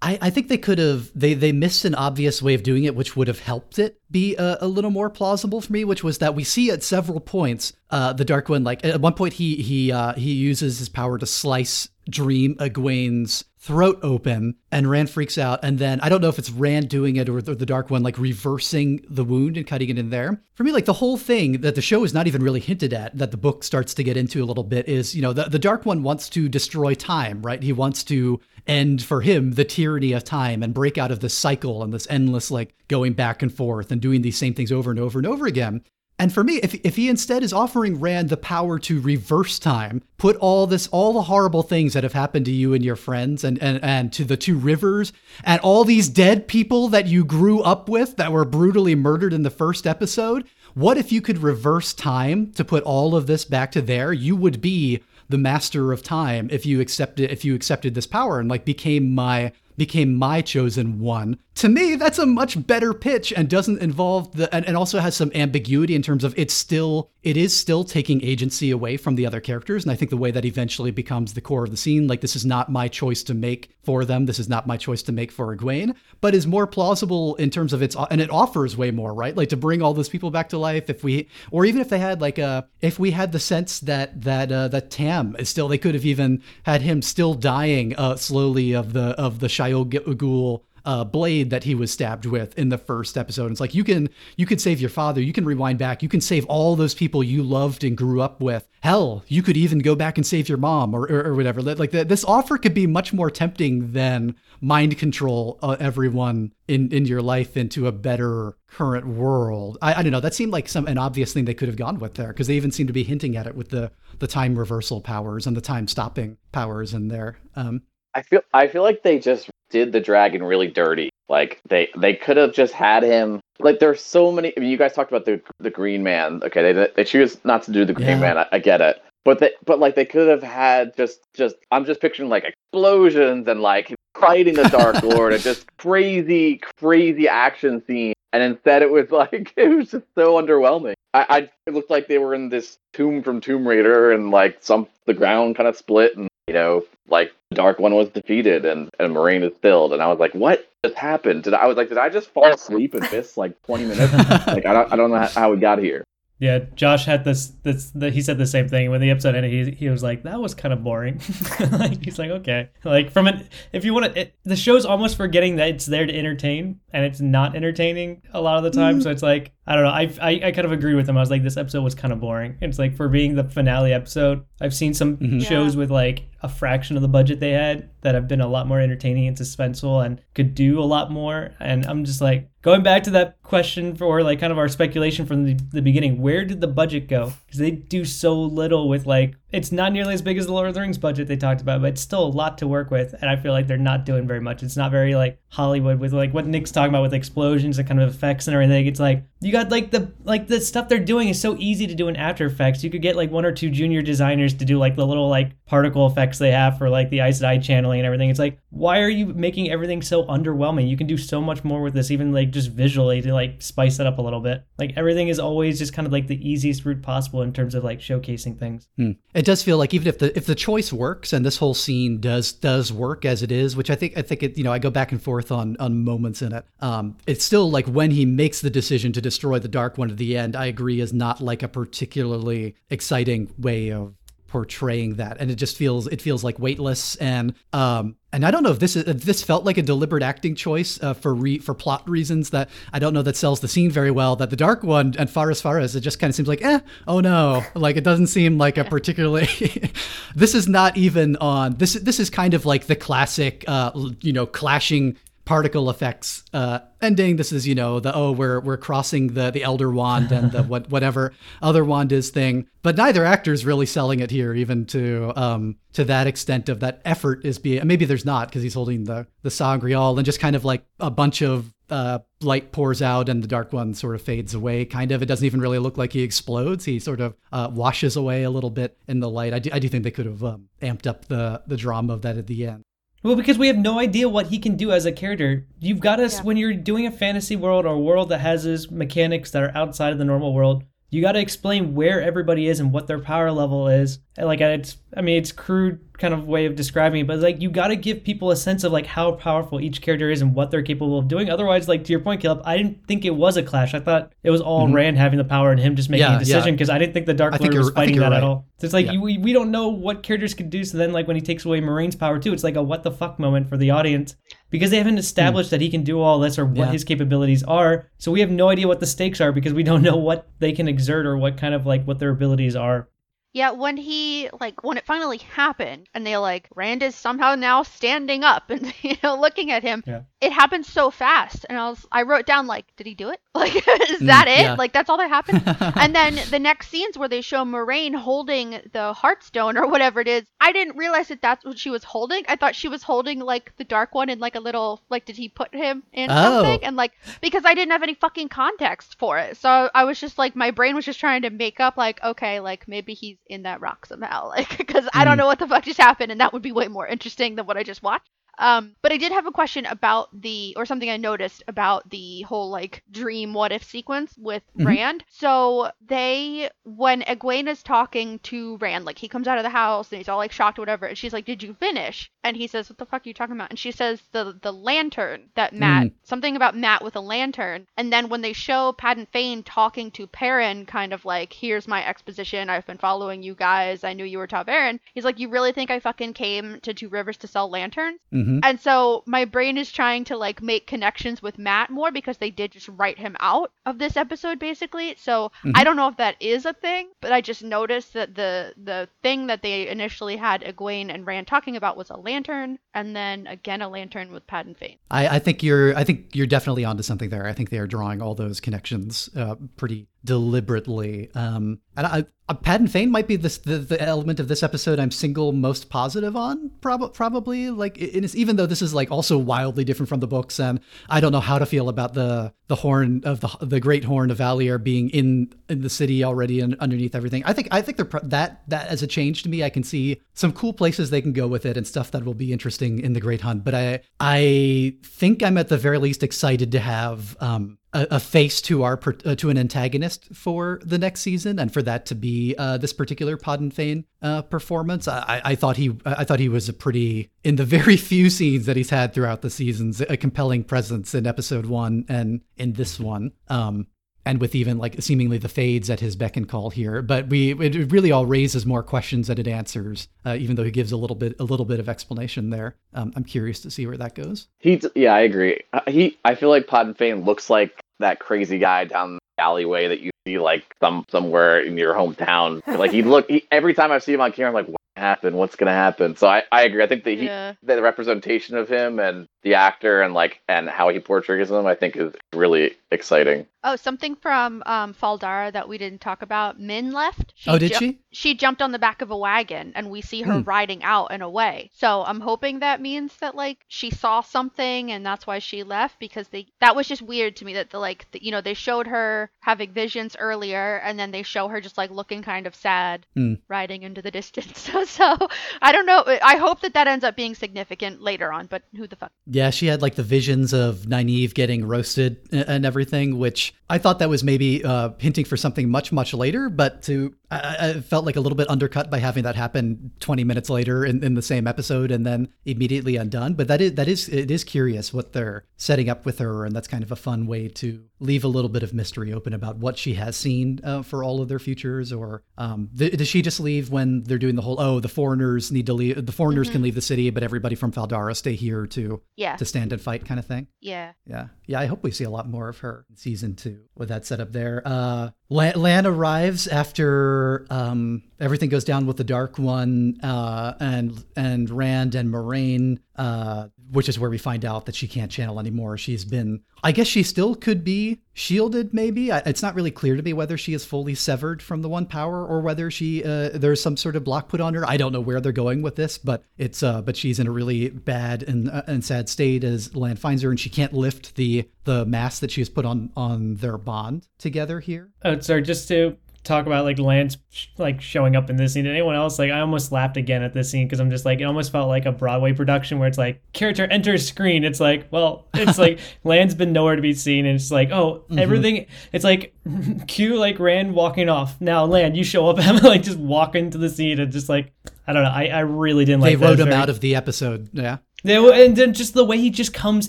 [0.00, 2.94] I, I think they could have they they missed an obvious way of doing it,
[2.94, 5.84] which would have helped it be a, a little more plausible for me.
[5.84, 9.14] Which was that we see at several points uh, the Dark One like at one
[9.14, 14.88] point he he uh, he uses his power to slice Dream Egwene's throat open and
[14.88, 15.60] Rand freaks out.
[15.62, 18.02] And then I don't know if it's Rand doing it or the, the, Dark One
[18.02, 20.42] like reversing the wound and cutting it in there.
[20.54, 23.18] For me, like the whole thing that the show is not even really hinted at,
[23.18, 25.58] that the book starts to get into a little bit is, you know, the, the
[25.58, 27.62] Dark One wants to destroy time, right?
[27.62, 31.34] He wants to end for him the tyranny of time and break out of this
[31.34, 34.90] cycle and this endless like going back and forth and doing these same things over
[34.90, 35.82] and over and over again.
[36.20, 40.02] And for me, if, if he instead is offering Rand the power to reverse time,
[40.16, 43.44] put all this, all the horrible things that have happened to you and your friends
[43.44, 45.12] and, and, and to the two rivers
[45.44, 49.44] and all these dead people that you grew up with that were brutally murdered in
[49.44, 53.70] the first episode, what if you could reverse time to put all of this back
[53.72, 54.12] to there?
[54.12, 58.40] You would be the master of time if you accepted if you accepted this power
[58.40, 61.38] and like became my became my chosen one.
[61.56, 65.16] To me, that's a much better pitch and doesn't involve the and, and also has
[65.16, 69.26] some ambiguity in terms of it's still it is still taking agency away from the
[69.26, 69.84] other characters.
[69.84, 72.34] And I think the way that eventually becomes the core of the scene, like this
[72.34, 75.30] is not my choice to make for them, this is not my choice to make
[75.30, 79.12] for Egwene, but is more plausible in terms of its and it offers way more,
[79.12, 79.36] right?
[79.36, 81.98] Like to bring all those people back to life if we or even if they
[81.98, 85.68] had like a if we had the sense that that uh, that Tam is still
[85.68, 89.84] they could have even had him still dying uh, slowly of the of the Shayol
[89.86, 93.52] Ghul uh, blade that he was stabbed with in the first episode.
[93.52, 94.08] It's like you can
[94.38, 97.22] you can save your father, you can rewind back, you can save all those people
[97.22, 98.66] you loved and grew up with.
[98.80, 101.60] Hell, you could even go back and save your mom or or, or whatever.
[101.60, 106.90] Like the, this offer could be much more tempting than mind control uh, everyone in
[106.90, 109.76] in your life into a better current world.
[109.82, 110.20] I, I don't know.
[110.20, 112.56] That seemed like some an obvious thing they could have gone with there because they
[112.56, 115.60] even seem to be hinting at it with the the time reversal powers and the
[115.60, 117.36] time stopping powers in there.
[117.56, 117.82] Um,
[118.14, 121.10] I feel I feel like they just did the dragon really dirty.
[121.28, 123.40] Like they they could have just had him.
[123.60, 124.52] Like there's so many.
[124.56, 126.40] I mean, you guys talked about the the Green Man.
[126.42, 128.20] Okay, they they choose not to do the Green yeah.
[128.20, 128.38] Man.
[128.38, 129.02] I, I get it.
[129.24, 133.46] But they, but like they could have had just just I'm just picturing like explosions
[133.46, 138.14] and like fighting the Dark Lord and just crazy crazy action scene.
[138.32, 140.94] And instead, it was like it was just so underwhelming.
[141.12, 144.58] I, I it looked like they were in this tomb from Tomb Raider, and like
[144.60, 148.90] some the ground kind of split, and you know, like Dark One was defeated and
[148.98, 151.44] and Moiraine is filled, and I was like, what just happened?
[151.44, 154.12] Did I, I was like, did I just fall asleep and miss like 20 minutes?
[154.46, 156.04] like I don't I don't know how we got here.
[156.40, 157.48] Yeah, Josh had this.
[157.64, 159.50] This the, he said the same thing when the episode ended.
[159.50, 161.20] He, he was like, "That was kind of boring."
[161.72, 165.56] like, he's like, "Okay." Like from an if you want to, the show's almost forgetting
[165.56, 168.96] that it's there to entertain, and it's not entertaining a lot of the time.
[168.96, 169.02] Mm-hmm.
[169.02, 169.90] So it's like I don't know.
[169.90, 171.18] I, I I kind of agree with him.
[171.18, 172.56] I was like, this episode was kind of boring.
[172.62, 174.46] It's like for being the finale episode.
[174.62, 175.40] I've seen some mm-hmm.
[175.40, 175.80] shows yeah.
[175.80, 178.80] with like a fraction of the budget they had that have been a lot more
[178.80, 181.50] entertaining and suspenseful and could do a lot more.
[181.60, 185.26] And I'm just like going back to that question for like kind of our speculation
[185.26, 186.22] from the, the beginning.
[186.22, 187.34] Where did the budget go?
[187.48, 190.68] Because they do so little with like it's not nearly as big as the Lord
[190.68, 193.14] of the Rings budget they talked about, but it's still a lot to work with.
[193.14, 194.62] And I feel like they're not doing very much.
[194.62, 198.02] It's not very like Hollywood with like what Nick's talking about with explosions and kind
[198.02, 198.86] of effects and everything.
[198.86, 201.94] It's like you got like the like the stuff they're doing is so easy to
[201.94, 202.84] do in After Effects.
[202.84, 205.52] You could get like one or two junior designers to do like the little like
[205.64, 208.28] particle effects they have for like the Aes Sedai channeling and everything.
[208.28, 210.88] It's like why are you making everything so underwhelming?
[210.88, 213.98] You can do so much more with this, even like just visually to like spice
[213.98, 214.62] it up a little bit.
[214.78, 217.84] Like everything is always just kind of like the easiest route possible in terms of
[217.84, 218.88] like showcasing things.
[218.96, 219.12] Hmm.
[219.34, 222.20] It does feel like even if the if the choice works and this whole scene
[222.20, 224.78] does does work as it is, which I think I think it you know I
[224.78, 226.64] go back and forth on on moments in it.
[226.80, 230.16] Um, it's still like when he makes the decision to destroy the Dark One at
[230.16, 230.56] the end.
[230.56, 234.14] I agree is not like a particularly exciting way of
[234.48, 235.36] portraying that.
[235.38, 237.14] And it just feels it feels like weightless.
[237.16, 240.22] And um and I don't know if this is if this felt like a deliberate
[240.22, 243.68] acting choice uh, for re, for plot reasons that I don't know that sells the
[243.68, 244.36] scene very well.
[244.36, 247.20] That the dark one and Fares Fares it just kind of seems like eh oh
[247.20, 247.64] no.
[247.74, 249.92] Like it doesn't seem like a particularly
[250.34, 254.32] this is not even on this this is kind of like the classic uh, you
[254.32, 255.16] know clashing
[255.48, 257.36] particle effects uh, ending.
[257.36, 260.62] This is, you know, the oh, we're we're crossing the the elder wand and the
[260.62, 262.68] what whatever other wand is thing.
[262.82, 266.80] But neither actor is really selling it here, even to um to that extent of
[266.80, 267.86] that effort is being.
[267.86, 271.10] Maybe there's not because he's holding the the sa'angreal and just kind of like a
[271.10, 274.84] bunch of uh, light pours out and the dark one sort of fades away.
[274.84, 276.84] Kind of, it doesn't even really look like he explodes.
[276.84, 279.54] He sort of uh, washes away a little bit in the light.
[279.54, 282.20] I do, I do think they could have um, amped up the the drama of
[282.20, 282.84] that at the end.
[283.22, 285.66] Well, because we have no idea what he can do as a character.
[285.80, 286.42] You've got us yeah.
[286.44, 289.76] when you're doing a fantasy world or a world that has his mechanics that are
[289.76, 293.18] outside of the normal world, you got to explain where everybody is and what their
[293.18, 294.18] power level is.
[294.36, 297.70] Like it's, I mean, it's crude kind of way of describing it, but like you
[297.70, 300.70] got to give people a sense of like how powerful each character is and what
[300.70, 301.48] they're capable of doing.
[301.48, 303.94] Otherwise, like to your point, Caleb, I didn't think it was a clash.
[303.94, 304.94] I thought it was all mm-hmm.
[304.94, 306.96] Rand having the power and him just making yeah, a decision because yeah.
[306.96, 308.36] I didn't think the Dark Lord was fighting that right.
[308.36, 308.66] at all.
[308.78, 309.12] So it's like yeah.
[309.12, 310.84] you, we, we don't know what characters can do.
[310.84, 313.10] So then, like when he takes away Moiraine's power too, it's like a what the
[313.10, 314.36] fuck moment for the audience
[314.70, 315.72] because they haven't established mm.
[315.72, 318.10] that he can do all this or what his capabilities are.
[318.18, 320.72] So we have no idea what the stakes are because we don't know what they
[320.72, 323.08] can exert or what kind of like what their abilities are.
[323.54, 327.82] Yeah, when he like when it finally happened and they like Rand is somehow now
[327.82, 330.04] standing up and you know looking at him.
[330.06, 330.22] Yeah.
[330.40, 333.40] It happened so fast and I was I wrote down like did he do it?
[333.58, 333.74] Like
[334.10, 334.62] is mm, that mm, it?
[334.62, 334.74] Yeah.
[334.74, 335.62] Like that's all that happened?
[335.96, 340.28] and then the next scenes where they show Moiraine holding the Heartstone or whatever it
[340.28, 340.44] is.
[340.60, 342.44] I didn't realize that that's what she was holding.
[342.48, 345.36] I thought she was holding like the dark one in like a little like did
[345.36, 346.34] he put him in oh.
[346.34, 346.84] something?
[346.84, 349.56] And like because I didn't have any fucking context for it.
[349.56, 352.60] So I was just like my brain was just trying to make up like okay,
[352.60, 355.10] like maybe he's in that rock somehow, like because mm.
[355.14, 355.38] I don't hmm.
[355.38, 357.76] know what the fuck just happened, and that would be way more interesting than what
[357.76, 358.30] I just watched.
[358.58, 362.42] Um, but I did have a question about the, or something I noticed about the
[362.42, 364.86] whole like dream what if sequence with mm-hmm.
[364.86, 365.24] Rand.
[365.28, 370.10] So they, when Egwene is talking to Rand, like he comes out of the house
[370.10, 372.66] and he's all like shocked or whatever, and she's like, "Did you finish?" And he
[372.66, 375.72] says, "What the fuck are you talking about?" And she says, "The the lantern that
[375.74, 376.12] Mat, mm.
[376.24, 380.26] something about Mat with a lantern." And then when they show Padan Fain talking to
[380.26, 382.70] Perrin, kind of like, "Here's my exposition.
[382.70, 384.04] I've been following you guys.
[384.04, 387.08] I knew you were ta'veren." He's like, "You really think I fucking came to Two
[387.08, 388.47] Rivers to sell lanterns?" Mm-hmm.
[388.48, 388.60] Mm-hmm.
[388.62, 392.50] And so my brain is trying to like make connections with Mat more because they
[392.50, 395.14] did just write him out of this episode basically.
[395.18, 395.72] So mm-hmm.
[395.74, 399.08] I don't know if that is a thing, but I just noticed that the the
[399.22, 403.46] thing that they initially had Egwene and Rand talking about was a lantern, and then
[403.46, 404.98] again a lantern with Padan Fain.
[405.10, 407.46] I, I think you're I think you're definitely onto something there.
[407.46, 411.30] I think they are drawing all those connections uh, pretty deliberately.
[411.34, 414.98] Um, and I, uh, Padan Fain might be this, the, the element of this episode
[414.98, 417.70] I'm single most positive on, prob- probably.
[417.70, 421.20] Like, it even though this is like also wildly different from the books, and I
[421.20, 424.38] don't know how to feel about the the horn of the the Great Horn of
[424.38, 427.42] Valere being in in the city already and underneath everything.
[427.44, 429.62] I think I think they're that that as a change to me.
[429.62, 432.34] I can see some cool places they can go with it and stuff that will
[432.34, 433.64] be interesting in the Great Hunt.
[433.64, 438.20] But I I think I'm at the very least excited to have um, a, a,
[438.20, 442.14] face to our uh, to an antagonist for the next season, and for that to
[442.14, 445.08] be uh, this particular Padan Fain uh, performance.
[445.08, 448.66] I, I, thought he I thought he was a pretty in the very few scenes
[448.66, 453.00] that he's had throughout the seasons a compelling presence in episode one and in this
[453.00, 453.32] one.
[453.48, 453.86] Um,
[454.28, 457.00] and with even like seemingly the fades at his beck and call here.
[457.00, 460.70] But we it really all raises more questions than it answers, uh, even though he
[460.70, 462.76] gives a little bit a little bit of explanation there.
[462.92, 464.48] Um, I'm curious to see where that goes.
[464.58, 465.60] He yeah, I agree.
[465.72, 469.88] Uh, he I feel like Padan Fain looks like that crazy guy down the alleyway
[469.88, 472.60] that you see like some somewhere in your hometown.
[472.66, 475.36] like he look he, every time I see him on camera, I'm like, what happened?
[475.36, 476.16] What's gonna happen?
[476.16, 476.82] So I, I agree.
[476.82, 477.54] I think that he yeah.
[477.62, 481.74] the representation of him and the actor and like and how he portrays him, I
[481.74, 483.46] think is really exciting.
[483.64, 486.60] Oh, something from um, Fal Dara that we didn't talk about.
[486.60, 487.34] Min left.
[487.36, 487.98] She oh, did ju- she?
[488.10, 490.48] She jumped on the back of a wagon, and we see her hmm.
[490.48, 491.70] riding out and away.
[491.74, 495.98] So I'm hoping that means that like she saw something, and that's why she left.
[495.98, 498.54] Because they that was just weird to me that the like the, you know they
[498.54, 502.54] showed her having visions earlier, and then they show her just like looking kind of
[502.54, 503.34] sad, hmm.
[503.48, 504.58] riding into the distance.
[504.60, 505.28] so, so
[505.60, 506.04] I don't know.
[506.06, 509.12] I hope that that ends up being significant later on, but who the fuck?
[509.30, 513.98] Yeah, she had like the visions of Nynaeve getting roasted and everything, which I thought
[513.98, 518.06] that was maybe uh, hinting for something much, much later, but to I, I, felt
[518.06, 521.20] like a little bit undercut by having that happen 20 minutes later in, in the
[521.22, 523.34] same episode and then immediately undone.
[523.34, 526.56] But that is that is it is curious what they're setting up with her, and
[526.56, 529.58] that's kind of a fun way to leave a little bit of mystery open about
[529.58, 531.92] what she has seen uh, for all of their futures.
[531.92, 535.52] Or um, th- does she just leave when they're doing the whole oh the foreigners
[535.52, 536.54] need to leave, the foreigners mm-hmm.
[536.54, 539.72] can leave the city, but everybody from Fal Dara stay here to yeah to stand
[539.72, 540.46] and fight kind of thing.
[540.60, 541.58] Yeah, yeah, yeah.
[541.60, 544.32] I hope we see a lot more of her in season two with that setup
[544.32, 544.62] there.
[544.64, 551.04] Uh, Lan, Lan arrives after um, everything goes down with the Dark One, uh, and
[551.16, 555.38] and Rand and Moiraine uh, which is where we find out that she can't channel
[555.38, 555.76] anymore.
[555.76, 558.72] She's been, I guess, she still could be shielded.
[558.72, 561.86] Maybe it's not really clear to me whether she is fully severed from the One
[561.86, 564.68] Power or whether she uh, there's some sort of block put on her.
[564.68, 567.32] I don't know where they're going with this, but it's uh, but she's in a
[567.32, 571.16] really bad and uh, and sad state as Lan finds her, and she can't lift
[571.16, 574.90] the the mass that she has put on on their bond together here.
[575.04, 577.16] Oh, sorry, just to talk about like Lan's
[577.56, 578.66] like showing up in this scene.
[578.66, 581.24] anyone else like I almost laughed again at this scene because I'm just like it
[581.24, 584.44] almost felt like a Broadway production where it's like character enters screen.
[584.44, 588.04] It's like well, it's like Lance's been nowhere to be seen, and it's like oh
[588.04, 588.18] mm-hmm.
[588.18, 588.66] everything.
[588.92, 589.34] It's like
[589.86, 591.40] Q like Rand walking off.
[591.40, 594.52] Now Lan, you show up, and like just walk into the scene and just like
[594.86, 595.10] I don't know.
[595.10, 596.10] I, I really didn't like.
[596.10, 596.56] They wrote him very...
[596.56, 597.50] out of the episode.
[597.52, 597.78] Yeah.
[598.04, 599.88] They, and then just the way he just comes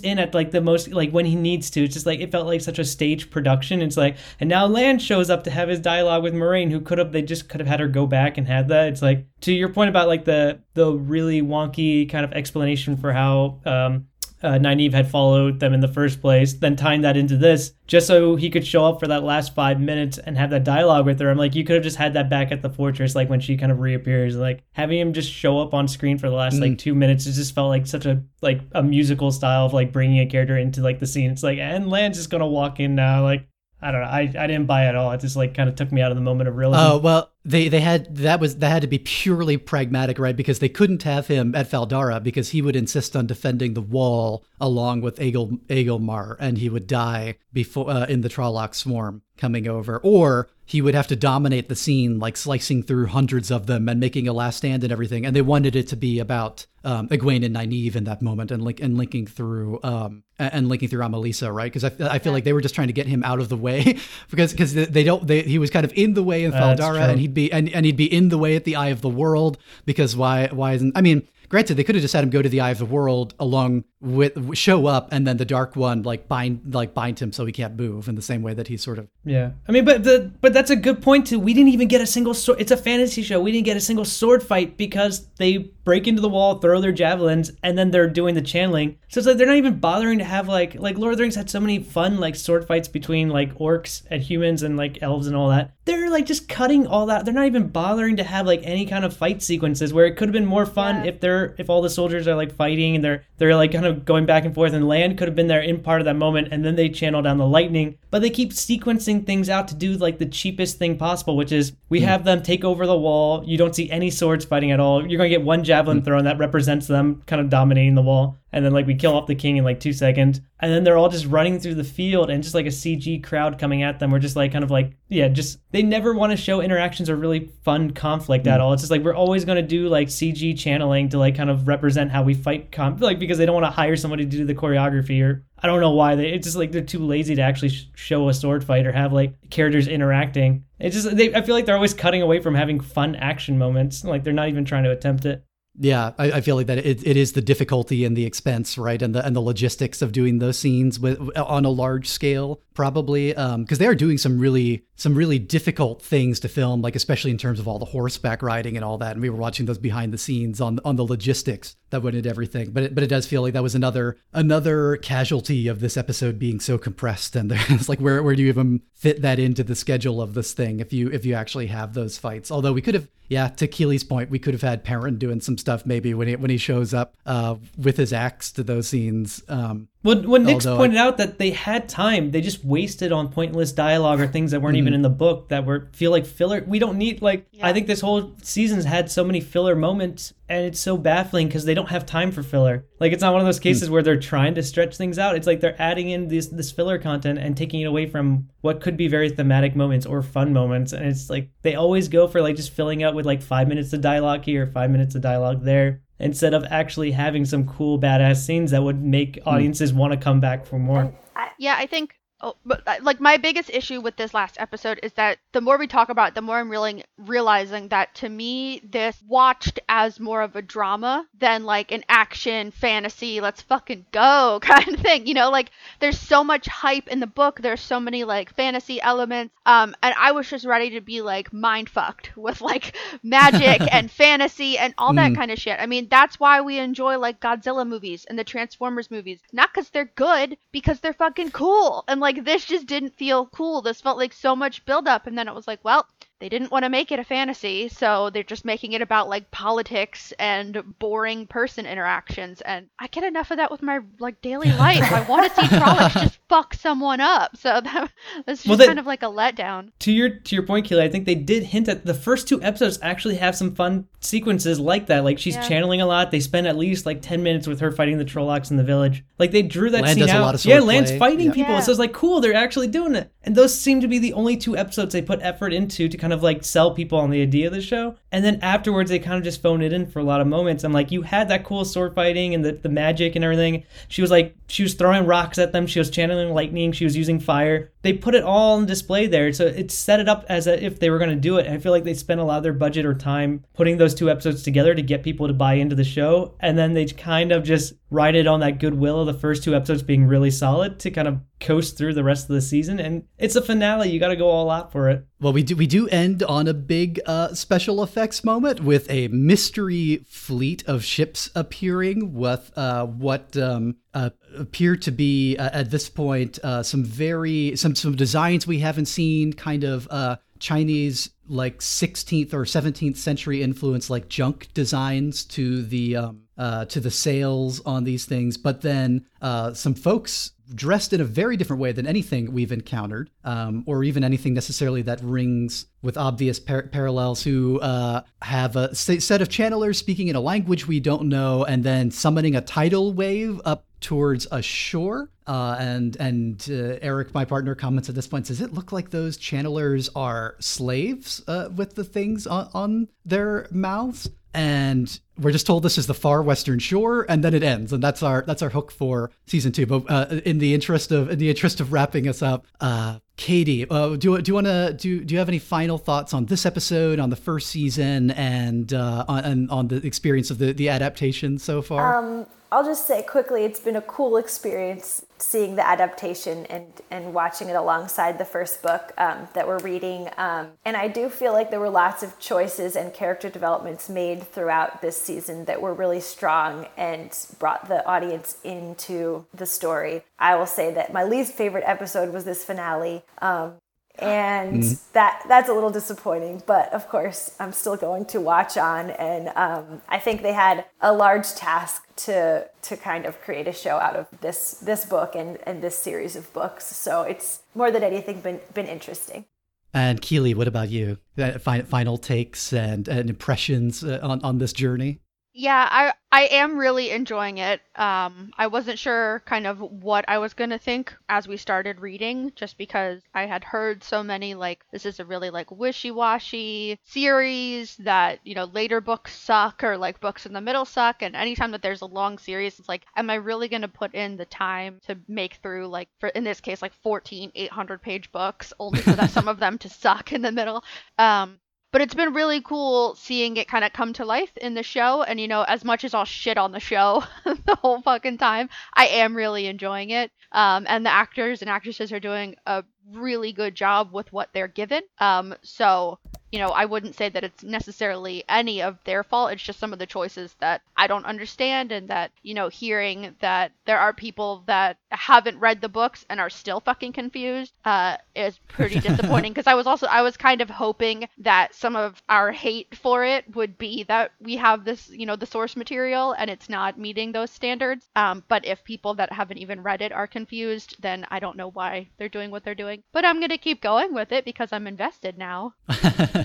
[0.00, 1.84] in at like the most like when he needs to.
[1.84, 3.82] It's just like it felt like such a stage production.
[3.82, 6.98] It's like and now Lan shows up to have his dialogue with Moiraine, who could
[6.98, 8.88] have they just could have had her go back and had that.
[8.88, 13.12] It's like to your point about like the the really wonky kind of explanation for
[13.12, 14.06] how um
[14.42, 18.06] uh, Nynaeve had followed them in the first place, then tying that into this just
[18.06, 21.18] so he could show up for that last five minutes and have that dialogue with
[21.18, 21.28] her.
[21.28, 23.56] I'm like, you could have just had that back at the fortress, like when she
[23.56, 24.36] kind of reappears.
[24.36, 26.60] Like having him just show up on screen for the last mm.
[26.60, 29.92] like two minutes, it just felt like such a like a musical style of like
[29.92, 31.32] bringing a character into like the scene.
[31.32, 33.46] It's like, and Lan's is gonna walk in now, like.
[33.82, 34.08] I don't know.
[34.08, 35.10] I, I didn't buy it at all.
[35.12, 36.80] It just like kind of took me out of the moment of realism.
[36.82, 40.36] Oh well, they they had that was that had to be purely pragmatic, right?
[40.36, 43.80] Because they couldn't have him at Fal Dara because he would insist on defending the
[43.80, 49.22] wall along with Egil Agelmar, and he would die before uh, in the Trolloc swarm
[49.38, 53.66] coming over, or he would have to dominate the scene, like slicing through hundreds of
[53.66, 55.26] them and making a last stand and everything.
[55.26, 58.62] And they wanted it to be about um, Egwene and Nynaeve in that moment, and
[58.62, 61.72] link and linking through um, and linking through Amalisa, right?
[61.72, 63.56] Because I, I feel like they were just trying to get him out of the
[63.56, 63.98] way
[64.30, 67.00] because because they don't they he was kind of in the way in Fal Dara,
[67.00, 69.00] uh, and he'd be and, and he'd be in the way at the Eye of
[69.00, 72.30] the World because why why isn't I mean Granted, they could have just had him
[72.30, 75.76] go to the Eye of the World along with show up, and then the Dark
[75.76, 78.68] One like bind like bind him so he can't move in the same way that
[78.68, 79.08] he's sort of.
[79.24, 81.38] Yeah, I mean, but the but that's a good point too.
[81.38, 82.60] We didn't even get a single sword.
[82.60, 83.40] It's a fantasy show.
[83.40, 86.92] We didn't get a single sword fight because they break into the wall, throw their
[86.92, 88.96] javelins, and then they're doing the channeling.
[89.08, 91.34] So it's like they're not even bothering to have like like Lord of the Rings
[91.34, 95.26] had so many fun like sword fights between like orcs and humans and like elves
[95.26, 95.72] and all that.
[95.84, 97.24] They're like just cutting all that.
[97.24, 100.28] They're not even bothering to have like any kind of fight sequences where it could
[100.28, 101.10] have been more fun yeah.
[101.10, 104.04] if they're if all the soldiers are like fighting and they're they're like kind of
[104.04, 106.48] going back and forth and Lan could have been there in part of that moment
[106.52, 109.94] and then they channel down the lightning but they keep sequencing things out to do
[109.94, 112.04] like the cheapest thing possible which is we mm.
[112.04, 115.16] have them take over the wall you don't see any swords fighting at all you're
[115.16, 116.04] going to get one javelin mm.
[116.04, 119.26] thrown that represents them kind of dominating the wall and then like we kill off
[119.26, 122.30] the king in like two seconds and then they're all just running through the field
[122.30, 124.10] and just like a cg crowd coming at them.
[124.10, 127.16] We're just like kind of like yeah just they never want to show interactions or
[127.16, 128.52] really fun conflict mm.
[128.52, 128.72] at all.
[128.72, 131.68] It's just like we're always going to do like cg channeling to like kind of
[131.68, 134.44] represent how we fight conflict like because they don't want to hire somebody to do
[134.44, 137.42] the choreography or i don't know why they it's just like they're too lazy to
[137.42, 140.64] actually show a sword fight or have like characters interacting.
[140.78, 144.04] It's just they i feel like they're always cutting away from having fun action moments.
[144.04, 145.44] Like they're not even trying to attempt it
[145.82, 149.00] yeah, I, I, feel like that it, it is the difficulty and the expense, right,
[149.00, 153.28] and the and the logistics of doing those scenes with on a large scale, probably,
[153.28, 157.30] because um, they are doing some really some really difficult things to film, like especially
[157.30, 159.12] in terms of all the horseback riding and all that.
[159.12, 162.30] And we were watching those behind the scenes on on the logistics that went into
[162.30, 162.70] everything.
[162.70, 166.38] But it, but it does feel like that was another another casualty of this episode
[166.38, 169.74] being so compressed, and it's like where where do you even fit that into the
[169.74, 172.50] schedule of this thing if you if you actually have those fights?
[172.50, 175.56] Although we could have yeah, to Keeley's point, we could have had Perrin doing some
[175.56, 179.44] stuff maybe when he when he shows up uh, with his axe to those scenes.
[179.48, 183.28] Um, when when Nix pointed I, out that they had time, they just wasted on
[183.28, 184.84] pointless dialogue or things that weren't mm-hmm.
[184.84, 186.64] even in the book that were feel like filler.
[186.66, 187.66] We don't need like yeah.
[187.66, 191.66] I think this whole season's had so many filler moments, and it's so baffling because
[191.66, 192.86] they don't have time for filler.
[192.98, 193.92] Like it's not one of those cases mm-hmm.
[193.92, 195.36] where they're trying to stretch things out.
[195.36, 198.80] It's like they're adding in this this filler content and taking it away from what
[198.80, 202.40] could be very thematic moments or fun moments, and it's like they always go for
[202.40, 205.62] like just filling out with like five minutes of dialogue here, five minutes of dialogue
[205.62, 209.48] there instead of actually having some cool badass scenes that would make hmm.
[209.48, 209.96] audiences mm.
[209.96, 211.12] want to come back for more.
[211.58, 215.12] Yeah, I think Oh, but uh, like my biggest issue with this last episode is
[215.14, 218.80] that the more we talk about it, the more I'm really realizing that to me
[218.82, 224.58] this watched as more of a drama than like an action fantasy let's fucking go
[224.62, 225.26] kind of thing.
[225.26, 229.02] You know, like there's so much hype in the book, there's so many like fantasy
[229.02, 233.82] elements um and I was just ready to be like mind fucked with like magic
[233.92, 235.36] and fantasy and all that mm.
[235.36, 235.78] kind of shit.
[235.78, 239.40] I mean, that's why we enjoy like Godzilla movies and the Transformers movies.
[239.52, 242.04] Not cuz they're good, because they're fucking cool.
[242.08, 243.82] And like like this just didn't feel cool.
[243.82, 246.06] This felt like so much buildup, and then it was like, well,
[246.40, 249.50] they didn't want to make it a fantasy, so they're just making it about like
[249.50, 252.62] politics and boring person interactions.
[252.62, 255.12] And I get enough of that with my like daily life.
[255.12, 257.58] I want to see Trollocs just fuck someone up.
[257.58, 258.10] So that
[258.46, 259.90] was just well, that, kind of like a letdown.
[260.00, 262.62] To your to your point, Keely, I think they did hint at the first two
[262.62, 265.24] episodes actually have some fun sequences like that.
[265.24, 265.68] Like she's yeah.
[265.68, 266.30] channeling a lot.
[266.30, 269.22] They spend at least like ten minutes with her fighting the Trollocs in the village.
[269.38, 270.64] Like they drew that Lan scene out.
[270.64, 271.52] yeah, Lan's fighting yeah.
[271.52, 271.74] people.
[271.74, 271.80] Yeah.
[271.80, 272.40] So it's like cool.
[272.40, 273.30] They're actually doing it.
[273.42, 276.32] And those seem to be the only two episodes they put effort into to kind
[276.32, 278.16] of like sell people on the idea of the show.
[278.30, 280.84] And then afterwards, they kind of just phone it in for a lot of moments.
[280.84, 283.84] I'm like, you had that cool sword fighting and the, the magic and everything.
[284.08, 285.86] She was like, she was throwing rocks at them.
[285.86, 286.92] She was channeling lightning.
[286.92, 287.90] She was using fire.
[288.02, 289.52] They put it all on display there.
[289.52, 291.66] So it set it up as a, if they were going to do it.
[291.66, 294.30] I feel like they spent a lot of their budget or time putting those two
[294.30, 296.54] episodes together to get people to buy into the show.
[296.60, 299.74] And then they kind of just ride it on that goodwill of the first two
[299.74, 303.22] episodes being really solid to kind of coast through the rest of the season and
[303.38, 305.86] it's a finale you got to go all out for it well we do we
[305.86, 311.50] do end on a big uh, special effects moment with a mystery fleet of ships
[311.54, 317.04] appearing with uh, what um, uh, appear to be uh, at this point uh, some
[317.04, 323.16] very some some designs we haven't seen kind of uh, Chinese like 16th or 17th
[323.16, 328.58] century influence like junk designs to the um, uh, to the sails on these things,
[328.58, 333.30] but then uh, some folks dressed in a very different way than anything we've encountered,
[333.44, 338.94] um, or even anything necessarily that rings with obvious par- parallels, who uh, have a
[338.94, 343.12] set of channelers speaking in a language we don't know, and then summoning a tidal
[343.12, 345.30] wave up towards a shore.
[345.46, 349.10] Uh, and and uh, Eric, my partner, comments at this point says, "It look like
[349.10, 355.66] those channelers are slaves uh, with the things on, on their mouths." And we're just
[355.66, 358.62] told this is the far western shore and then it ends and that's our that's
[358.62, 359.86] our hook for season two.
[359.86, 363.88] But uh, in the interest of in the interest of wrapping us up uh, katie
[363.88, 366.66] uh, do, do you want to do do you have any final thoughts on this
[366.66, 371.58] episode on the first season and uh, on, on the experience of the the adaptation
[371.58, 372.16] so far?
[372.16, 377.34] Um, I'll just say quickly, it's been a cool experience seeing the adaptation and, and
[377.34, 380.28] watching it alongside the first book um, that we're reading.
[380.36, 384.42] Um, and I do feel like there were lots of choices and character developments made
[384.42, 390.22] throughout this season that were really strong and brought the audience into the story.
[390.38, 393.22] I will say that my least favorite episode was this finale.
[393.40, 393.74] Um,
[394.20, 395.12] and mm-hmm.
[395.12, 396.62] that that's a little disappointing.
[396.66, 400.84] But of course, I'm still going to watch on, and um, I think they had
[401.00, 405.34] a large task to to kind of create a show out of this this book
[405.34, 406.84] and and this series of books.
[406.84, 409.46] So it's more than anything been been interesting.
[409.92, 411.18] And Keely, what about you?
[411.58, 415.20] Final takes and, and impressions uh, on on this journey?
[415.52, 417.80] Yeah, I I am really enjoying it.
[417.96, 422.52] Um, I wasn't sure kind of what I was gonna think as we started reading,
[422.54, 427.96] just because I had heard so many like this is a really like wishy-washy series
[427.96, 431.72] that you know later books suck or like books in the middle suck, and anytime
[431.72, 435.00] that there's a long series, it's like, am I really gonna put in the time
[435.06, 439.16] to make through like for in this case like 14 800 page books only for
[439.16, 440.84] that some of them to suck in the middle?
[441.18, 441.58] Um,
[441.92, 445.22] but it's been really cool seeing it kind of come to life in the show.
[445.22, 448.68] And you know as much as i'll shit on the show the whole fucking time
[448.94, 450.30] i am really enjoying it.
[450.52, 454.68] Um, and the actors and actresses are doing a really good job with what they're
[454.68, 455.02] given.
[455.18, 456.18] Um, so
[456.50, 459.52] you know, I wouldn't say that it's necessarily any of their fault.
[459.52, 463.36] It's just some of the choices that I don't understand, and that, you know, hearing
[463.40, 468.16] that there are people that haven't read the books and are still fucking confused uh,
[468.34, 469.52] is pretty disappointing.
[469.52, 473.24] Because I was also, I was kind of hoping that some of our hate for
[473.24, 476.98] it would be that we have this, you know, the source material and it's not
[476.98, 478.08] meeting those standards.
[478.16, 481.70] Um, but if people that haven't even read it are confused, then I don't know
[481.70, 483.02] why they're doing what they're doing.
[483.12, 485.74] But I'm going to keep going with it because I'm invested now.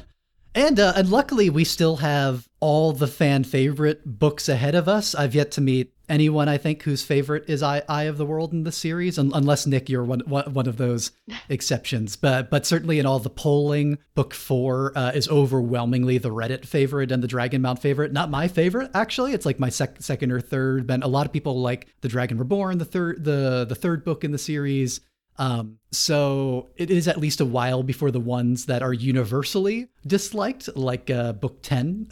[0.56, 5.14] And uh, and luckily, we still have all the fan favorite books ahead of us.
[5.14, 8.54] I've yet to meet anyone I think whose favorite is Eye, Eye of the World
[8.54, 11.12] in the series, unless Nick, you're one one of those
[11.50, 12.16] exceptions.
[12.16, 17.12] But but certainly in all the polling, book four uh, is overwhelmingly the Reddit favorite
[17.12, 18.14] and the Dragonmount favorite.
[18.14, 19.34] Not my favorite actually.
[19.34, 20.88] It's like my sec- second or third.
[20.88, 24.24] But a lot of people like the Dragon Reborn, the third the the third book
[24.24, 25.02] in the series.
[25.38, 30.76] Um, so it is at least a while before the ones that are universally disliked,
[30.76, 32.08] like uh, Book Ten,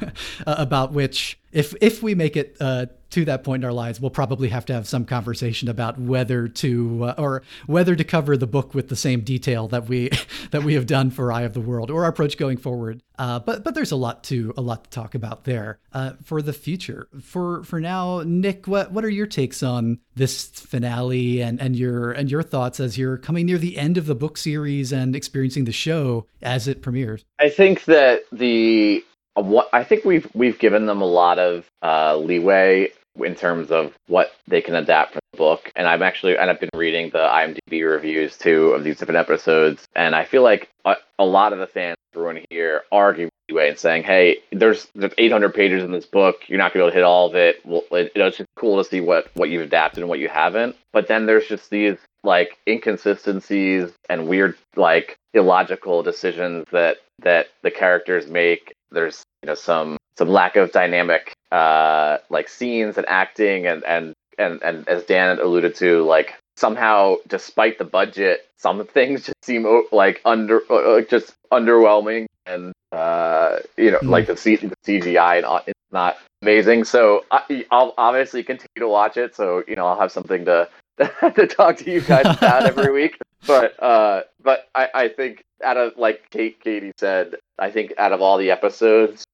[0.46, 4.10] about which if if we make it uh, to that point in our lives, we'll
[4.10, 8.46] probably have to have some conversation about whether to uh, or whether to cover the
[8.46, 10.10] book with the same detail that we
[10.50, 13.02] that we have done for Eye of the World or our approach going forward.
[13.18, 16.42] Uh, but but there's a lot to a lot to talk about there uh, for
[16.42, 17.08] the future.
[17.22, 22.12] For for now, Nick, what what are your takes on this finale and and your
[22.12, 25.64] and your thoughts as you're coming near the end of the book series and experiencing
[25.64, 27.24] the show as it premieres?
[27.38, 29.04] I think that the
[29.34, 32.90] what I think we've we've given them a lot of uh, leeway
[33.20, 35.70] in terms of what they can adapt from the book.
[35.76, 39.86] And I'm actually and I've been reading the IMDb reviews too of these different episodes,
[39.94, 43.78] and I feel like a, a lot of the fans everyone here arguing way and
[43.78, 46.48] saying, "Hey, there's there's 800 pages in this book.
[46.48, 47.64] You're not going to be able to hit all of it.
[47.64, 50.18] Well, it, you know, it's just cool to see what what you've adapted and what
[50.18, 56.98] you haven't." But then there's just these like inconsistencies and weird like illogical decisions that
[57.20, 58.72] that the characters make.
[58.90, 64.12] There's you know some some lack of dynamic uh like scenes and acting and and
[64.38, 69.64] and and as Dan alluded to like somehow despite the budget some things just seem
[69.92, 74.08] like under uh, just underwhelming and uh, you know, mm.
[74.08, 76.84] like the, C- the CGI and it's not amazing.
[76.84, 79.36] So I, will obviously continue to watch it.
[79.36, 80.68] So you know, I'll have something to
[80.98, 83.18] to talk to you guys about every week.
[83.46, 88.12] But uh, but I, I think out of like Kate Katie said, I think out
[88.12, 89.24] of all the episodes,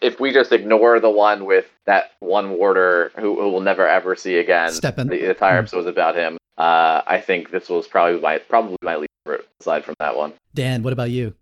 [0.00, 4.14] if we just ignore the one with that one warder who, who we'll never ever
[4.16, 5.08] see again, Stepin.
[5.08, 5.60] the entire mm.
[5.60, 6.38] episode was about him.
[6.56, 10.32] Uh, I think this was probably my probably my least favorite aside from that one.
[10.54, 11.34] Dan, what about you?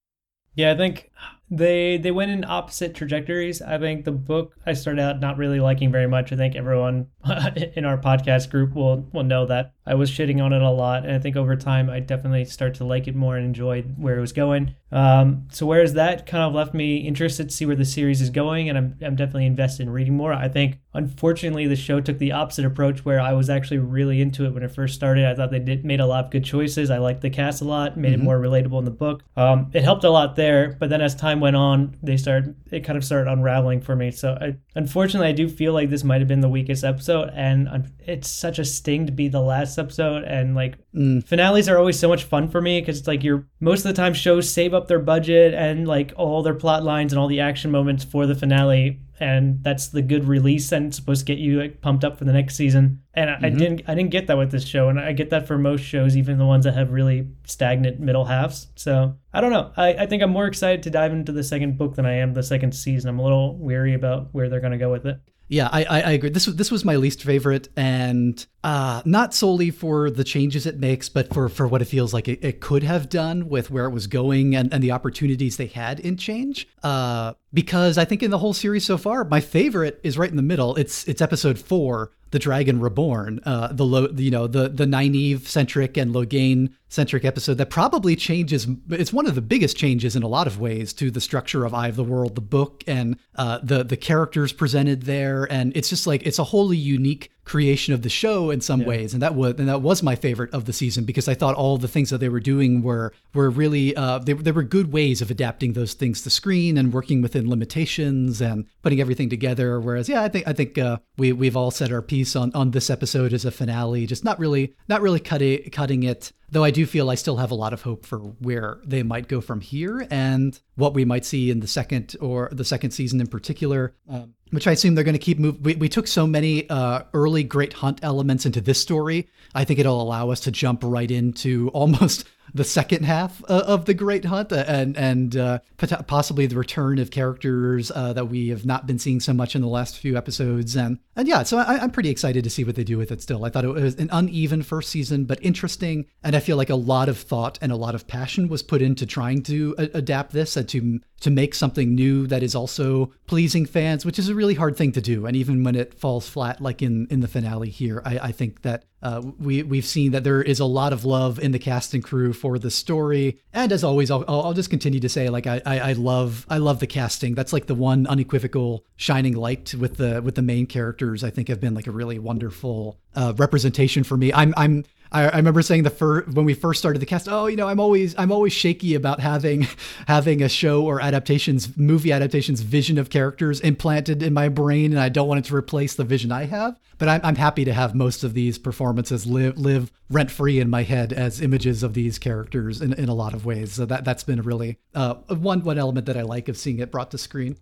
[0.55, 1.11] Yeah, I think
[1.51, 3.61] they they went in opposite trajectories.
[3.61, 6.33] I think the book I started out not really liking very much.
[6.33, 7.09] I think everyone
[7.77, 11.05] in our podcast group will will know that I was shitting on it a lot,
[11.05, 14.17] and I think over time I definitely start to like it more and enjoy where
[14.17, 14.75] it was going.
[14.93, 18.31] Um, so whereas that kind of left me interested to see where the series is
[18.31, 20.33] going, and I'm I'm definitely invested in reading more.
[20.33, 24.45] I think unfortunately the show took the opposite approach, where I was actually really into
[24.45, 25.25] it when it first started.
[25.25, 26.91] I thought they did made a lot of good choices.
[26.91, 28.23] I liked the cast a lot, made mm-hmm.
[28.23, 29.23] it more relatable in the book.
[29.37, 32.81] Um, it helped a lot there, but then as time went on, they started it
[32.85, 34.11] kind of started unraveling for me.
[34.11, 37.91] So I, unfortunately, I do feel like this might have been the weakest episode, and
[38.01, 40.25] it's such a sting to be the last episode.
[40.25, 41.25] And like mm.
[41.27, 44.01] finales are always so much fun for me because it's like you're most of the
[44.01, 47.41] time shows save up their budget and like all their plot lines and all the
[47.41, 51.39] action moments for the finale and that's the good release and it's supposed to get
[51.39, 53.03] you like, pumped up for the next season.
[53.15, 53.45] And I, mm-hmm.
[53.45, 55.83] I, didn't I didn't get that with this show, and I get that for most
[55.83, 58.67] shows, even the ones that have really stagnant middle halves.
[58.75, 59.71] So I don't know.
[59.77, 62.35] I, I think I'm more excited to dive into the second book than I am
[62.35, 63.11] the second season.
[63.11, 65.21] I'm a little weary about where they're going to go with it.
[65.53, 66.31] Yeah, I, I, I, agree.
[66.31, 70.81] This was this was my least favorite, and uh, not solely for the changes it
[70.81, 73.85] makes, but for for what it feels like it, it could have done with where
[73.85, 76.67] it was going and, and the opportunities they had in change.
[76.83, 80.37] Uh, because I think in the whole series so far, my favorite is right in
[80.37, 80.75] the middle.
[80.77, 85.47] It's it's episode four, the Dragon Reborn, uh, the low, you know, the the Nynaeve
[85.47, 88.67] centric and Logain centric episode that probably changes.
[88.91, 91.75] It's one of the biggest changes in a lot of ways to the structure of
[91.75, 95.91] Eye of the World, the book, and uh, the the characters presented there, and it's
[95.91, 98.87] just like it's a wholly unique creation of the show in some yeah.
[98.87, 101.55] ways, and that was and that was my favorite of the season because I thought
[101.55, 104.93] all the things that they were doing were were really uh, they, they were good
[104.93, 109.81] ways of adapting those things to screen and working within limitations and putting everything together.
[109.81, 112.71] Whereas, yeah, I think I think uh, we we've all said our piece on on
[112.71, 116.71] this episode as a finale, just not really not really cutting cutting it though I
[116.71, 119.61] do feel I still have a lot of hope for where they might go from
[119.61, 123.95] here and what we might see in the second or the second season in particular.
[124.09, 125.63] Um, which I assume they're going to keep moving.
[125.63, 129.29] We, we took so many uh, early Great Hunt elements into this story.
[129.55, 133.87] I think it'll allow us to jump right into almost the second half uh, of
[133.87, 135.59] the Great Hunt uh, and and uh,
[136.07, 139.63] possibly the return of characters uh, that we have not been seeing so much in
[139.63, 140.77] the last few episodes.
[140.77, 143.23] And and yeah, so I, am pretty excited to see what they do with it.
[143.23, 146.07] Still, I thought it was an uneven first season, but interesting.
[146.23, 148.83] And I feel like a lot of thought and a lot of passion was put
[148.83, 153.13] into trying to a- adapt this and to to make something new that is also
[153.27, 155.25] pleasing fans, which is a really hard thing to do.
[155.25, 158.63] And even when it falls flat, like in in the finale here, I, I think
[158.63, 161.95] that uh, we we've seen that there is a lot of love in the cast
[161.95, 163.39] and crew for the story.
[163.53, 166.59] And as always, I'll, I'll just continue to say like I, I, I love I
[166.59, 167.35] love the casting.
[167.35, 171.23] That's like the one unequivocal shining light with the with the main characters.
[171.23, 174.33] I think have been like a really wonderful uh, representation for me.
[174.33, 177.29] I'm I'm I, I remember saying the first when we first started the cast.
[177.29, 179.67] Oh, you know, I'm always I'm always shaky about having
[180.09, 185.01] having a show or adaptations, movie adaptations, vision of characters implanted in my brain, and
[185.01, 186.79] I don't want it to replace the vision I have.
[186.99, 190.71] But I'm, I'm happy to have most of these performances live live rent free in
[190.71, 193.73] my head as images of these characters in, in a lot of ways.
[193.73, 196.91] So that that's been really uh, one one element that I like of seeing it
[196.91, 197.59] brought to screen.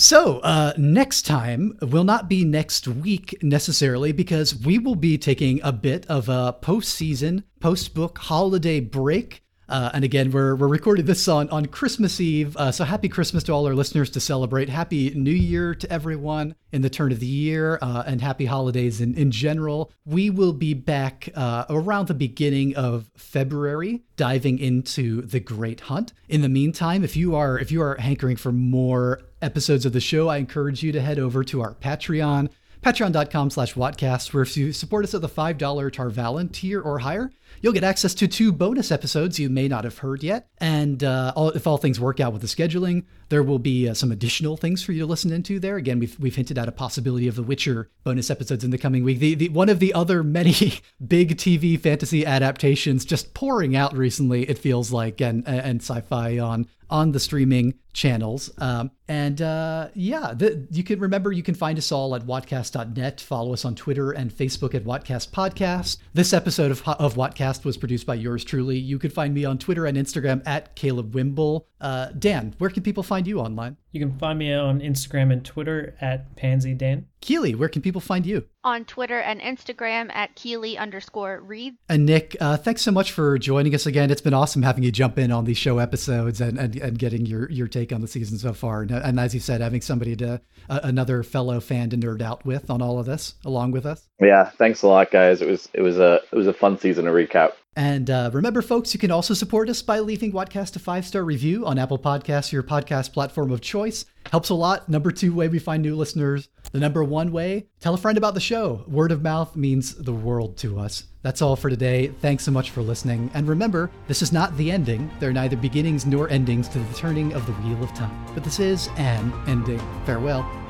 [0.00, 5.60] So, uh, next time will not be next week necessarily because we will be taking
[5.64, 9.42] a bit of a post-season, post-book holiday break.
[9.68, 12.56] Uh, and again, we're, we're recording this on, on Christmas Eve.
[12.56, 14.68] Uh, so happy Christmas to all our listeners to celebrate.
[14.68, 19.00] Happy New Year to everyone in the turn of the year uh, and happy holidays
[19.00, 19.90] in, in general.
[20.06, 26.12] We will be back uh, around the beginning of February, diving into the Great Hunt.
[26.28, 30.00] In the meantime, if you are if you are hankering for more episodes of the
[30.00, 32.48] show, I encourage you to head over to our Patreon
[32.82, 37.00] patreon.com slash Wattcast, where if you support us at the $5 Tar Valon tier or
[37.00, 40.48] higher, you'll get access to two bonus episodes you may not have heard yet.
[40.58, 43.94] And uh, all, if all things work out with the scheduling, there will be uh,
[43.94, 45.76] some additional things for you to listen into there.
[45.76, 49.04] Again, we've, we've hinted at a possibility of The Witcher bonus episodes in the coming
[49.04, 49.18] week.
[49.18, 50.54] The, the One of the other many
[51.06, 56.38] big TV fantasy adaptations just pouring out recently, it feels like, and, and sci fi
[56.38, 58.50] on on the streaming channels.
[58.56, 63.20] Um, and uh, yeah, the, you can remember you can find us all at wattcast.net.
[63.20, 65.96] Follow us on Twitter and Facebook at Wattcast Podcast.
[66.12, 68.78] This episode of, of Wattcast was produced by yours truly.
[68.78, 71.66] You can find me on Twitter and Instagram at Caleb Wimble.
[71.80, 73.76] Uh, Dan, where can people find you online?
[73.92, 77.06] You can find me on Instagram and Twitter at Pansy Dan.
[77.20, 78.44] Keely, where can people find you?
[78.62, 81.76] On Twitter and Instagram at Keely underscore Reed.
[81.88, 84.10] And Nick, uh, thanks so much for joining us again.
[84.10, 87.26] It's been awesome having you jump in on these show episodes and, and, and getting
[87.26, 88.82] your, your take on the season so far.
[88.82, 92.44] And, and as you said, having somebody to uh, another fellow fan to nerd out
[92.44, 94.08] with on all of this along with us.
[94.20, 95.40] Yeah, thanks a lot, guys.
[95.42, 97.52] It was it was a it was a fun season to recap.
[97.76, 101.22] And uh, remember, folks, you can also support us by leaving Wattcast a five star
[101.22, 104.04] review on Apple Podcasts, your podcast platform of choice.
[104.32, 104.88] Helps a lot.
[104.88, 106.48] Number two way we find new listeners.
[106.72, 108.84] The number one way, tell a friend about the show.
[108.86, 111.04] Word of mouth means the world to us.
[111.22, 112.08] That's all for today.
[112.08, 113.30] Thanks so much for listening.
[113.34, 115.10] And remember, this is not the ending.
[115.18, 118.26] There are neither beginnings nor endings to the turning of the wheel of time.
[118.34, 119.80] But this is an ending.
[120.04, 120.67] Farewell.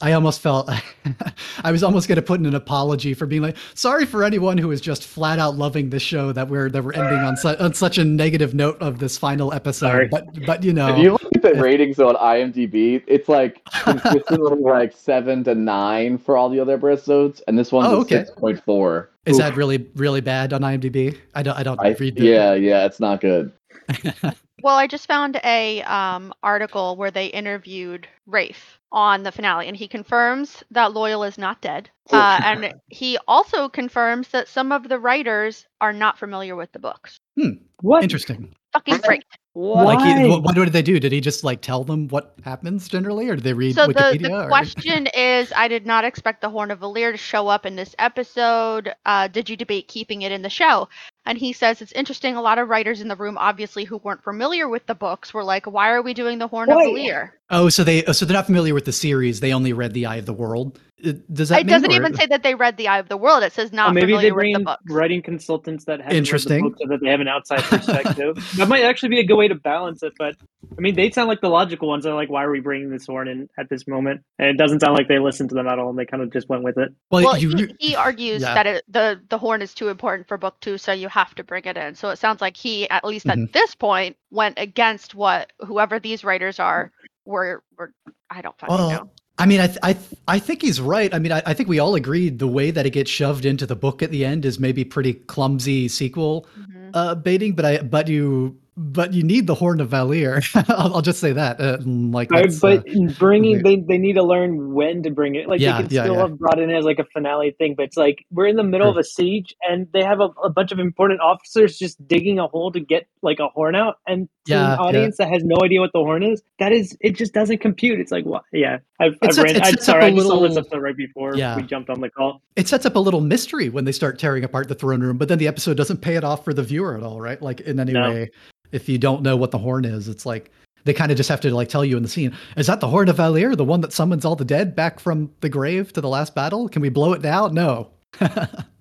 [0.00, 0.10] There it is.
[0.10, 0.70] I almost felt
[1.64, 4.58] I was almost going to put in an apology for being like, sorry for anyone
[4.58, 7.56] who is just flat out loving this show that we're that we're ending on, su-
[7.58, 9.86] on such a negative note of this final episode.
[9.88, 10.08] Sorry.
[10.08, 14.60] But but you know, If you look at the ratings on IMDb, it's like consistently
[14.60, 18.24] like seven to nine for all the other episodes, and this one's Oh, okay.
[18.24, 19.10] six point four.
[19.26, 21.16] is that really really bad on IMDb?
[21.34, 23.52] I don't I don't I, read the yeah, yeah, it's not good.
[24.62, 29.76] Well, I just found a um, article where they interviewed Rafe on the finale, and
[29.76, 31.90] he confirms that Loial is not dead.
[32.10, 36.78] Uh, and he also confirms that some of the writers are not familiar with the
[36.78, 37.18] books.
[37.38, 37.50] Hmm.
[37.80, 38.02] What?
[38.02, 38.54] Interesting.
[38.72, 39.24] Fucking great.
[39.52, 39.84] Why?
[39.84, 41.00] Like, he, what, what did they do?
[41.00, 43.94] Did he just like tell them what happens generally, or did they read So the,
[43.94, 44.22] Wikipedia?
[44.22, 47.64] the or- question is, I did not expect the Horn of Valere to show up
[47.64, 48.94] in this episode.
[49.04, 50.88] Uh, did you debate keeping it in the show?
[51.26, 52.36] And he says it's interesting.
[52.36, 55.44] A lot of writers in the room, obviously, who weren't familiar with the books, were
[55.44, 56.84] like, "Why are we doing the Horn Why?
[56.84, 59.40] of Valere?" Oh, so they oh, so they're not familiar with the series.
[59.40, 60.78] They only read The Eye of the World.
[61.04, 63.08] Uh, Does that It mean, doesn't or- even say that they read The Eye of
[63.08, 63.42] the World.
[63.42, 64.82] It says not Or maybe they familiar with bring the in books.
[64.88, 66.64] writing consultants that have Interesting.
[66.64, 68.54] read the book so that they have an outside perspective.
[68.56, 70.14] that might actually be a good way to balance it.
[70.18, 70.36] But
[70.76, 72.04] I mean, they sound like the logical ones.
[72.04, 74.22] They're like, why are we bringing this horn in at this moment?
[74.38, 76.32] And it doesn't sound like they listened to them at all, and they kind of
[76.32, 76.92] just went with it.
[77.10, 78.54] Well, Well, you, he, he argues yeah.
[78.54, 81.42] that it, the the horn is too important for book two, so you have to
[81.44, 81.94] bring it in.
[81.94, 83.44] So it sounds like he, at least Mhm.
[83.46, 86.92] at this point, went against what whoever these writers are
[87.24, 87.62] were.
[87.78, 87.92] were
[88.30, 89.10] I don't fucking Well, know.
[89.38, 91.12] I mean, I th- I th- I think he's right.
[91.14, 93.66] I mean, I, I think we all agreed the way that it gets shoved into
[93.66, 96.90] the book at the end is maybe pretty clumsy sequel Mhm.
[96.94, 97.52] uh, baiting.
[97.54, 100.42] But I but you but you need the Horn of Valere.
[100.54, 101.60] I'll, I'll just say that.
[101.60, 105.48] Uh, like, Right, but uh, bringing, they, they need to learn when to bring it.
[105.48, 106.20] Like Yeah, they can yeah, still yeah.
[106.22, 108.64] have brought it in as like a finale thing, but it's like we're in the
[108.64, 112.38] middle of a siege, and they have a, a bunch of important officers just digging
[112.38, 114.84] a hole to get like a horn out, and Yeah, an yeah.
[114.86, 118.00] audience that has no idea what the horn is, that is, it just doesn't compute.
[118.00, 118.42] It's like what?
[118.52, 119.56] Yeah, I've, I've sets- ran.
[119.74, 121.56] Up sorry, I just saw this right before Yeah.
[121.56, 122.42] we jumped on the call.
[122.56, 125.28] it sets up a little mystery when they start tearing apart the throne room, but
[125.28, 127.40] then the episode doesn't pay it off for the viewer at all, right?
[127.42, 128.10] Like in any No.
[128.10, 128.30] way,
[128.72, 130.50] if you don't know what the horn is, it's like
[130.84, 132.88] they kind of just have to like tell you in the scene, is that the
[132.88, 136.00] horn of Valere, the one that summons all the dead back from the grave to
[136.00, 136.68] the last battle?
[136.68, 137.48] Can we blow it now?
[137.48, 137.90] No.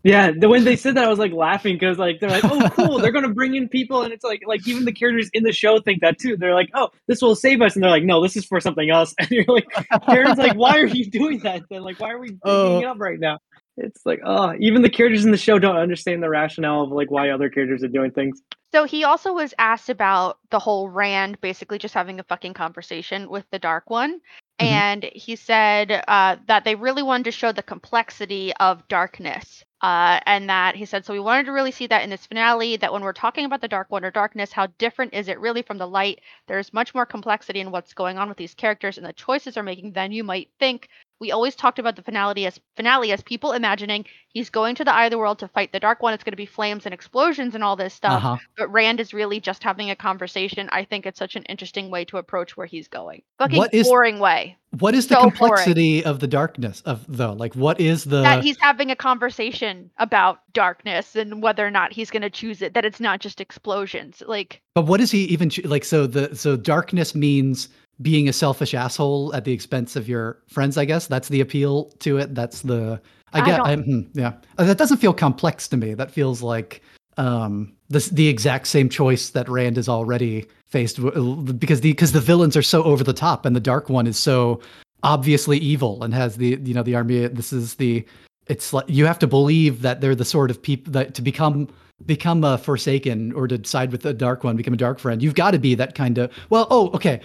[0.06, 2.70] Yeah, the when they said that, I was like laughing because like they're like, "Oh,
[2.70, 5.52] cool, they're gonna bring in people," and it's like like even the characters in the
[5.52, 6.38] show think that too.
[6.38, 8.92] They're like, "Oh, this will save us," and they're like, "No, this is for something
[8.92, 9.66] else." And you're like,
[10.08, 11.64] Karen's like, "Why are you doing that?
[11.72, 12.80] Then like, why are we bringing oh.
[12.82, 13.40] it up right now?"
[13.78, 17.10] It's like, oh, even the characters in the show don't understand the rationale of like
[17.10, 18.44] why other characters are doing things.
[18.72, 23.28] So he also was asked about the whole Rand basically just having a fucking conversation
[23.28, 24.22] with the Dark One.
[24.60, 24.74] Mm-hmm.
[24.74, 29.64] And he said uh, that they really wanted to show the complexity of darkness.
[29.82, 32.78] Uh, and that he said, so we wanted to really see that in this finale,
[32.78, 35.62] that when we're talking about the Dark One or darkness, how different is it really
[35.62, 36.22] from the light?
[36.48, 39.64] There's much more complexity in what's going on with these characters and the choices they're
[39.64, 40.88] making than you might think
[41.20, 44.94] we always talked about the finale as finale as people imagining he's going to the
[44.94, 46.14] eye of the world to fight the dark one.
[46.14, 48.24] It's going to be flames and explosions and all this stuff.
[48.24, 48.38] Uh-huh.
[48.58, 50.70] But Rand is really just having a conversation.
[50.72, 53.22] I think it's such an interesting way to approach where he's going.
[53.40, 54.58] Fucking what is, boring way.
[54.80, 56.16] What is the complexity boring.
[56.16, 57.32] of the darkness of though?
[57.32, 61.94] Like what is the that he's having a conversation about darkness and whether or not
[61.94, 62.74] he's going to choose it.
[62.74, 64.22] That it's not just explosions.
[64.28, 65.86] Like, but what is he even like?
[65.86, 67.70] So the so darkness means
[68.02, 70.78] being a selfish asshole at the expense of your friends.
[70.78, 72.36] I guess that's the appeal to it.
[72.36, 73.02] That's the
[73.34, 73.60] I get.
[73.60, 75.94] I hmm, yeah, uh, that doesn't feel complex to me.
[75.94, 76.82] That feels like
[77.18, 82.12] um the the exact same choice that Rand is already faced with, because the because
[82.12, 84.60] the villains are so over the top and the dark one is so
[85.04, 88.06] obviously evil and has the you know the army this is the
[88.48, 91.68] it's like you have to believe that they're the sort of people that to become
[92.06, 95.36] become a forsaken or to side with the dark one become a dark friend you've
[95.36, 97.22] got to be that kind of well oh okay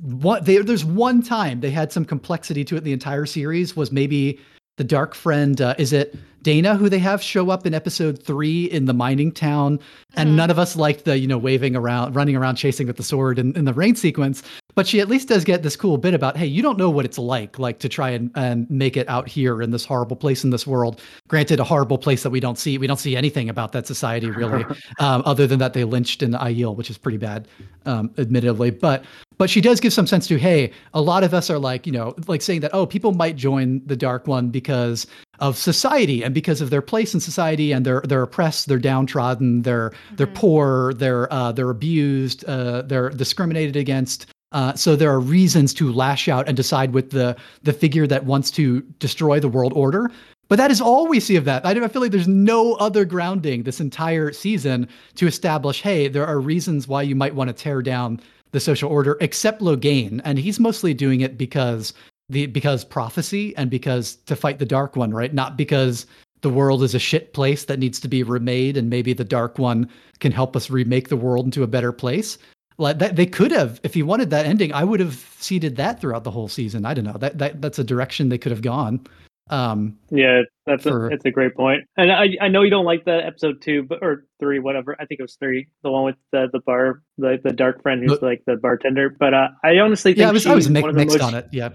[0.00, 2.84] what they, there's one time they had some complexity to it.
[2.84, 4.40] The entire series was maybe
[4.76, 5.60] the dark friend.
[5.60, 9.32] Uh, is it Dana who they have show up in episode three in the mining
[9.32, 9.78] town?
[10.14, 10.36] And mm-hmm.
[10.36, 13.38] none of us liked the you know waving around, running around, chasing with the sword
[13.38, 14.42] in, in the rain sequence.
[14.74, 17.04] But she at least does get this cool bit about, hey, you don't know what
[17.04, 20.44] it's like, like to try and, and make it out here in this horrible place
[20.44, 21.00] in this world.
[21.28, 22.78] Granted, a horrible place that we don't see.
[22.78, 24.64] We don't see anything about that society really,
[24.98, 27.48] um, other than that they lynched in the Aiel, which is pretty bad,
[27.84, 28.70] um, admittedly.
[28.70, 29.04] But
[29.42, 31.92] but she does give some sense to, hey, a lot of us are like, you
[31.92, 35.04] know, like saying that, oh, people might join the Dark One because
[35.40, 39.62] of society and because of their place in society and they're they're oppressed, they're downtrodden,
[39.62, 40.14] they're mm-hmm.
[40.14, 44.26] they're poor, they're uh, they're abused, uh, they're discriminated against.
[44.52, 48.24] Uh, so there are reasons to lash out and decide with the the figure that
[48.24, 50.08] wants to destroy the world order.
[50.46, 51.66] But that is all we see of that.
[51.66, 56.38] I, feel like there's no other grounding this entire season to establish, hey, there are
[56.38, 58.20] reasons why you might want to tear down
[58.52, 61.92] the social order, except Logain, and he's mostly doing it because
[62.28, 65.34] the because prophecy and because to fight the Dark One, right?
[65.34, 66.06] Not because
[66.42, 69.58] the world is a shit place that needs to be remade, and maybe the Dark
[69.58, 69.88] One
[70.20, 72.38] can help us remake the world into a better place.
[72.78, 76.00] Like that, they could have, if he wanted that ending, I would have seeded that
[76.00, 76.84] throughout the whole season.
[76.84, 77.18] I don't know.
[77.18, 79.06] That that that's a direction they could have gone.
[79.50, 81.84] Um, yeah, that's for, a, that's a great point.
[81.96, 84.96] And I I know you don't like the episode two, but or three, whatever.
[84.98, 88.02] I think it was three, the one with the the bar, the the dark friend
[88.02, 89.10] who's but, like the bartender.
[89.10, 91.48] But uh, I honestly think yeah, I was, I was mixed most, on it.
[91.52, 91.70] Yeah,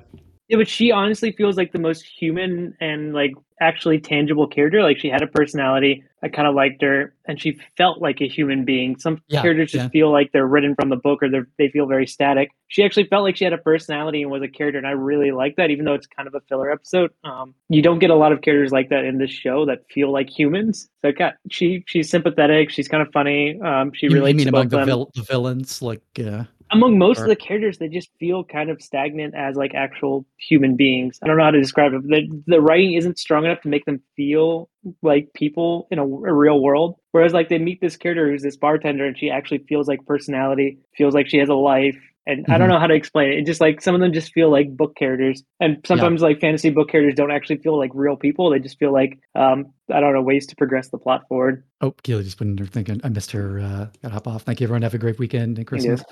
[0.48, 4.82] yeah, but she honestly feels like the most human and like actually tangible character.
[4.82, 6.04] Like she had a personality.
[6.24, 8.98] I kind of liked her, and she felt like a human being.
[8.98, 9.90] Some yeah, characters just yeah.
[9.90, 12.50] feel like they're written from the book, or they feel very static.
[12.70, 15.32] She actually felt like she had a personality and was a character, and I really
[15.32, 15.70] like that.
[15.70, 18.42] Even though it's kind of a filler episode, um, you don't get a lot of
[18.42, 20.88] characters like that in this show that feel like humans.
[21.02, 22.72] So got, she she's sympathetic.
[22.72, 23.60] She's kind of funny.
[23.62, 27.24] Um, she you relates mean among the, vil- the villains, like yeah among most or,
[27.24, 31.20] of the characters they just feel kind of stagnant as like actual human beings.
[31.24, 33.86] I don't know how to describe it the, the writing isn't strong enough to make
[33.86, 34.70] them feel
[35.02, 36.96] like people in a, a, real world.
[37.12, 40.80] Whereas like they meet this character who's this bartender and she actually feels like personality
[40.96, 42.52] feels like she has a life and mm-hmm.
[42.52, 42.74] I don't mm-hmm.
[42.74, 43.40] know how to explain it.
[43.40, 46.28] It just like some of them just feel like book characters, and sometimes yeah.
[46.28, 48.50] like fantasy book characters don't actually feel like real people.
[48.50, 51.64] They just feel like um, I don't know ways to progress the plot forward.
[51.82, 53.02] Oh, Keely just put in her thinking.
[53.04, 53.60] I missed her.
[53.60, 54.44] Uh, gotta hop off.
[54.44, 54.84] Thank you, everyone.
[54.84, 56.04] Have a great weekend and Christmas.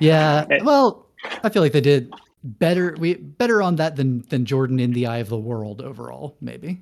[0.00, 0.46] Yeah.
[0.50, 0.58] Eh.
[0.62, 1.06] Well,
[1.42, 2.12] I feel like they did
[2.44, 2.96] better.
[2.98, 6.36] We better on that than than Jordan in the Eye of the World overall.
[6.40, 6.78] Maybe.